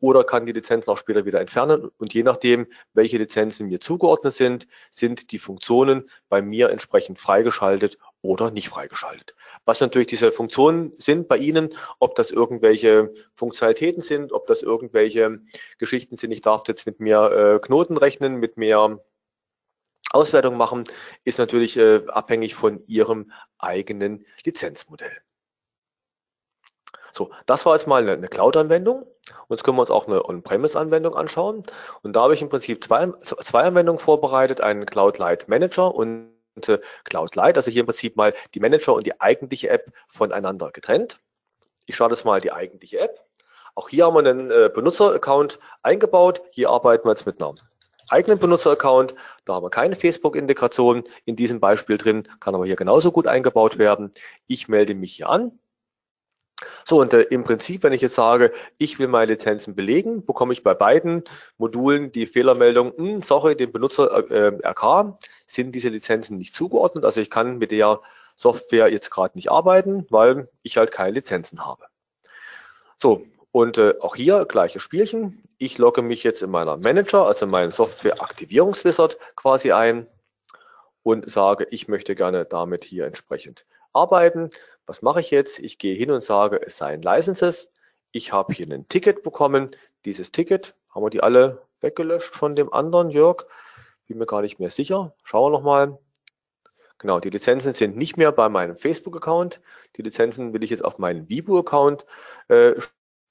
oder 0.00 0.24
kann 0.24 0.46
die 0.46 0.52
Lizenzen 0.52 0.90
auch 0.90 0.98
später 0.98 1.24
wieder 1.24 1.40
entfernen. 1.40 1.90
Und 1.98 2.12
je 2.14 2.22
nachdem, 2.22 2.66
welche 2.94 3.18
Lizenzen 3.18 3.68
mir 3.68 3.80
zugeordnet 3.80 4.34
sind, 4.34 4.66
sind 4.90 5.30
die 5.30 5.38
Funktionen 5.38 6.10
bei 6.28 6.42
mir 6.42 6.70
entsprechend 6.70 7.18
freigeschaltet 7.18 7.98
oder 8.22 8.50
nicht 8.50 8.68
freigeschaltet. 8.68 9.34
Was 9.64 9.80
natürlich 9.80 10.08
diese 10.08 10.32
Funktionen 10.32 10.92
sind 10.98 11.28
bei 11.28 11.38
Ihnen, 11.38 11.74
ob 11.98 12.14
das 12.14 12.30
irgendwelche 12.30 13.12
Funktionalitäten 13.34 14.02
sind, 14.02 14.32
ob 14.32 14.46
das 14.46 14.62
irgendwelche 14.62 15.40
Geschichten 15.78 16.16
sind, 16.16 16.32
ich 16.32 16.42
darf 16.42 16.62
jetzt 16.68 16.86
mit 16.86 17.00
mehr 17.00 17.30
äh, 17.30 17.58
Knoten 17.60 17.96
rechnen, 17.96 18.36
mit 18.36 18.56
mehr 18.56 19.00
Auswertung 20.10 20.56
machen, 20.56 20.84
ist 21.24 21.38
natürlich 21.38 21.76
äh, 21.76 22.02
abhängig 22.08 22.54
von 22.54 22.84
Ihrem 22.86 23.32
eigenen 23.58 24.26
Lizenzmodell. 24.44 25.16
So, 27.12 27.30
das 27.46 27.66
war 27.66 27.76
jetzt 27.76 27.86
mal 27.86 28.08
eine, 28.08 28.28
Cloud-Anwendung. 28.28 29.02
Und 29.02 29.10
jetzt 29.50 29.64
können 29.64 29.76
wir 29.76 29.82
uns 29.82 29.90
auch 29.90 30.06
eine 30.06 30.24
On-Premise-Anwendung 30.24 31.14
anschauen. 31.14 31.64
Und 32.02 32.14
da 32.14 32.22
habe 32.22 32.34
ich 32.34 32.42
im 32.42 32.48
Prinzip 32.48 32.84
zwei, 32.84 33.10
zwei 33.22 33.62
Anwendungen 33.62 34.00
vorbereitet, 34.00 34.60
einen 34.60 34.86
Cloud 34.86 35.18
Light 35.18 35.48
Manager 35.48 35.94
und 35.94 36.32
äh, 36.56 36.78
Cloud 37.04 37.34
Light, 37.34 37.56
also 37.56 37.70
hier 37.70 37.80
im 37.80 37.86
Prinzip 37.86 38.16
mal 38.16 38.34
die 38.54 38.60
Manager 38.60 38.94
und 38.94 39.06
die 39.06 39.20
eigentliche 39.20 39.70
App 39.70 39.92
voneinander 40.08 40.70
getrennt. 40.70 41.20
Ich 41.86 41.94
starte 41.94 42.14
jetzt 42.14 42.24
mal 42.24 42.40
die 42.40 42.52
eigentliche 42.52 43.00
App. 43.00 43.24
Auch 43.74 43.88
hier 43.88 44.06
haben 44.06 44.14
wir 44.14 44.30
einen 44.30 44.50
äh, 44.50 44.70
Benutzeraccount 44.72 45.58
eingebaut. 45.82 46.42
Hier 46.50 46.70
arbeiten 46.70 47.04
wir 47.06 47.12
jetzt 47.12 47.26
mit 47.26 47.40
einem 47.40 47.56
eigenen 48.08 48.38
Benutzeraccount. 48.38 49.14
Da 49.44 49.54
haben 49.54 49.64
wir 49.64 49.70
keine 49.70 49.96
Facebook-Integration 49.96 51.04
in 51.24 51.36
diesem 51.36 51.60
Beispiel 51.60 51.96
drin, 51.96 52.28
kann 52.40 52.54
aber 52.54 52.66
hier 52.66 52.76
genauso 52.76 53.12
gut 53.12 53.26
eingebaut 53.26 53.78
werden. 53.78 54.12
Ich 54.46 54.68
melde 54.68 54.94
mich 54.94 55.14
hier 55.14 55.28
an. 55.28 55.58
So, 56.84 57.00
und 57.00 57.12
äh, 57.12 57.22
im 57.22 57.44
Prinzip, 57.44 57.82
wenn 57.82 57.92
ich 57.92 58.00
jetzt 58.00 58.14
sage, 58.14 58.52
ich 58.78 58.98
will 58.98 59.08
meine 59.08 59.32
Lizenzen 59.32 59.74
belegen, 59.74 60.24
bekomme 60.24 60.52
ich 60.52 60.62
bei 60.62 60.74
beiden 60.74 61.24
Modulen 61.58 62.12
die 62.12 62.26
Fehlermeldung, 62.26 62.92
hm, 62.96 63.22
sorry, 63.22 63.56
dem 63.56 63.72
Benutzer 63.72 64.30
äh, 64.30 64.58
RK 64.66 65.18
sind 65.46 65.72
diese 65.72 65.88
Lizenzen 65.88 66.38
nicht 66.38 66.54
zugeordnet. 66.54 67.04
Also 67.04 67.20
ich 67.20 67.30
kann 67.30 67.58
mit 67.58 67.70
der 67.70 68.00
Software 68.36 68.88
jetzt 68.88 69.10
gerade 69.10 69.36
nicht 69.36 69.50
arbeiten, 69.50 70.06
weil 70.10 70.48
ich 70.62 70.76
halt 70.76 70.92
keine 70.92 71.12
Lizenzen 71.12 71.64
habe. 71.64 71.84
So, 72.98 73.26
und 73.52 73.78
äh, 73.78 73.94
auch 74.00 74.16
hier 74.16 74.44
gleiche 74.44 74.80
Spielchen. 74.80 75.42
Ich 75.58 75.78
logge 75.78 76.02
mich 76.02 76.22
jetzt 76.22 76.42
in 76.42 76.50
meiner 76.50 76.76
Manager, 76.76 77.26
also 77.26 77.44
in 77.44 77.50
meinen 77.50 77.72
Software-Aktivierungswizard 77.72 79.18
quasi 79.36 79.72
ein 79.72 80.06
und 81.02 81.30
sage, 81.30 81.66
ich 81.70 81.88
möchte 81.88 82.14
gerne 82.14 82.44
damit 82.44 82.84
hier 82.84 83.06
entsprechend 83.06 83.66
arbeiten. 83.92 84.50
Was 84.90 85.02
mache 85.02 85.20
ich 85.20 85.30
jetzt? 85.30 85.60
Ich 85.60 85.78
gehe 85.78 85.94
hin 85.94 86.10
und 86.10 86.24
sage, 86.24 86.60
es 86.66 86.78
seien 86.78 87.00
Licenses. 87.00 87.70
Ich 88.10 88.32
habe 88.32 88.52
hier 88.52 88.68
ein 88.68 88.88
Ticket 88.88 89.22
bekommen. 89.22 89.70
Dieses 90.04 90.32
Ticket, 90.32 90.74
haben 90.88 91.04
wir 91.04 91.10
die 91.10 91.22
alle 91.22 91.62
weggelöscht 91.80 92.34
von 92.34 92.56
dem 92.56 92.72
anderen, 92.72 93.08
Jörg? 93.08 93.46
Bin 94.08 94.18
mir 94.18 94.26
gar 94.26 94.42
nicht 94.42 94.58
mehr 94.58 94.70
sicher. 94.70 95.14
Schauen 95.22 95.52
wir 95.52 95.56
nochmal. 95.56 95.96
Genau, 96.98 97.20
die 97.20 97.30
Lizenzen 97.30 97.72
sind 97.72 97.96
nicht 97.96 98.16
mehr 98.16 98.32
bei 98.32 98.48
meinem 98.48 98.74
Facebook-Account. 98.74 99.60
Die 99.94 100.02
Lizenzen 100.02 100.52
will 100.52 100.64
ich 100.64 100.70
jetzt 100.70 100.84
auf 100.84 100.98
meinen 100.98 101.28
Vibo-Account 101.28 102.04
äh, 102.48 102.72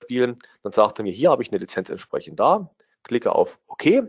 spielen. 0.01 0.39
Dann 0.63 0.71
sagt 0.71 0.99
er 0.99 1.03
mir, 1.03 1.11
hier 1.11 1.29
habe 1.29 1.43
ich 1.43 1.51
eine 1.51 1.59
Lizenz 1.59 1.89
entsprechend 1.89 2.39
da. 2.39 2.73
Klicke 3.03 3.35
auf 3.35 3.59
OK 3.67 4.07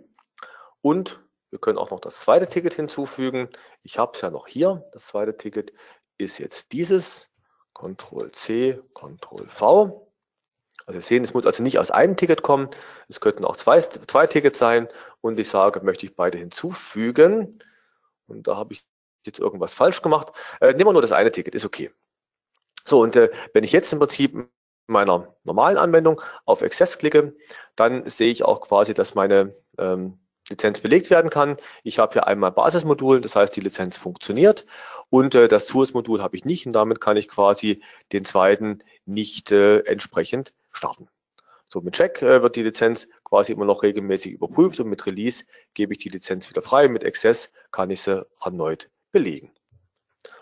und 0.82 1.18
wir 1.50 1.58
können 1.58 1.78
auch 1.78 1.90
noch 1.90 1.98
das 1.98 2.20
zweite 2.20 2.46
Ticket 2.46 2.74
hinzufügen. 2.74 3.48
Ich 3.82 3.98
habe 3.98 4.12
es 4.14 4.20
ja 4.20 4.30
noch 4.30 4.46
hier. 4.46 4.88
Das 4.92 5.08
zweite 5.08 5.36
Ticket 5.36 5.72
ist 6.16 6.38
jetzt 6.38 6.70
dieses. 6.70 7.29
Ctrl 7.80 8.30
C, 8.32 8.78
Ctrl 8.94 9.46
V. 9.48 10.06
Also 10.86 11.00
Sie 11.00 11.06
sehen, 11.06 11.24
es 11.24 11.34
muss 11.34 11.46
also 11.46 11.62
nicht 11.62 11.78
aus 11.78 11.90
einem 11.90 12.16
Ticket 12.16 12.42
kommen. 12.42 12.68
Es 13.08 13.20
könnten 13.20 13.44
auch 13.44 13.56
zwei, 13.56 13.80
zwei 13.80 14.26
Tickets 14.26 14.58
sein. 14.58 14.88
Und 15.20 15.38
ich 15.38 15.48
sage, 15.48 15.80
möchte 15.80 16.06
ich 16.06 16.14
beide 16.16 16.38
hinzufügen. 16.38 17.58
Und 18.26 18.46
da 18.46 18.56
habe 18.56 18.74
ich 18.74 18.84
jetzt 19.24 19.38
irgendwas 19.38 19.74
falsch 19.74 20.02
gemacht. 20.02 20.32
Äh, 20.60 20.72
nehmen 20.72 20.86
wir 20.86 20.92
nur 20.92 21.02
das 21.02 21.12
eine 21.12 21.32
Ticket, 21.32 21.54
ist 21.54 21.64
okay. 21.64 21.90
So, 22.84 23.00
und 23.00 23.16
äh, 23.16 23.30
wenn 23.52 23.64
ich 23.64 23.72
jetzt 23.72 23.92
im 23.92 23.98
Prinzip 23.98 24.36
meiner 24.86 25.34
normalen 25.44 25.76
Anwendung 25.76 26.20
auf 26.46 26.62
Access 26.62 26.98
klicke, 26.98 27.34
dann 27.76 28.08
sehe 28.08 28.30
ich 28.30 28.44
auch 28.44 28.60
quasi, 28.60 28.94
dass 28.94 29.14
meine 29.14 29.54
ähm, 29.78 30.18
Lizenz 30.48 30.80
belegt 30.80 31.10
werden 31.10 31.30
kann. 31.30 31.58
Ich 31.84 31.98
habe 31.98 32.14
hier 32.14 32.26
einmal 32.26 32.50
Basismodul, 32.50 33.20
das 33.20 33.36
heißt, 33.36 33.54
die 33.54 33.60
Lizenz 33.60 33.96
funktioniert 33.96 34.66
und 35.10 35.34
äh, 35.34 35.48
das 35.48 35.66
Zusatzmodul 35.66 36.22
habe 36.22 36.36
ich 36.36 36.44
nicht 36.44 36.66
und 36.66 36.72
damit 36.72 37.00
kann 37.00 37.16
ich 37.16 37.28
quasi 37.28 37.82
den 38.12 38.24
zweiten 38.24 38.82
nicht 39.04 39.52
äh, 39.52 39.80
entsprechend 39.80 40.54
starten. 40.72 41.08
So, 41.68 41.80
mit 41.80 41.94
Check 41.94 42.22
äh, 42.22 42.42
wird 42.42 42.56
die 42.56 42.62
Lizenz 42.62 43.06
quasi 43.24 43.52
immer 43.52 43.64
noch 43.64 43.82
regelmäßig 43.82 44.32
überprüft 44.32 44.80
und 44.80 44.88
mit 44.88 45.06
Release 45.06 45.44
gebe 45.74 45.92
ich 45.92 45.98
die 45.98 46.08
Lizenz 46.08 46.48
wieder 46.48 46.62
frei. 46.62 46.88
Mit 46.88 47.04
Access 47.04 47.52
kann 47.70 47.90
ich 47.90 48.02
sie 48.02 48.26
erneut 48.42 48.88
belegen. 49.12 49.52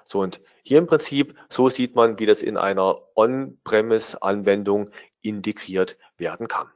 So, 0.05 0.21
und 0.21 0.41
hier 0.63 0.79
im 0.79 0.87
Prinzip, 0.87 1.35
so 1.51 1.69
sieht 1.69 1.95
man, 1.95 2.19
wie 2.19 2.27
das 2.27 2.43
in 2.43 2.57
einer 2.57 3.03
On-Premise-Anwendung 3.15 4.91
integriert 5.21 5.99
werden 6.17 6.49
kann. 6.49 6.69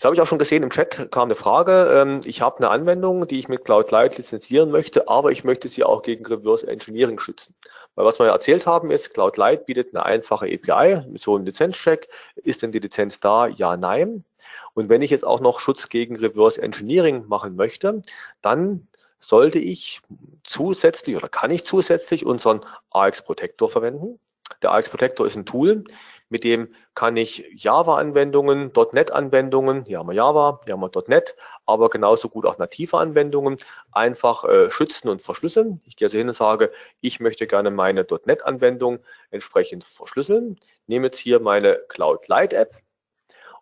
Jetzt 0.00 0.06
habe 0.06 0.14
ich 0.14 0.22
auch 0.22 0.26
schon 0.26 0.38
gesehen, 0.38 0.62
im 0.62 0.70
Chat 0.70 1.12
kam 1.12 1.24
eine 1.24 1.34
Frage. 1.34 1.92
Ähm, 1.94 2.22
ich 2.24 2.40
habe 2.40 2.56
eine 2.56 2.70
Anwendung, 2.70 3.28
die 3.28 3.38
ich 3.38 3.48
mit 3.48 3.66
Cloud 3.66 3.90
Light 3.90 4.16
lizenzieren 4.16 4.70
möchte, 4.70 5.08
aber 5.08 5.30
ich 5.30 5.44
möchte 5.44 5.68
sie 5.68 5.84
auch 5.84 6.00
gegen 6.00 6.24
Reverse 6.24 6.66
Engineering 6.66 7.18
schützen. 7.18 7.54
Weil 7.96 8.06
was 8.06 8.18
wir 8.18 8.24
ja 8.24 8.32
erzählt 8.32 8.64
haben 8.64 8.90
ist, 8.90 9.12
Cloud 9.12 9.36
Light 9.36 9.66
bietet 9.66 9.94
eine 9.94 10.06
einfache 10.06 10.46
API 10.46 11.04
mit 11.06 11.20
so 11.20 11.36
einem 11.36 11.44
Lizenzcheck. 11.44 12.08
Ist 12.36 12.62
denn 12.62 12.72
die 12.72 12.78
Lizenz 12.78 13.20
da? 13.20 13.46
Ja, 13.46 13.76
nein. 13.76 14.24
Und 14.72 14.88
wenn 14.88 15.02
ich 15.02 15.10
jetzt 15.10 15.26
auch 15.26 15.40
noch 15.40 15.60
Schutz 15.60 15.90
gegen 15.90 16.16
Reverse 16.16 16.62
Engineering 16.62 17.26
machen 17.28 17.54
möchte, 17.54 18.00
dann 18.40 18.88
sollte 19.18 19.58
ich 19.58 20.00
zusätzlich 20.44 21.14
oder 21.14 21.28
kann 21.28 21.50
ich 21.50 21.66
zusätzlich 21.66 22.24
unseren 22.24 22.62
AX 22.88 23.22
Protector 23.22 23.68
verwenden. 23.68 24.18
Der 24.62 24.72
AX 24.72 24.88
Protector 24.88 25.26
ist 25.26 25.36
ein 25.36 25.44
Tool, 25.44 25.84
mit 26.30 26.44
dem 26.44 26.74
kann 26.94 27.16
ich 27.16 27.44
Java-Anwendungen, 27.54 28.72
.NET-Anwendungen, 28.92 29.84
hier 29.84 29.98
haben 29.98 30.08
wir 30.08 30.14
Java, 30.14 30.60
hier 30.64 30.74
haben 30.74 30.80
wir 30.80 31.02
.NET, 31.08 31.36
aber 31.66 31.90
genauso 31.90 32.28
gut 32.28 32.46
auch 32.46 32.56
native 32.56 32.96
Anwendungen 32.96 33.58
einfach 33.92 34.44
äh, 34.44 34.70
schützen 34.70 35.08
und 35.08 35.20
verschlüsseln. 35.20 35.82
Ich 35.84 35.96
gehe 35.96 36.06
also 36.06 36.16
hin 36.16 36.28
und 36.28 36.34
sage, 36.34 36.72
ich 37.00 37.20
möchte 37.20 37.46
gerne 37.46 37.70
meine 37.70 38.06
.NET-Anwendung 38.24 39.00
entsprechend 39.30 39.84
verschlüsseln. 39.84 40.58
Nehme 40.86 41.08
jetzt 41.08 41.18
hier 41.18 41.40
meine 41.40 41.80
Cloud 41.88 42.28
Light 42.28 42.52
App 42.52 42.76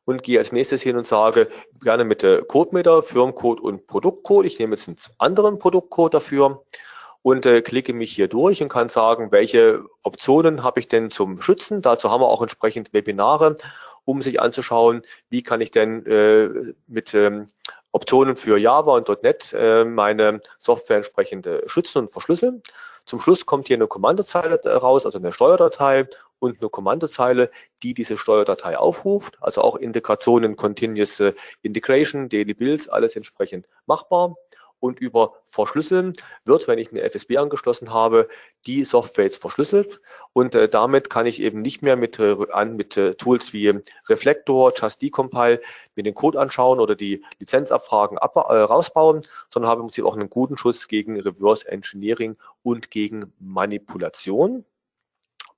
und 0.04 0.22
gehe 0.22 0.38
als 0.38 0.52
nächstes 0.52 0.82
hin 0.82 0.96
und 0.96 1.06
sage, 1.06 1.48
gerne 1.82 2.04
mit 2.04 2.22
der 2.22 2.42
CodeMeter, 2.42 3.02
Firmencode 3.02 3.60
und 3.60 3.86
Produktcode. 3.86 4.46
Ich 4.46 4.58
nehme 4.58 4.76
jetzt 4.76 4.88
einen 4.88 4.98
anderen 5.18 5.58
Produktcode 5.58 6.14
dafür 6.14 6.64
und 7.28 7.44
äh, 7.44 7.60
klicke 7.60 7.92
mich 7.92 8.12
hier 8.12 8.26
durch 8.26 8.62
und 8.62 8.70
kann 8.70 8.88
sagen, 8.88 9.30
welche 9.32 9.84
Optionen 10.02 10.62
habe 10.62 10.80
ich 10.80 10.88
denn 10.88 11.10
zum 11.10 11.42
Schützen. 11.42 11.82
Dazu 11.82 12.10
haben 12.10 12.22
wir 12.22 12.28
auch 12.28 12.40
entsprechend 12.40 12.94
Webinare, 12.94 13.58
um 14.06 14.22
sich 14.22 14.40
anzuschauen, 14.40 15.02
wie 15.28 15.42
kann 15.42 15.60
ich 15.60 15.70
denn 15.70 16.06
äh, 16.06 16.72
mit 16.86 17.12
ähm, 17.12 17.48
Optionen 17.92 18.34
für 18.34 18.56
Java 18.56 18.92
und 18.92 19.08
.NET 19.22 19.52
äh, 19.52 19.84
meine 19.84 20.40
Software 20.58 20.96
entsprechend 20.96 21.46
äh, 21.46 21.68
schützen 21.68 21.98
und 21.98 22.10
verschlüsseln. 22.10 22.62
Zum 23.04 23.20
Schluss 23.20 23.44
kommt 23.44 23.66
hier 23.66 23.76
eine 23.76 23.88
Kommandozeile 23.88 24.58
raus, 24.64 25.04
also 25.04 25.18
eine 25.18 25.34
Steuerdatei 25.34 26.08
und 26.38 26.62
eine 26.62 26.70
Kommandozeile, 26.70 27.50
die 27.82 27.92
diese 27.92 28.16
Steuerdatei 28.16 28.78
aufruft. 28.78 29.36
Also 29.42 29.60
auch 29.60 29.76
Integrationen, 29.76 30.56
Continuous 30.56 31.20
äh, 31.20 31.34
Integration, 31.60 32.30
Daily 32.30 32.54
Builds, 32.54 32.88
alles 32.88 33.16
entsprechend 33.16 33.68
machbar 33.84 34.34
und 34.80 35.00
über 35.00 35.34
Verschlüsseln 35.48 36.12
wird, 36.44 36.68
wenn 36.68 36.78
ich 36.78 36.90
eine 36.90 37.02
FSB 37.02 37.38
angeschlossen 37.38 37.92
habe, 37.92 38.28
die 38.66 38.84
Software 38.84 39.24
jetzt 39.24 39.40
verschlüsselt 39.40 40.00
und 40.32 40.54
äh, 40.54 40.68
damit 40.68 41.10
kann 41.10 41.26
ich 41.26 41.40
eben 41.40 41.62
nicht 41.62 41.82
mehr 41.82 41.96
mit, 41.96 42.18
äh, 42.18 42.36
an, 42.52 42.76
mit 42.76 42.96
äh, 42.96 43.14
Tools 43.14 43.52
wie 43.52 43.80
Reflector, 44.08 44.72
Just 44.76 45.02
Decompile 45.02 45.60
mir 45.94 46.02
den 46.02 46.14
Code 46.14 46.40
anschauen 46.40 46.80
oder 46.80 46.94
die 46.94 47.24
Lizenzabfragen 47.38 48.18
ab, 48.18 48.36
äh, 48.36 48.40
rausbauen, 48.40 49.26
sondern 49.50 49.70
habe 49.70 49.80
im 49.80 49.86
Prinzip 49.86 50.04
auch 50.04 50.16
einen 50.16 50.30
guten 50.30 50.56
Schutz 50.56 50.88
gegen 50.88 51.20
Reverse 51.20 51.66
Engineering 51.68 52.36
und 52.62 52.90
gegen 52.90 53.32
Manipulation. 53.38 54.64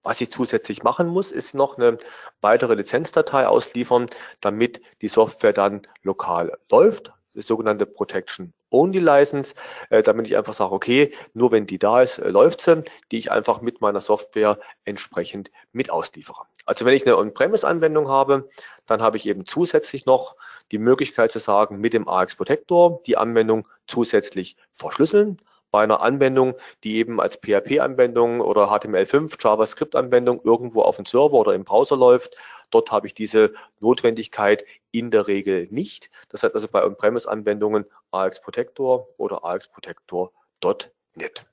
Was 0.03 0.21
ich 0.23 0.31
zusätzlich 0.31 0.83
machen 0.83 1.09
muss, 1.09 1.31
ist 1.31 1.53
noch 1.53 1.77
eine 1.77 1.99
weitere 2.41 2.75
Lizenzdatei 2.75 3.47
ausliefern, 3.47 4.09
damit 4.41 4.81
die 5.03 5.09
Software 5.09 5.53
dann 5.53 5.83
lokal 6.03 6.57
läuft 6.71 7.13
das 7.35 7.47
sogenannte 7.47 7.87
Protection 7.87 8.53
Only 8.71 8.99
License, 8.99 9.55
äh, 9.91 10.03
damit 10.03 10.27
ich 10.27 10.37
einfach 10.37 10.55
sage, 10.55 10.73
okay, 10.73 11.13
nur 11.35 11.53
wenn 11.53 11.67
die 11.67 11.79
da 11.79 12.03
ist, 12.03 12.19
äh, 12.19 12.31
läuft 12.31 12.61
sie, 12.61 12.85
die 13.11 13.19
ich 13.19 13.31
einfach 13.31 13.61
mit 13.61 13.81
meiner 13.81 14.01
Software 14.01 14.59
entsprechend 14.85 15.51
mit 15.73 15.91
ausliefere. 15.91 16.43
Also 16.67 16.85
wenn 16.85 16.95
ich 16.95 17.07
eine 17.07 17.19
On-Premise-Anwendung 17.19 18.09
habe, 18.09 18.49
dann 18.87 19.03
habe 19.03 19.17
ich 19.17 19.27
eben 19.27 19.47
zusätzlich 19.47 20.07
noch 20.07 20.37
die 20.73 20.79
Möglichkeit 20.79 21.33
zu 21.33 21.39
sagen, 21.39 21.81
mit 21.81 21.93
dem 21.93 22.09
AX 22.09 22.37
Protector 22.37 23.03
die 23.07 23.17
Anwendung 23.17 23.67
zusätzlich 23.87 24.57
verschlüsseln 24.75 25.39
bei 25.71 25.83
einer 25.83 26.01
Anwendung, 26.01 26.55
die 26.85 26.97
eben 26.97 27.21
als 27.21 27.37
PHP-Anwendung 27.37 28.41
oder 28.41 28.71
HTML5 28.71 29.37
JavaScript-Anwendung 29.41 30.41
irgendwo 30.45 30.83
auf 30.83 30.97
dem 30.97 31.07
Server 31.07 31.35
oder 31.35 31.55
im 31.55 31.65
Browser 31.65 31.97
läuft. 31.97 32.37
Dort 32.71 32.91
habe 32.91 33.07
ich 33.07 33.15
diese 33.15 33.53
Notwendigkeit 33.81 34.65
in 34.93 35.11
der 35.11 35.27
Regel 35.27 35.69
nicht. 35.71 36.11
Das 36.29 36.43
heißt 36.43 36.55
also 36.55 36.69
bei 36.69 36.85
On-Premise-Anwendungen 36.85 37.85
AX 38.11 38.41
Protector 38.41 39.09
oder 39.17 39.45
AX 39.45 39.69
Protector.net. 39.69 41.45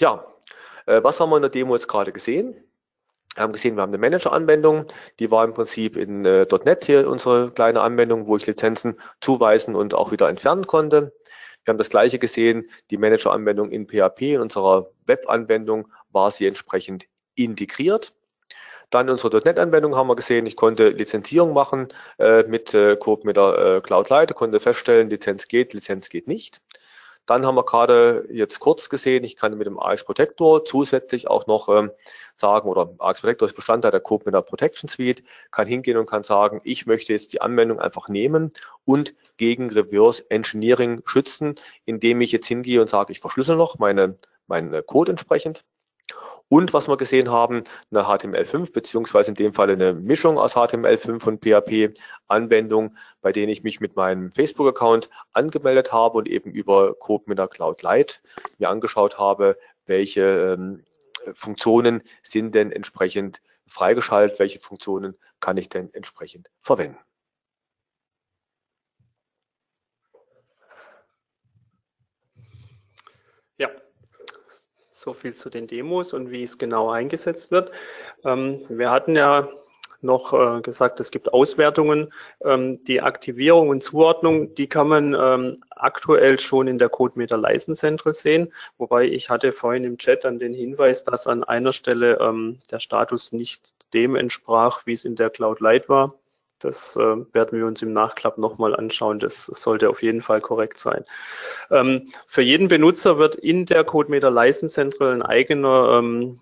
Ja, 0.00 0.26
äh, 0.86 1.02
was 1.02 1.20
haben 1.20 1.30
wir 1.30 1.36
in 1.36 1.42
der 1.42 1.50
Demo 1.50 1.74
jetzt 1.74 1.88
gerade 1.88 2.12
gesehen? 2.12 2.56
Wir 3.34 3.42
haben 3.42 3.52
gesehen, 3.52 3.76
wir 3.76 3.82
haben 3.82 3.90
eine 3.90 3.98
Manager-Anwendung, 3.98 4.86
die 5.18 5.30
war 5.30 5.44
im 5.44 5.52
Prinzip 5.52 5.96
in 5.96 6.24
äh, 6.24 6.46
.NET 6.64 6.86
hier 6.86 7.06
unsere 7.06 7.50
kleine 7.50 7.82
Anwendung, 7.82 8.26
wo 8.26 8.36
ich 8.36 8.46
Lizenzen 8.46 8.98
zuweisen 9.20 9.74
und 9.74 9.92
auch 9.92 10.10
wieder 10.10 10.30
entfernen 10.30 10.66
konnte. 10.66 11.12
Wir 11.64 11.72
haben 11.72 11.78
das 11.78 11.90
gleiche 11.90 12.18
gesehen, 12.18 12.70
die 12.90 12.96
Manager-Anwendung 12.96 13.70
in 13.70 13.86
PHP, 13.86 14.34
in 14.34 14.40
unserer 14.40 14.88
Web-Anwendung 15.04 15.88
war 16.12 16.30
sie 16.30 16.46
entsprechend 16.46 17.08
integriert. 17.34 18.14
Dann 18.90 19.10
unsere 19.10 19.36
.NET-Anwendung 19.44 19.96
haben 19.96 20.08
wir 20.08 20.16
gesehen, 20.16 20.46
ich 20.46 20.54
konnte 20.54 20.90
Lizenzierung 20.90 21.52
machen 21.52 21.88
äh, 22.18 22.44
mit 22.44 22.72
äh, 22.72 22.96
Code 22.96 23.26
mit 23.26 23.36
der 23.36 23.58
äh, 23.58 23.80
Cloud 23.80 24.08
Light, 24.10 24.34
konnte 24.34 24.60
feststellen, 24.60 25.10
Lizenz 25.10 25.48
geht, 25.48 25.74
Lizenz 25.74 26.08
geht 26.08 26.28
nicht. 26.28 26.60
Dann 27.26 27.44
haben 27.44 27.56
wir 27.56 27.64
gerade 27.64 28.24
jetzt 28.30 28.60
kurz 28.60 28.88
gesehen, 28.88 29.24
ich 29.24 29.34
kann 29.34 29.58
mit 29.58 29.66
dem 29.66 29.80
AX 29.80 30.04
Protector 30.04 30.64
zusätzlich 30.64 31.28
auch 31.28 31.48
noch 31.48 31.68
ähm, 31.68 31.90
sagen, 32.36 32.68
oder 32.68 32.90
AX 32.98 33.20
Protector 33.20 33.48
ist 33.48 33.56
Bestandteil 33.56 33.90
der 33.90 34.00
CodeMinter 34.00 34.42
Protection 34.42 34.88
Suite, 34.88 35.24
kann 35.50 35.66
hingehen 35.66 35.96
und 35.96 36.08
kann 36.08 36.22
sagen, 36.22 36.60
ich 36.62 36.86
möchte 36.86 37.12
jetzt 37.12 37.32
die 37.32 37.40
Anwendung 37.40 37.80
einfach 37.80 38.08
nehmen 38.08 38.52
und 38.84 39.14
gegen 39.36 39.70
Reverse 39.70 40.24
Engineering 40.30 41.02
schützen, 41.04 41.56
indem 41.84 42.20
ich 42.20 42.30
jetzt 42.30 42.46
hingehe 42.46 42.80
und 42.80 42.88
sage, 42.88 43.12
ich 43.12 43.18
verschlüssel 43.18 43.56
noch 43.56 43.80
meine, 43.80 44.16
meinen 44.46 44.86
Code 44.86 45.10
entsprechend 45.10 45.64
und 46.48 46.72
was 46.72 46.88
wir 46.88 46.96
gesehen 46.96 47.30
haben, 47.30 47.64
eine 47.90 48.04
HTML5 48.04 48.72
beziehungsweise 48.72 49.30
in 49.30 49.34
dem 49.34 49.52
Fall 49.52 49.70
eine 49.70 49.92
Mischung 49.94 50.38
aus 50.38 50.54
HTML5 50.54 51.26
und 51.26 51.42
PHP-Anwendung, 51.42 52.96
bei 53.20 53.32
denen 53.32 53.48
ich 53.48 53.64
mich 53.64 53.80
mit 53.80 53.96
meinem 53.96 54.32
Facebook-Account 54.32 55.10
angemeldet 55.32 55.92
habe 55.92 56.18
und 56.18 56.28
eben 56.28 56.52
über 56.52 56.94
CodeMinter 56.94 57.48
Cloud 57.48 57.82
Lite 57.82 58.16
mir 58.58 58.68
angeschaut 58.68 59.18
habe, 59.18 59.58
welche 59.86 60.22
ähm, 60.22 60.84
Funktionen 61.34 62.02
sind 62.22 62.54
denn 62.54 62.70
entsprechend 62.70 63.42
freigeschaltet, 63.66 64.38
welche 64.38 64.60
Funktionen 64.60 65.16
kann 65.40 65.56
ich 65.56 65.68
denn 65.68 65.92
entsprechend 65.92 66.48
verwenden. 66.60 66.98
Ja, 73.58 73.70
so 75.06 75.14
viel 75.14 75.34
zu 75.34 75.50
den 75.50 75.68
Demos 75.68 76.12
und 76.12 76.32
wie 76.32 76.42
es 76.42 76.58
genau 76.58 76.90
eingesetzt 76.90 77.52
wird. 77.52 77.70
Ähm, 78.24 78.64
wir 78.68 78.90
hatten 78.90 79.14
ja 79.14 79.48
noch 80.02 80.32
äh, 80.32 80.60
gesagt, 80.62 80.98
es 80.98 81.12
gibt 81.12 81.32
Auswertungen. 81.32 82.12
Ähm, 82.44 82.80
die 82.86 83.00
Aktivierung 83.00 83.68
und 83.68 83.84
Zuordnung, 83.84 84.52
die 84.56 84.66
kann 84.66 84.88
man 84.88 85.14
ähm, 85.14 85.62
aktuell 85.70 86.40
schon 86.40 86.66
in 86.66 86.78
der 86.78 86.88
CodeMeter 86.88 87.38
License 87.38 87.78
Central 87.80 88.14
sehen. 88.14 88.52
Wobei 88.78 89.04
ich 89.04 89.30
hatte 89.30 89.52
vorhin 89.52 89.84
im 89.84 89.96
Chat 89.96 90.24
dann 90.24 90.40
den 90.40 90.52
Hinweis, 90.52 91.04
dass 91.04 91.28
an 91.28 91.44
einer 91.44 91.72
Stelle 91.72 92.18
ähm, 92.20 92.58
der 92.72 92.80
Status 92.80 93.30
nicht 93.30 93.94
dem 93.94 94.16
entsprach, 94.16 94.86
wie 94.86 94.92
es 94.92 95.04
in 95.04 95.14
der 95.14 95.30
Cloud 95.30 95.60
Lite 95.60 95.88
war. 95.88 96.14
Das 96.58 96.96
äh, 96.96 97.16
werden 97.32 97.58
wir 97.58 97.66
uns 97.66 97.82
im 97.82 97.92
Nachklapp 97.92 98.38
nochmal 98.38 98.74
anschauen. 98.74 99.18
Das 99.18 99.46
sollte 99.46 99.90
auf 99.90 100.02
jeden 100.02 100.22
Fall 100.22 100.40
korrekt 100.40 100.78
sein. 100.78 101.04
Ähm, 101.70 102.10
für 102.26 102.42
jeden 102.42 102.68
Benutzer 102.68 103.18
wird 103.18 103.36
in 103.36 103.66
der 103.66 103.84
CodeMeter 103.84 104.30
License 104.30 104.74
Central 104.74 105.12
ein 105.12 105.22
eigener 105.22 105.98
ähm, 105.98 106.40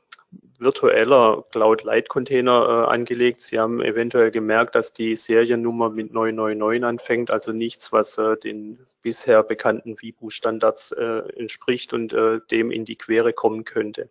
virtueller 0.58 1.44
Cloud 1.50 1.84
Light 1.84 2.08
Container 2.08 2.86
äh, 2.88 2.92
angelegt. 2.92 3.40
Sie 3.42 3.58
haben 3.58 3.82
eventuell 3.82 4.30
gemerkt, 4.30 4.74
dass 4.74 4.92
die 4.92 5.16
Seriennummer 5.16 5.90
mit 5.90 6.12
999 6.12 6.84
anfängt, 6.84 7.30
also 7.30 7.52
nichts, 7.52 7.92
was 7.92 8.18
äh, 8.18 8.36
den 8.36 8.78
bisher 9.02 9.42
bekannten 9.42 10.00
Vibu 10.00 10.30
Standards 10.30 10.92
äh, 10.92 11.22
entspricht 11.36 11.92
und 11.92 12.12
äh, 12.12 12.40
dem 12.50 12.70
in 12.70 12.84
die 12.84 12.96
Quere 12.96 13.32
kommen 13.32 13.64
könnte. 13.64 14.08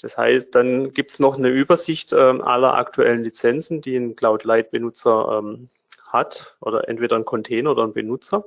Das 0.00 0.16
heißt, 0.16 0.54
dann 0.54 0.92
gibt 0.92 1.10
es 1.10 1.18
noch 1.18 1.36
eine 1.36 1.48
Übersicht 1.48 2.12
ähm, 2.12 2.40
aller 2.40 2.74
aktuellen 2.74 3.24
Lizenzen, 3.24 3.80
die 3.80 3.96
ein 3.96 4.16
Cloud 4.16 4.44
Light 4.44 4.70
Benutzer 4.70 5.40
ähm, 5.42 5.68
hat 6.06 6.56
oder 6.60 6.88
entweder 6.88 7.16
ein 7.16 7.24
Container 7.24 7.72
oder 7.72 7.84
ein 7.84 7.92
Benutzer. 7.92 8.44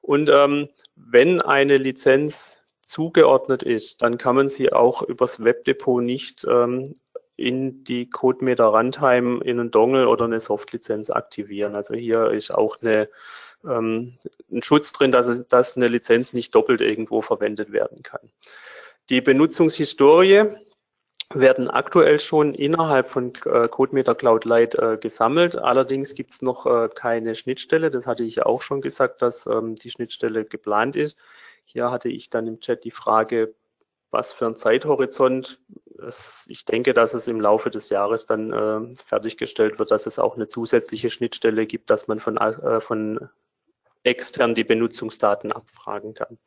Und 0.00 0.28
ähm, 0.30 0.68
wenn 0.96 1.40
eine 1.40 1.78
Lizenz 1.78 2.60
zugeordnet 2.82 3.62
ist, 3.62 4.02
dann 4.02 4.18
kann 4.18 4.36
man 4.36 4.48
sie 4.48 4.72
auch 4.72 5.02
übers 5.02 5.42
Webdepot 5.42 6.02
nicht 6.02 6.44
ähm, 6.48 6.94
in 7.36 7.82
die 7.84 8.08
CodeMeter 8.08 8.66
Runtime 8.66 9.42
in 9.42 9.58
einen 9.58 9.70
Dongle 9.70 10.08
oder 10.08 10.26
eine 10.26 10.40
Softlizenz 10.40 11.10
aktivieren. 11.10 11.74
Also 11.74 11.94
hier 11.94 12.30
ist 12.30 12.52
auch 12.52 12.76
eine, 12.80 13.08
ähm, 13.64 14.18
ein 14.52 14.62
Schutz 14.62 14.92
drin, 14.92 15.10
dass, 15.10 15.46
dass 15.48 15.76
eine 15.76 15.88
Lizenz 15.88 16.32
nicht 16.32 16.54
doppelt 16.54 16.80
irgendwo 16.80 17.22
verwendet 17.22 17.72
werden 17.72 18.02
kann. 18.02 18.30
Die 19.10 19.20
Benutzungshistorie 19.20 20.44
werden 21.32 21.68
aktuell 21.68 22.20
schon 22.20 22.54
innerhalb 22.54 23.08
von 23.08 23.32
äh, 23.44 23.68
CodeMeter 23.68 24.14
Cloud 24.14 24.44
Lite 24.44 24.78
äh, 24.78 24.96
gesammelt. 24.96 25.56
Allerdings 25.56 26.14
gibt 26.14 26.32
es 26.32 26.42
noch 26.42 26.66
äh, 26.66 26.88
keine 26.94 27.34
Schnittstelle. 27.34 27.90
Das 27.90 28.06
hatte 28.06 28.24
ich 28.24 28.36
ja 28.36 28.46
auch 28.46 28.62
schon 28.62 28.80
gesagt, 28.80 29.20
dass 29.20 29.46
ähm, 29.46 29.74
die 29.74 29.90
Schnittstelle 29.90 30.44
geplant 30.44 30.96
ist. 30.96 31.18
Hier 31.64 31.90
hatte 31.90 32.08
ich 32.08 32.30
dann 32.30 32.46
im 32.46 32.60
Chat 32.60 32.84
die 32.84 32.90
Frage, 32.90 33.54
was 34.10 34.32
für 34.32 34.46
ein 34.46 34.56
Zeithorizont. 34.56 35.60
Es, 36.06 36.46
ich 36.48 36.64
denke, 36.64 36.94
dass 36.94 37.14
es 37.14 37.26
im 37.26 37.40
Laufe 37.40 37.70
des 37.70 37.88
Jahres 37.90 38.26
dann 38.26 38.52
äh, 38.52 38.96
fertiggestellt 39.04 39.78
wird, 39.78 39.90
dass 39.90 40.06
es 40.06 40.18
auch 40.18 40.36
eine 40.36 40.46
zusätzliche 40.48 41.10
Schnittstelle 41.10 41.66
gibt, 41.66 41.90
dass 41.90 42.06
man 42.06 42.20
von, 42.20 42.36
äh, 42.36 42.80
von 42.80 43.28
extern 44.02 44.54
die 44.54 44.64
Benutzungsdaten 44.64 45.52
abfragen 45.52 46.14
kann. 46.14 46.38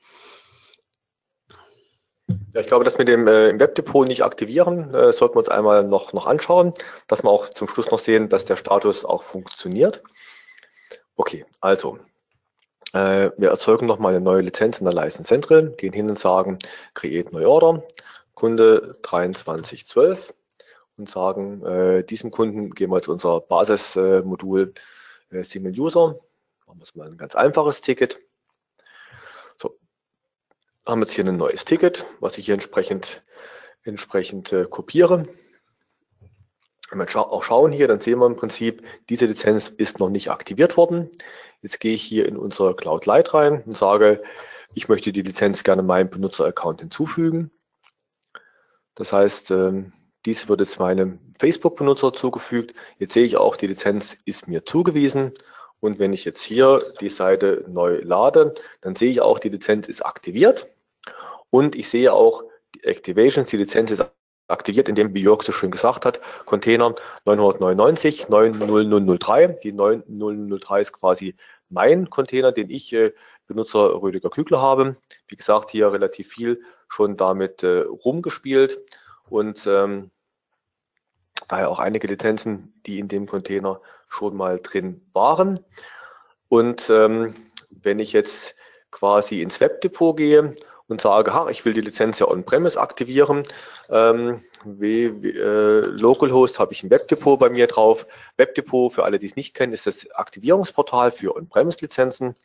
Ja, 2.54 2.62
ich 2.62 2.68
glaube, 2.68 2.84
das 2.84 2.98
mit 2.98 3.08
dem 3.08 3.28
äh, 3.28 3.50
im 3.50 3.60
Webdepot 3.60 4.08
nicht 4.08 4.24
aktivieren, 4.24 4.94
äh, 4.94 5.14
sollten 5.14 5.36
wir 5.36 5.40
uns 5.40 5.50
einmal 5.50 5.84
noch, 5.84 6.12
noch 6.14 6.28
anschauen, 6.28 6.74
dass 7.08 7.24
wir 7.24 7.30
auch 7.30 7.50
zum 7.50 7.68
Schluss 7.68 7.90
noch 7.90 8.00
sehen, 8.00 8.30
dass 8.30 8.46
der 8.46 8.58
Status 8.58 9.06
auch 9.06 9.24
funktioniert. 9.24 10.04
Okay, 11.16 11.46
also 11.62 12.00
äh, 12.94 13.32
wir 13.38 13.50
erzeugen 13.50 13.86
nochmal 13.86 14.16
eine 14.16 14.24
neue 14.24 14.42
Lizenz 14.42 14.80
in 14.80 14.86
der 14.86 14.94
License 14.94 15.24
Central, 15.24 15.72
gehen 15.72 15.94
hin 15.94 16.10
und 16.10 16.20
sagen 16.20 16.60
Create 16.94 17.32
New 17.32 17.48
Order, 17.48 17.84
Kunde 18.34 18.98
2312 19.04 20.34
und 20.98 21.10
sagen, 21.10 21.66
äh, 21.66 22.04
diesem 22.04 22.32
Kunden 22.32 22.72
geben 22.72 22.92
wir 22.92 22.98
jetzt 22.98 23.08
unser 23.08 23.40
Basismodul 23.40 24.74
äh, 25.32 25.44
Single 25.44 25.80
User. 25.80 26.20
Machen 26.66 26.80
wir 26.80 26.84
es 26.84 26.96
mal 26.96 27.08
ein 27.08 27.18
ganz 27.18 27.36
einfaches 27.36 27.82
Ticket 27.82 28.20
haben 30.88 31.02
jetzt 31.02 31.14
hier 31.14 31.26
ein 31.26 31.38
neues 31.38 31.66
Ticket, 31.66 32.06
was 32.20 32.38
ich 32.38 32.46
hier 32.46 32.54
entsprechend, 32.54 33.24
entsprechend 33.84 34.52
äh, 34.54 34.66
kopiere. 34.66 35.28
Wenn 36.90 37.00
wir 37.00 37.16
auch 37.16 37.44
schauen 37.44 37.72
hier, 37.72 37.88
dann 37.88 38.00
sehen 38.00 38.20
wir 38.20 38.28
im 38.28 38.38
Prinzip, 38.38 38.84
diese 39.10 39.26
Lizenz 39.26 39.68
ist 39.68 40.00
noch 40.00 40.10
nicht 40.10 40.32
aktiviert 40.32 40.78
worden. 40.78 41.10
Jetzt 41.62 41.80
gehe 41.80 41.94
ich 41.94 42.04
hier 42.04 42.26
in 42.28 42.38
unsere 42.38 42.76
Cloud 42.76 43.06
Lite 43.06 43.34
rein 43.34 43.64
und 43.66 43.78
sage, 43.78 44.24
ich 44.74 44.88
möchte 44.88 45.12
die 45.12 45.22
Lizenz 45.22 45.64
gerne 45.64 45.84
meinem 45.84 46.10
Benutzeraccount 46.10 46.80
hinzufügen. 46.82 47.52
Das 48.96 49.12
heißt, 49.12 49.52
ähm, 49.52 49.94
dies 50.26 50.48
wird 50.48 50.62
jetzt 50.62 50.80
meinem 50.80 51.20
Facebook-Benutzer 51.40 52.14
zugefügt. 52.14 52.74
Jetzt 53.00 53.14
sehe 53.14 53.26
ich 53.26 53.38
auch, 53.38 53.58
die 53.58 53.68
Lizenz 53.68 54.18
ist 54.26 54.48
mir 54.48 54.66
zugewiesen. 54.66 55.34
Und 55.80 56.00
wenn 56.00 56.14
ich 56.14 56.26
jetzt 56.26 56.42
hier 56.42 56.94
die 57.02 57.10
Seite 57.10 57.66
neu 57.68 58.00
lade, 58.02 58.56
dann 58.82 58.96
sehe 58.96 59.12
ich 59.12 59.22
auch, 59.22 59.40
die 59.40 59.50
Lizenz 59.50 59.88
ist 59.88 60.06
aktiviert. 60.06 60.72
Und 61.58 61.76
ich 61.76 61.90
sehe 61.90 62.14
auch 62.14 62.44
die 62.76 62.84
Activations, 62.84 63.50
die 63.50 63.58
Lizenz 63.58 63.90
ist 63.90 64.06
aktiviert, 64.48 64.88
indem, 64.88 65.16
wie 65.16 65.24
Jörg 65.24 65.42
so 65.42 65.52
schön 65.52 65.72
gesagt 65.72 66.06
hat, 66.06 66.22
Container 66.46 66.94
999 67.26 68.30
90003. 68.30 69.48
Die 69.64 69.72
9003 69.72 70.82
ist 70.82 70.94
quasi 70.94 71.36
mein 71.70 72.12
Container, 72.12 72.52
den 72.52 72.70
ich 72.70 72.94
äh, 72.94 73.12
Benutzer 73.48 74.00
Rüdiger 74.00 74.30
Kügler 74.30 74.62
habe. 74.62 74.98
Wie 75.28 75.36
gesagt, 75.36 75.72
hier 75.72 75.92
relativ 75.92 76.28
viel 76.28 76.62
schon 76.90 77.18
damit 77.18 77.64
äh, 77.64 77.80
rumgespielt 77.80 78.78
und 79.28 79.66
ähm, 79.66 80.12
daher 81.48 81.72
auch 81.72 81.80
einige 81.80 82.06
Lizenzen, 82.06 82.80
die 82.86 83.00
in 83.00 83.08
dem 83.08 83.26
Container 83.26 83.82
schon 84.10 84.38
mal 84.38 84.60
drin 84.60 85.10
waren. 85.12 85.60
Und 86.50 86.88
ähm, 86.92 87.34
wenn 87.72 87.98
ich 87.98 88.14
jetzt 88.14 88.54
quasi 88.92 89.42
ins 89.42 89.60
Webdepot 89.60 90.18
gehe 90.18 90.56
und 90.88 91.02
sage, 91.02 91.34
ha, 91.34 91.50
ich 91.50 91.66
will 91.66 91.74
die 91.74 91.82
Lizenz 91.82 92.20
ja 92.20 92.28
on-premise 92.28 92.80
aktivieren. 92.80 93.44
Ähm, 93.90 94.42
wie, 94.64 95.22
wie, 95.22 95.32
äh, 95.32 95.82
Localhost 95.86 96.60
habe 96.60 96.74
ich 96.74 96.84
ein 96.84 96.90
Webdepot 96.90 97.40
bei 97.40 97.50
mir 97.50 97.68
drauf. 97.68 98.06
Webdepot, 98.38 98.94
für 98.94 99.04
alle, 99.04 99.20
die 99.20 99.26
es 99.26 99.36
nicht 99.36 99.54
kennen, 99.54 99.74
ist 99.74 99.86
das 99.86 100.10
Aktivierungsportal 100.12 101.12
für 101.12 101.36
On-Premise-Lizenzen. 101.36 102.36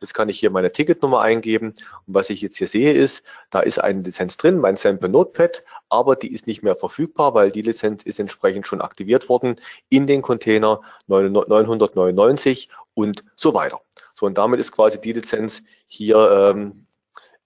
Jetzt 0.00 0.12
kann 0.12 0.28
ich 0.28 0.38
hier 0.38 0.50
meine 0.50 0.72
Ticketnummer 0.72 1.20
eingeben. 1.20 1.68
Und 2.06 2.14
was 2.14 2.30
ich 2.30 2.42
jetzt 2.42 2.58
hier 2.58 2.66
sehe, 2.66 2.92
ist, 2.92 3.24
da 3.50 3.60
ist 3.60 3.78
eine 3.78 4.02
Lizenz 4.02 4.36
drin, 4.36 4.58
mein 4.58 4.76
Sample 4.76 5.08
Notepad, 5.08 5.62
aber 5.88 6.16
die 6.16 6.32
ist 6.32 6.46
nicht 6.46 6.62
mehr 6.62 6.76
verfügbar, 6.76 7.34
weil 7.34 7.50
die 7.50 7.62
Lizenz 7.62 8.02
ist 8.02 8.20
entsprechend 8.20 8.66
schon 8.66 8.80
aktiviert 8.80 9.28
worden 9.28 9.56
in 9.88 10.06
den 10.06 10.20
Container 10.20 10.80
999 11.06 12.68
und 12.94 13.24
so 13.36 13.54
weiter. 13.54 13.80
So, 14.14 14.26
und 14.26 14.36
damit 14.36 14.60
ist 14.60 14.72
quasi 14.72 15.00
die 15.00 15.12
Lizenz 15.12 15.62
hier 15.86 16.52
ähm, 16.54 16.86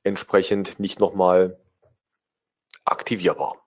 entsprechend 0.09 0.81
nicht 0.81 0.99
nochmal 0.99 1.59
aktivierbar. 2.85 3.65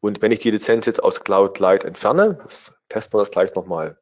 Und 0.00 0.22
wenn 0.22 0.32
ich 0.32 0.40
die 0.40 0.50
Lizenz 0.50 0.86
jetzt 0.86 1.02
aus 1.02 1.24
Cloud 1.24 1.58
Lite 1.58 1.86
entferne, 1.86 2.38
testen 2.88 3.14
wir 3.14 3.22
das 3.22 3.30
gleich 3.30 3.54
nochmal 3.54 3.98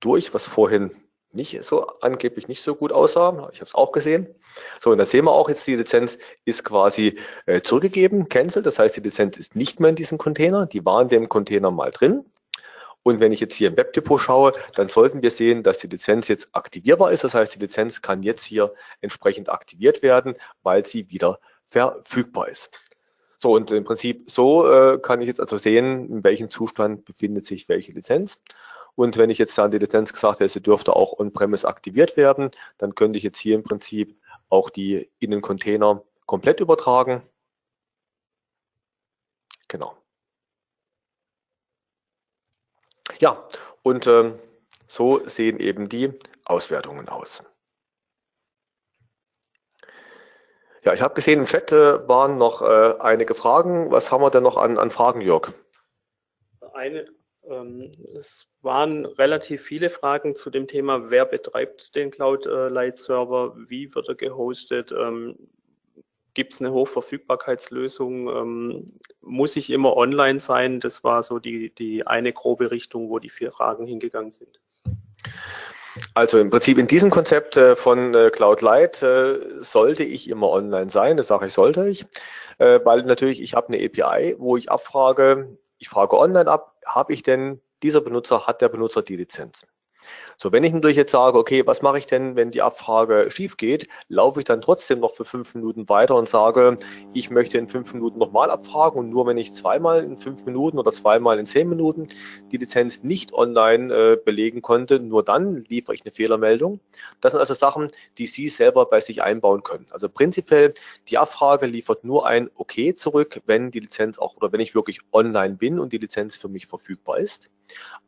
durch, 0.00 0.34
was 0.34 0.46
vorhin 0.46 0.90
nicht 1.34 1.62
so 1.64 1.86
angeblich 2.00 2.48
nicht 2.48 2.62
so 2.62 2.74
gut 2.74 2.92
aussah. 2.92 3.48
Ich 3.52 3.60
habe 3.60 3.68
es 3.68 3.74
auch 3.74 3.92
gesehen. 3.92 4.34
So, 4.80 4.90
und 4.90 4.98
da 4.98 5.06
sehen 5.06 5.24
wir 5.24 5.32
auch 5.32 5.48
jetzt, 5.48 5.66
die 5.66 5.76
Lizenz 5.76 6.16
ist 6.44 6.64
quasi 6.64 7.18
äh, 7.46 7.60
zurückgegeben, 7.60 8.28
cancelled. 8.28 8.66
Das 8.66 8.78
heißt, 8.78 8.96
die 8.96 9.00
Lizenz 9.00 9.36
ist 9.36 9.56
nicht 9.56 9.80
mehr 9.80 9.90
in 9.90 9.96
diesem 9.96 10.18
Container. 10.18 10.66
Die 10.66 10.84
war 10.84 11.02
in 11.02 11.08
dem 11.08 11.28
Container 11.28 11.70
mal 11.70 11.90
drin. 11.90 12.24
Und 13.04 13.20
wenn 13.20 13.32
ich 13.32 13.40
jetzt 13.40 13.54
hier 13.54 13.68
im 13.68 13.76
Webdepot 13.76 14.20
schaue, 14.20 14.54
dann 14.74 14.88
sollten 14.88 15.22
wir 15.22 15.30
sehen, 15.30 15.62
dass 15.62 15.78
die 15.78 15.86
Lizenz 15.88 16.26
jetzt 16.26 16.48
aktivierbar 16.52 17.12
ist. 17.12 17.22
Das 17.22 17.34
heißt, 17.34 17.54
die 17.54 17.60
Lizenz 17.60 18.02
kann 18.02 18.22
jetzt 18.22 18.42
hier 18.42 18.74
entsprechend 19.02 19.50
aktiviert 19.50 20.02
werden, 20.02 20.34
weil 20.62 20.84
sie 20.84 21.10
wieder 21.10 21.38
verfügbar 21.68 22.48
ist. 22.48 22.70
So, 23.38 23.52
und 23.52 23.70
im 23.70 23.84
Prinzip 23.84 24.30
so 24.30 24.66
äh, 24.70 24.98
kann 24.98 25.20
ich 25.20 25.28
jetzt 25.28 25.40
also 25.40 25.58
sehen, 25.58 26.08
in 26.08 26.24
welchem 26.24 26.48
Zustand 26.48 27.04
befindet 27.04 27.44
sich 27.44 27.68
welche 27.68 27.92
Lizenz. 27.92 28.40
Und 28.94 29.18
wenn 29.18 29.28
ich 29.28 29.38
jetzt 29.38 29.58
an 29.58 29.70
die 29.70 29.78
Lizenz 29.78 30.12
gesagt 30.12 30.40
hätte, 30.40 30.48
sie 30.48 30.62
dürfte 30.62 30.96
auch 30.96 31.18
on-premise 31.18 31.68
aktiviert 31.68 32.16
werden, 32.16 32.52
dann 32.78 32.94
könnte 32.94 33.18
ich 33.18 33.22
jetzt 33.22 33.38
hier 33.38 33.54
im 33.54 33.62
Prinzip 33.62 34.18
auch 34.48 34.70
die 34.70 35.10
in 35.18 35.30
den 35.30 35.42
Container 35.42 36.02
komplett 36.26 36.60
übertragen. 36.60 37.22
Genau. 39.68 39.94
Ja, 43.20 43.46
und 43.82 44.06
äh, 44.06 44.32
so 44.88 45.26
sehen 45.28 45.60
eben 45.60 45.88
die 45.88 46.12
Auswertungen 46.44 47.08
aus. 47.08 47.42
Ja, 50.84 50.92
ich 50.92 51.00
habe 51.00 51.14
gesehen, 51.14 51.40
im 51.40 51.46
Chat 51.46 51.72
äh, 51.72 52.06
waren 52.06 52.36
noch 52.36 52.60
äh, 52.60 52.94
einige 53.00 53.34
Fragen. 53.34 53.90
Was 53.90 54.12
haben 54.12 54.22
wir 54.22 54.30
denn 54.30 54.42
noch 54.42 54.58
an, 54.58 54.78
an 54.78 54.90
Fragen, 54.90 55.22
Jörg? 55.22 55.52
Eine, 56.74 57.06
ähm, 57.48 57.90
es 58.14 58.46
waren 58.60 59.06
relativ 59.06 59.62
viele 59.62 59.88
Fragen 59.88 60.34
zu 60.34 60.50
dem 60.50 60.66
Thema, 60.66 61.10
wer 61.10 61.24
betreibt 61.24 61.94
den 61.94 62.10
Cloud 62.10 62.44
äh, 62.46 62.68
Light 62.68 62.98
Server, 62.98 63.54
wie 63.56 63.94
wird 63.94 64.08
er 64.08 64.14
gehostet, 64.14 64.92
ähm, 64.92 65.36
gibt 66.34 66.52
es 66.52 66.60
eine 66.60 66.72
Hochverfügbarkeitslösung, 66.72 68.28
ähm, 68.28 69.00
muss 69.22 69.56
ich 69.56 69.70
immer 69.70 69.96
online 69.96 70.40
sein? 70.40 70.80
Das 70.80 71.04
war 71.04 71.22
so 71.22 71.38
die, 71.38 71.74
die 71.74 72.06
eine 72.06 72.32
grobe 72.32 72.70
Richtung, 72.70 73.08
wo 73.08 73.18
die 73.18 73.30
vier 73.30 73.52
Fragen 73.52 73.86
hingegangen 73.86 74.32
sind. 74.32 74.60
Also 76.14 76.38
im 76.38 76.50
Prinzip 76.50 76.78
in 76.78 76.88
diesem 76.88 77.10
Konzept 77.10 77.56
äh, 77.56 77.76
von 77.76 78.14
äh, 78.14 78.30
Cloud 78.30 78.60
Light 78.62 79.02
äh, 79.02 79.38
sollte 79.60 80.02
ich 80.02 80.28
immer 80.28 80.50
online 80.50 80.90
sein, 80.90 81.16
das 81.16 81.28
sage 81.28 81.46
ich 81.46 81.52
sollte 81.52 81.88
ich, 81.88 82.06
weil 82.58 83.02
natürlich 83.02 83.42
ich 83.42 83.54
habe 83.54 83.72
eine 83.72 83.84
API, 83.84 84.36
wo 84.38 84.56
ich 84.56 84.70
abfrage, 84.70 85.58
ich 85.78 85.88
frage 85.88 86.16
online 86.16 86.48
ab, 86.48 86.76
habe 86.86 87.12
ich 87.12 87.24
denn 87.24 87.60
dieser 87.82 88.00
Benutzer, 88.00 88.46
hat 88.46 88.60
der 88.60 88.68
Benutzer 88.68 89.02
die 89.02 89.16
Lizenz? 89.16 89.66
So, 90.36 90.52
wenn 90.52 90.64
ich 90.64 90.72
natürlich 90.72 90.96
jetzt 90.96 91.12
sage, 91.12 91.38
okay, 91.38 91.66
was 91.66 91.82
mache 91.82 91.98
ich 91.98 92.06
denn, 92.06 92.36
wenn 92.36 92.50
die 92.50 92.62
Abfrage 92.62 93.30
schief 93.30 93.56
geht, 93.56 93.88
laufe 94.08 94.40
ich 94.40 94.44
dann 94.44 94.60
trotzdem 94.60 95.00
noch 95.00 95.14
für 95.14 95.24
fünf 95.24 95.54
Minuten 95.54 95.88
weiter 95.88 96.16
und 96.16 96.28
sage, 96.28 96.78
ich 97.12 97.30
möchte 97.30 97.58
in 97.58 97.68
fünf 97.68 97.92
Minuten 97.94 98.18
nochmal 98.18 98.50
abfragen 98.50 98.98
und 98.98 99.10
nur 99.10 99.26
wenn 99.26 99.38
ich 99.38 99.54
zweimal 99.54 100.02
in 100.02 100.18
fünf 100.18 100.44
Minuten 100.44 100.78
oder 100.78 100.92
zweimal 100.92 101.38
in 101.38 101.46
zehn 101.46 101.68
Minuten 101.68 102.08
die 102.50 102.56
Lizenz 102.56 103.02
nicht 103.02 103.32
online 103.32 103.94
äh, 103.94 104.16
belegen 104.16 104.62
konnte, 104.62 105.00
nur 105.00 105.22
dann 105.22 105.64
liefere 105.68 105.94
ich 105.94 106.02
eine 106.02 106.10
Fehlermeldung. 106.10 106.80
Das 107.20 107.32
sind 107.32 107.40
also 107.40 107.54
Sachen, 107.54 107.90
die 108.18 108.26
Sie 108.26 108.48
selber 108.48 108.86
bei 108.86 109.00
sich 109.00 109.22
einbauen 109.22 109.62
können. 109.62 109.86
Also 109.90 110.08
prinzipiell, 110.08 110.74
die 111.08 111.18
Abfrage 111.18 111.66
liefert 111.66 112.04
nur 112.04 112.26
ein 112.26 112.50
Okay 112.56 112.94
zurück, 112.94 113.40
wenn 113.46 113.70
die 113.70 113.80
Lizenz 113.80 114.18
auch 114.18 114.36
oder 114.36 114.52
wenn 114.52 114.60
ich 114.60 114.74
wirklich 114.74 115.00
online 115.12 115.54
bin 115.54 115.78
und 115.78 115.92
die 115.92 115.98
Lizenz 115.98 116.36
für 116.36 116.48
mich 116.48 116.66
verfügbar 116.66 117.18
ist. 117.18 117.50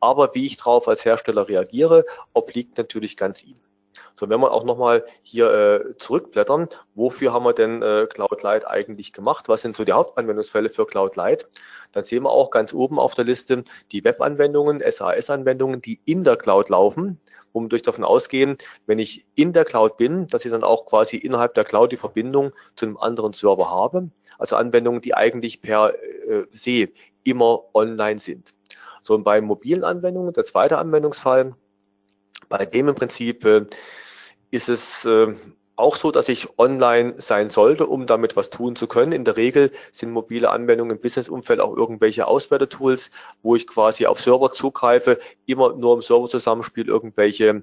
Aber 0.00 0.34
wie 0.34 0.44
ich 0.44 0.56
darauf 0.56 0.88
als 0.88 1.04
Hersteller 1.04 1.48
reagiere, 1.48 2.04
obliegt 2.32 2.78
natürlich 2.78 3.16
ganz 3.16 3.42
Ihnen. 3.42 3.60
So, 4.14 4.28
wenn 4.28 4.40
wir 4.40 4.52
auch 4.52 4.64
nochmal 4.64 5.04
hier 5.22 5.52
äh, 5.52 5.96
zurückblättern, 5.98 6.68
wofür 6.94 7.32
haben 7.32 7.44
wir 7.44 7.52
denn 7.52 7.82
äh, 7.82 8.06
Cloud 8.08 8.42
Light 8.42 8.66
eigentlich 8.66 9.12
gemacht? 9.12 9.48
Was 9.48 9.62
sind 9.62 9.76
so 9.76 9.84
die 9.84 9.92
Hauptanwendungsfälle 9.92 10.70
für 10.70 10.86
Cloud 10.86 11.16
Light? 11.16 11.48
Dann 11.92 12.04
sehen 12.04 12.24
wir 12.24 12.30
auch 12.30 12.50
ganz 12.50 12.74
oben 12.74 12.98
auf 12.98 13.14
der 13.14 13.24
Liste 13.24 13.64
die 13.92 14.04
Webanwendungen, 14.04 14.80
SAS-Anwendungen, 14.80 15.80
die 15.80 16.00
in 16.04 16.24
der 16.24 16.36
Cloud 16.36 16.68
laufen, 16.68 17.20
wo 17.52 17.60
wir 17.62 17.82
davon 17.82 18.04
ausgehen, 18.04 18.56
wenn 18.86 18.98
ich 18.98 19.24
in 19.34 19.52
der 19.52 19.64
Cloud 19.64 19.96
bin, 19.96 20.26
dass 20.28 20.44
ich 20.44 20.50
dann 20.50 20.64
auch 20.64 20.86
quasi 20.86 21.16
innerhalb 21.16 21.54
der 21.54 21.64
Cloud 21.64 21.92
die 21.92 21.96
Verbindung 21.96 22.52
zu 22.74 22.86
einem 22.86 22.96
anderen 22.98 23.32
Server 23.32 23.70
habe. 23.70 24.10
Also 24.38 24.56
Anwendungen, 24.56 25.00
die 25.00 25.14
eigentlich 25.14 25.62
per 25.62 25.94
äh, 25.94 26.46
se 26.52 26.88
immer 27.24 27.64
online 27.74 28.18
sind. 28.18 28.52
So, 29.00 29.14
und 29.14 29.24
bei 29.24 29.40
mobilen 29.40 29.84
Anwendungen, 29.84 30.32
der 30.32 30.44
zweite 30.44 30.78
Anwendungsfall, 30.78 31.54
bei 32.48 32.66
dem 32.66 32.88
im 32.88 32.94
Prinzip 32.94 33.44
äh, 33.44 33.66
ist 34.50 34.68
es 34.68 35.04
äh, 35.04 35.34
auch 35.76 35.96
so, 35.96 36.10
dass 36.10 36.28
ich 36.28 36.58
online 36.58 37.14
sein 37.18 37.50
sollte, 37.50 37.86
um 37.86 38.06
damit 38.06 38.34
was 38.34 38.50
tun 38.50 38.76
zu 38.76 38.86
können. 38.86 39.12
In 39.12 39.24
der 39.24 39.36
Regel 39.36 39.70
sind 39.92 40.10
mobile 40.10 40.50
Anwendungen 40.50 40.96
im 40.96 41.02
Businessumfeld 41.02 41.60
auch 41.60 41.76
irgendwelche 41.76 42.26
Auswertetools, 42.26 43.10
wo 43.42 43.56
ich 43.56 43.66
quasi 43.66 44.06
auf 44.06 44.18
Server 44.20 44.52
zugreife, 44.52 45.18
immer 45.44 45.74
nur 45.74 45.94
im 45.96 46.02
Serverzusammenspiel 46.02 46.88
irgendwelche 46.88 47.62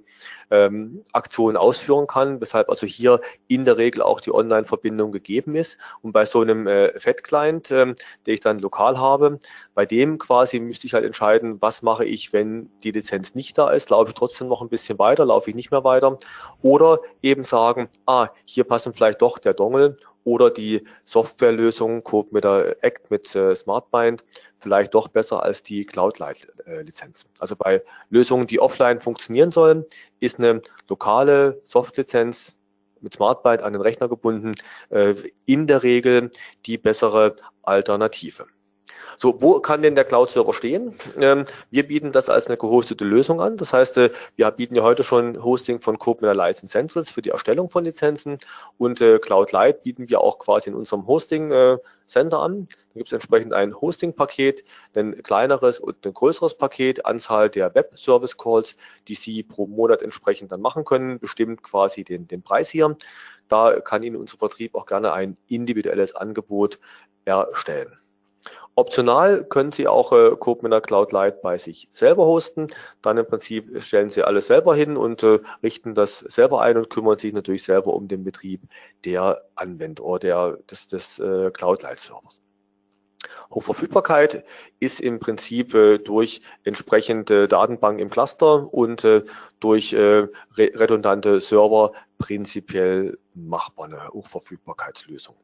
ähm, 0.52 1.04
Aktionen 1.12 1.58
ausführen 1.58 2.06
kann, 2.06 2.40
weshalb 2.40 2.70
also 2.70 2.86
hier 2.86 3.20
in 3.48 3.66
der 3.66 3.78
Regel 3.78 4.04
auch 4.04 4.22
die 4.22 4.34
Online-Verbindung 4.34 5.12
gegeben 5.12 5.56
ist. 5.56 5.80
Und 6.04 6.12
bei 6.12 6.26
so 6.28 6.42
einem 6.42 6.68
äh, 6.68 7.00
Fat-Client, 7.00 7.72
ähm, 7.72 7.96
den 8.28 8.36
ich 8.36 8.40
dann 8.42 8.60
lokal 8.60 9.00
habe, 9.00 9.40
bei 9.74 9.88
dem 9.88 10.20
quasi 10.20 10.60
müsste 10.60 10.86
ich 10.86 10.94
halt 10.94 11.06
entscheiden, 11.06 11.60
was 11.62 11.82
mache 11.82 12.06
ich, 12.06 12.32
wenn 12.32 12.70
die 12.84 12.92
Lizenz 12.92 13.34
nicht 13.34 13.58
da 13.58 13.72
ist, 13.72 13.90
laufe 13.90 14.10
ich 14.10 14.16
trotzdem 14.16 14.48
noch 14.48 14.62
ein 14.62 14.70
bisschen 14.70 15.00
weiter, 15.00 15.26
laufe 15.26 15.50
ich 15.50 15.56
nicht 15.56 15.72
mehr 15.72 15.84
weiter 15.84 16.20
oder 16.62 17.00
eben 17.24 17.44
sagen, 17.44 17.90
ah, 18.06 18.30
hier 18.44 18.64
passen 18.64 18.94
vielleicht 18.94 19.22
doch 19.22 19.38
der 19.38 19.54
Dongle 19.54 19.98
oder 20.24 20.50
die 20.50 20.88
Softwarelösung 21.06 22.04
Code 22.04 22.30
mit 22.32 22.44
der 22.44 22.84
Act 22.84 23.12
mit 23.12 23.36
äh, 23.36 23.56
SmartBind 23.56 24.24
vielleicht 24.60 24.94
doch 24.94 25.10
besser 25.10 25.44
als 25.44 25.62
die 25.64 25.84
Cloud-Lizenz. 25.84 27.26
Also 27.40 27.56
bei 27.56 27.84
Lösungen, 28.10 28.48
die 28.48 28.60
offline 28.60 29.00
funktionieren 29.00 29.52
sollen, 29.52 29.84
ist 30.20 30.40
eine 30.40 30.62
lokale 30.88 31.62
Soft-Lizenz 31.66 32.56
mit 33.02 33.14
SmartBind 33.14 33.62
an 33.62 33.74
den 33.74 33.82
Rechner 33.82 34.08
gebunden 34.08 34.56
äh, 34.90 35.14
in 35.46 35.68
der 35.68 35.84
Regel 35.84 36.32
die 36.66 36.78
bessere 36.78 37.36
Alternative. 37.62 38.46
So, 39.18 39.42
wo 39.42 39.60
kann 39.60 39.82
denn 39.82 39.96
der 39.96 40.06
Cloud-Server 40.06 40.54
stehen? 40.54 40.96
Ähm, 41.20 41.46
wir 41.70 41.88
bieten 41.88 42.12
das 42.12 42.30
als 42.30 42.48
eine 42.48 42.58
gehostete 42.58 43.06
Lösung 43.06 43.42
an. 43.42 43.58
Das 43.58 43.74
heißt, 43.74 43.98
äh, 43.98 44.12
wir 44.36 44.50
bieten 44.52 44.76
ja 44.76 44.84
heute 44.84 45.04
schon 45.04 45.44
Hosting 45.44 45.80
von 45.82 46.00
Copenhagen 46.00 46.38
License 46.38 46.72
Centrals 46.72 47.10
für 47.10 47.22
die 47.22 47.30
Erstellung 47.30 47.70
von 47.70 47.84
Lizenzen 47.86 48.40
und 48.78 49.02
äh, 49.02 49.20
Cloud 49.20 49.52
Light 49.52 49.84
bieten 49.84 50.10
wir 50.10 50.22
auch 50.22 50.40
quasi 50.40 50.70
in 50.70 50.76
unserem 50.76 51.08
Hosting 51.08 51.52
äh, 51.52 51.78
Center 52.08 52.40
an. 52.40 52.68
Da 52.94 52.98
gibt 53.00 53.08
es 53.10 53.14
entsprechend 53.14 53.54
ein 53.54 53.74
Hosting-Paket, 53.74 54.64
ein 54.96 55.22
kleineres 55.24 55.80
und 55.80 56.06
ein 56.06 56.14
größeres 56.14 56.56
Paket, 56.56 57.06
Anzahl 57.06 57.50
der 57.50 57.74
Web-Service-Calls, 57.74 58.76
die 59.08 59.16
Sie 59.16 59.44
pro 59.44 59.68
Monat 59.68 60.02
entsprechend 60.02 60.52
dann 60.52 60.62
machen 60.62 60.86
können, 60.86 61.20
bestimmt 61.20 61.64
quasi 61.64 62.04
den, 62.04 62.28
den 62.28 62.42
Preis 62.42 62.70
hier. 62.70 62.96
Da 63.48 63.80
kann 63.80 64.04
Ihnen 64.04 64.16
unser 64.16 64.38
Vertrieb 64.38 64.76
auch 64.76 64.86
gerne 64.86 65.14
ein 65.14 65.38
individuelles 65.48 66.16
Angebot 66.16 66.80
erstellen. 67.26 68.03
Optional 68.76 69.44
können 69.44 69.72
Sie 69.72 69.88
auch 69.88 70.12
äh, 70.12 70.36
CodeMiner 70.36 70.82
Cloud 70.82 71.12
Lite 71.12 71.40
bei 71.44 71.58
sich 71.58 71.90
selber 71.92 72.26
hosten. 72.26 72.68
Dann 73.02 73.18
im 73.18 73.28
Prinzip 73.28 73.84
stellen 73.84 74.10
Sie 74.10 74.24
alles 74.24 74.48
selber 74.48 74.76
hin 74.76 74.98
und 74.98 75.22
äh, 75.22 75.40
richten 75.62 75.94
das 75.94 76.20
selber 76.20 76.62
ein 76.62 76.78
und 76.78 76.90
kümmern 76.90 77.20
sich 77.20 77.34
natürlich 77.34 77.64
selber 77.64 77.94
um 77.94 78.08
den 78.08 78.24
Betrieb 78.24 78.62
der 79.06 79.44
Anwender 79.56 80.04
oder 80.04 80.20
der, 80.20 80.58
des, 80.70 80.88
des 80.88 81.20
äh, 81.20 81.52
Cloud 81.52 81.84
Lite 81.84 81.98
Servers. 81.98 82.42
Hochverfügbarkeit 83.52 84.44
ist 84.80 85.00
im 85.00 85.20
Prinzip 85.20 85.74
äh, 85.76 86.00
durch 86.00 86.42
entsprechende 86.64 87.48
Datenbank 87.48 88.00
im 88.00 88.10
Cluster 88.10 88.74
und 88.74 89.04
äh, 89.04 89.24
durch 89.60 89.94
äh, 89.94 90.28
redundante 90.58 91.40
Server 91.40 91.94
prinzipiell 92.18 93.18
machbar, 93.34 93.86
eine 93.86 94.10
Hochverfügbarkeitslösung. 94.10 95.36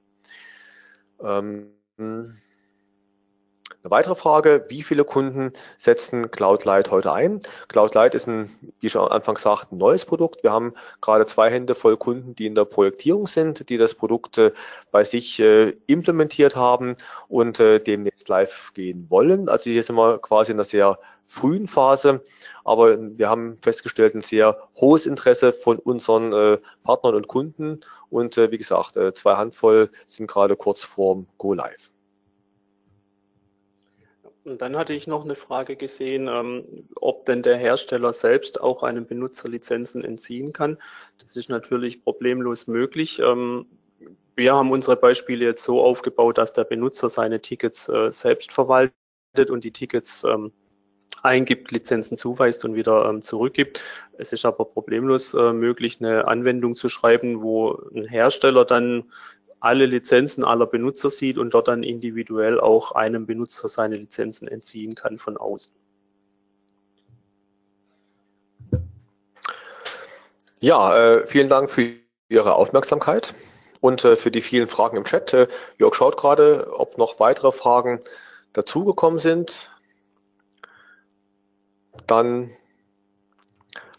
Ähm, 1.21 1.71
eine 3.81 3.91
weitere 3.91 4.15
Frage, 4.15 4.65
wie 4.67 4.83
viele 4.83 5.05
Kunden 5.05 5.53
setzen 5.77 6.31
Cloud 6.31 6.65
Light 6.65 6.91
heute 6.91 7.13
ein? 7.13 7.41
Cloud 7.69 7.95
Light 7.95 8.13
ist 8.13 8.27
ein, 8.27 8.49
wie 8.81 8.89
schon 8.89 9.03
am 9.03 9.11
Anfang 9.11 9.35
gesagt, 9.35 9.71
ein 9.71 9.77
neues 9.77 10.03
Produkt. 10.03 10.43
Wir 10.43 10.51
haben 10.51 10.73
gerade 11.01 11.25
zwei 11.25 11.49
Hände 11.49 11.75
voll 11.75 11.95
Kunden, 11.95 12.35
die 12.35 12.45
in 12.45 12.55
der 12.55 12.65
Projektierung 12.65 13.27
sind, 13.27 13.69
die 13.69 13.77
das 13.77 13.95
Produkt 13.95 14.37
äh, 14.37 14.51
bei 14.91 15.05
sich 15.05 15.39
äh, 15.39 15.69
implementiert 15.87 16.57
haben 16.57 16.97
und 17.29 17.59
äh, 17.61 17.79
demnächst 17.79 18.27
live 18.27 18.73
gehen 18.73 19.05
wollen. 19.09 19.47
Also 19.47 19.69
hier 19.69 19.83
sind 19.83 19.95
wir 19.95 20.17
quasi 20.17 20.51
in 20.51 20.57
einer 20.57 20.65
sehr 20.65 20.99
frühen 21.25 21.67
Phase, 21.67 22.21
aber 22.65 22.97
wir 22.99 23.29
haben 23.29 23.57
festgestellt, 23.61 24.13
ein 24.13 24.21
sehr 24.21 24.57
hohes 24.75 25.05
Interesse 25.05 25.53
von 25.53 25.77
unseren 25.79 26.33
äh, 26.33 26.57
Partnern 26.83 27.15
und 27.15 27.27
Kunden 27.27 27.79
und 28.09 28.37
äh, 28.37 28.51
wie 28.51 28.57
gesagt, 28.57 28.97
äh, 28.97 29.13
zwei 29.13 29.35
Handvoll 29.35 29.89
sind 30.07 30.27
gerade 30.27 30.55
kurz 30.55 30.83
vorm 30.83 31.27
Go 31.37 31.53
Live. 31.53 31.91
Und 34.49 34.63
dann 34.63 34.75
hatte 34.75 34.93
ich 34.93 35.05
noch 35.05 35.23
eine 35.23 35.35
Frage 35.35 35.75
gesehen, 35.75 36.27
ähm, 36.27 36.87
ob 36.95 37.25
denn 37.27 37.43
der 37.43 37.57
Hersteller 37.57 38.13
selbst 38.13 38.59
auch 38.59 38.81
einem 38.81 39.05
Benutzer 39.05 39.47
Lizenzen 39.47 40.03
entziehen 40.03 40.53
kann. 40.53 40.77
Das 41.19 41.35
ist 41.35 41.49
natürlich 41.49 42.03
problemlos 42.03 42.65
möglich. 42.65 43.19
Ähm, 43.19 43.67
wir 44.35 44.55
haben 44.55 44.71
unsere 44.71 44.95
Beispiele 44.95 45.45
jetzt 45.45 45.63
so 45.63 45.81
aufgebaut, 45.81 46.39
dass 46.39 46.51
der 46.53 46.63
Benutzer 46.63 47.09
seine 47.09 47.39
Tickets 47.41 47.89
äh, 47.89 48.11
selbst 48.11 48.51
verwaltet 48.51 48.93
und 49.49 49.63
die 49.63 49.71
Tickets 49.71 50.23
ähm, 50.23 50.51
eingibt, 51.21 51.71
Lizenzen 51.71 52.17
zuweist 52.17 52.65
und 52.65 52.73
wieder 52.73 53.07
ähm, 53.07 53.21
zurückgibt. 53.21 53.81
Es 54.17 54.33
ist 54.33 54.45
aber 54.45 54.65
problemlos 54.65 55.35
äh, 55.35 55.53
möglich, 55.53 55.97
eine 55.99 56.27
Anwendung 56.27 56.75
zu 56.75 56.89
schreiben, 56.89 57.43
wo 57.43 57.79
ein 57.93 58.05
Hersteller 58.05 58.65
dann 58.65 59.11
alle 59.59 59.85
Lizenzen 59.85 60.43
aller 60.43 60.65
Benutzer 60.65 61.09
sieht 61.09 61.37
und 61.37 61.53
dort 61.53 61.67
dann 61.67 61.83
individuell 61.83 62.59
auch 62.59 62.93
einem 62.93 63.25
Benutzer 63.25 63.67
seine 63.67 63.97
Lizenzen 63.97 64.47
entziehen 64.47 64.95
kann 64.95 65.19
von 65.19 65.37
außen. 65.37 65.73
Ja, 70.61 70.97
äh, 70.97 71.27
vielen 71.27 71.49
Dank 71.49 71.69
für 71.71 71.93
Ihre 72.27 72.55
Aufmerksamkeit 72.55 73.33
und 73.79 74.03
äh, 74.03 74.17
für 74.17 74.31
die 74.31 74.41
vielen 74.41 74.67
Fragen 74.67 74.97
im 74.97 75.05
Chat. 75.05 75.33
Äh, 75.33 75.47
Jörg 75.77 75.95
schaut 75.95 76.17
gerade, 76.17 76.73
ob 76.77 76.97
noch 76.97 77.19
weitere 77.19 77.51
Fragen 77.51 78.01
dazugekommen 78.53 79.19
sind. 79.19 79.69
Dann 82.07 82.51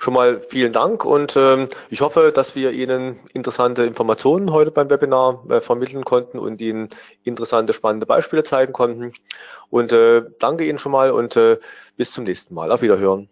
schon 0.00 0.14
mal 0.14 0.40
vielen 0.40 0.72
Dank 0.72 1.04
und 1.04 1.36
ähm, 1.36 1.68
ich 1.90 2.00
hoffe, 2.00 2.32
dass 2.34 2.56
wir 2.56 2.72
Ihnen 2.72 3.20
interessante 3.34 3.84
Informationen 3.84 4.50
heute 4.50 4.70
beim 4.70 4.88
Webinar 4.88 5.44
äh, 5.50 5.60
vermitteln 5.60 6.04
konnten 6.04 6.38
und 6.38 6.60
Ihnen 6.62 6.88
interessante, 7.22 7.74
spannende 7.74 8.06
Beispiele 8.06 8.42
zeigen 8.42 8.72
konnten. 8.72 9.12
Und 9.68 9.92
äh, 9.92 10.24
danke 10.38 10.66
Ihnen 10.66 10.78
schon 10.78 10.92
mal 10.92 11.10
und 11.10 11.36
äh, 11.36 11.58
bis 11.96 12.12
zum 12.12 12.24
nächsten 12.24 12.54
Mal. 12.54 12.72
Auf 12.72 12.80
Wiederhören. 12.80 13.28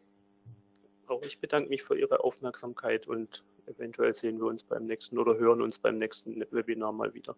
Auch 1.07 1.23
ich 1.23 1.41
bedanke 1.41 1.71
mich 1.71 1.83
für 1.83 1.99
Ihre 1.99 2.23
Aufmerksamkeit 2.23 3.09
und 3.09 3.43
eventuell 3.67 4.15
sehen 4.15 4.39
wir 4.39 4.47
uns 4.47 4.63
beim 4.63 4.85
nächsten 4.85 5.19
oder 5.19 5.39
hören 5.39 5.63
uns 5.63 5.79
beim 5.79 5.97
nächsten 5.97 6.45
Webinar 6.51 6.93
mal 6.93 7.15
wieder. 7.15 7.35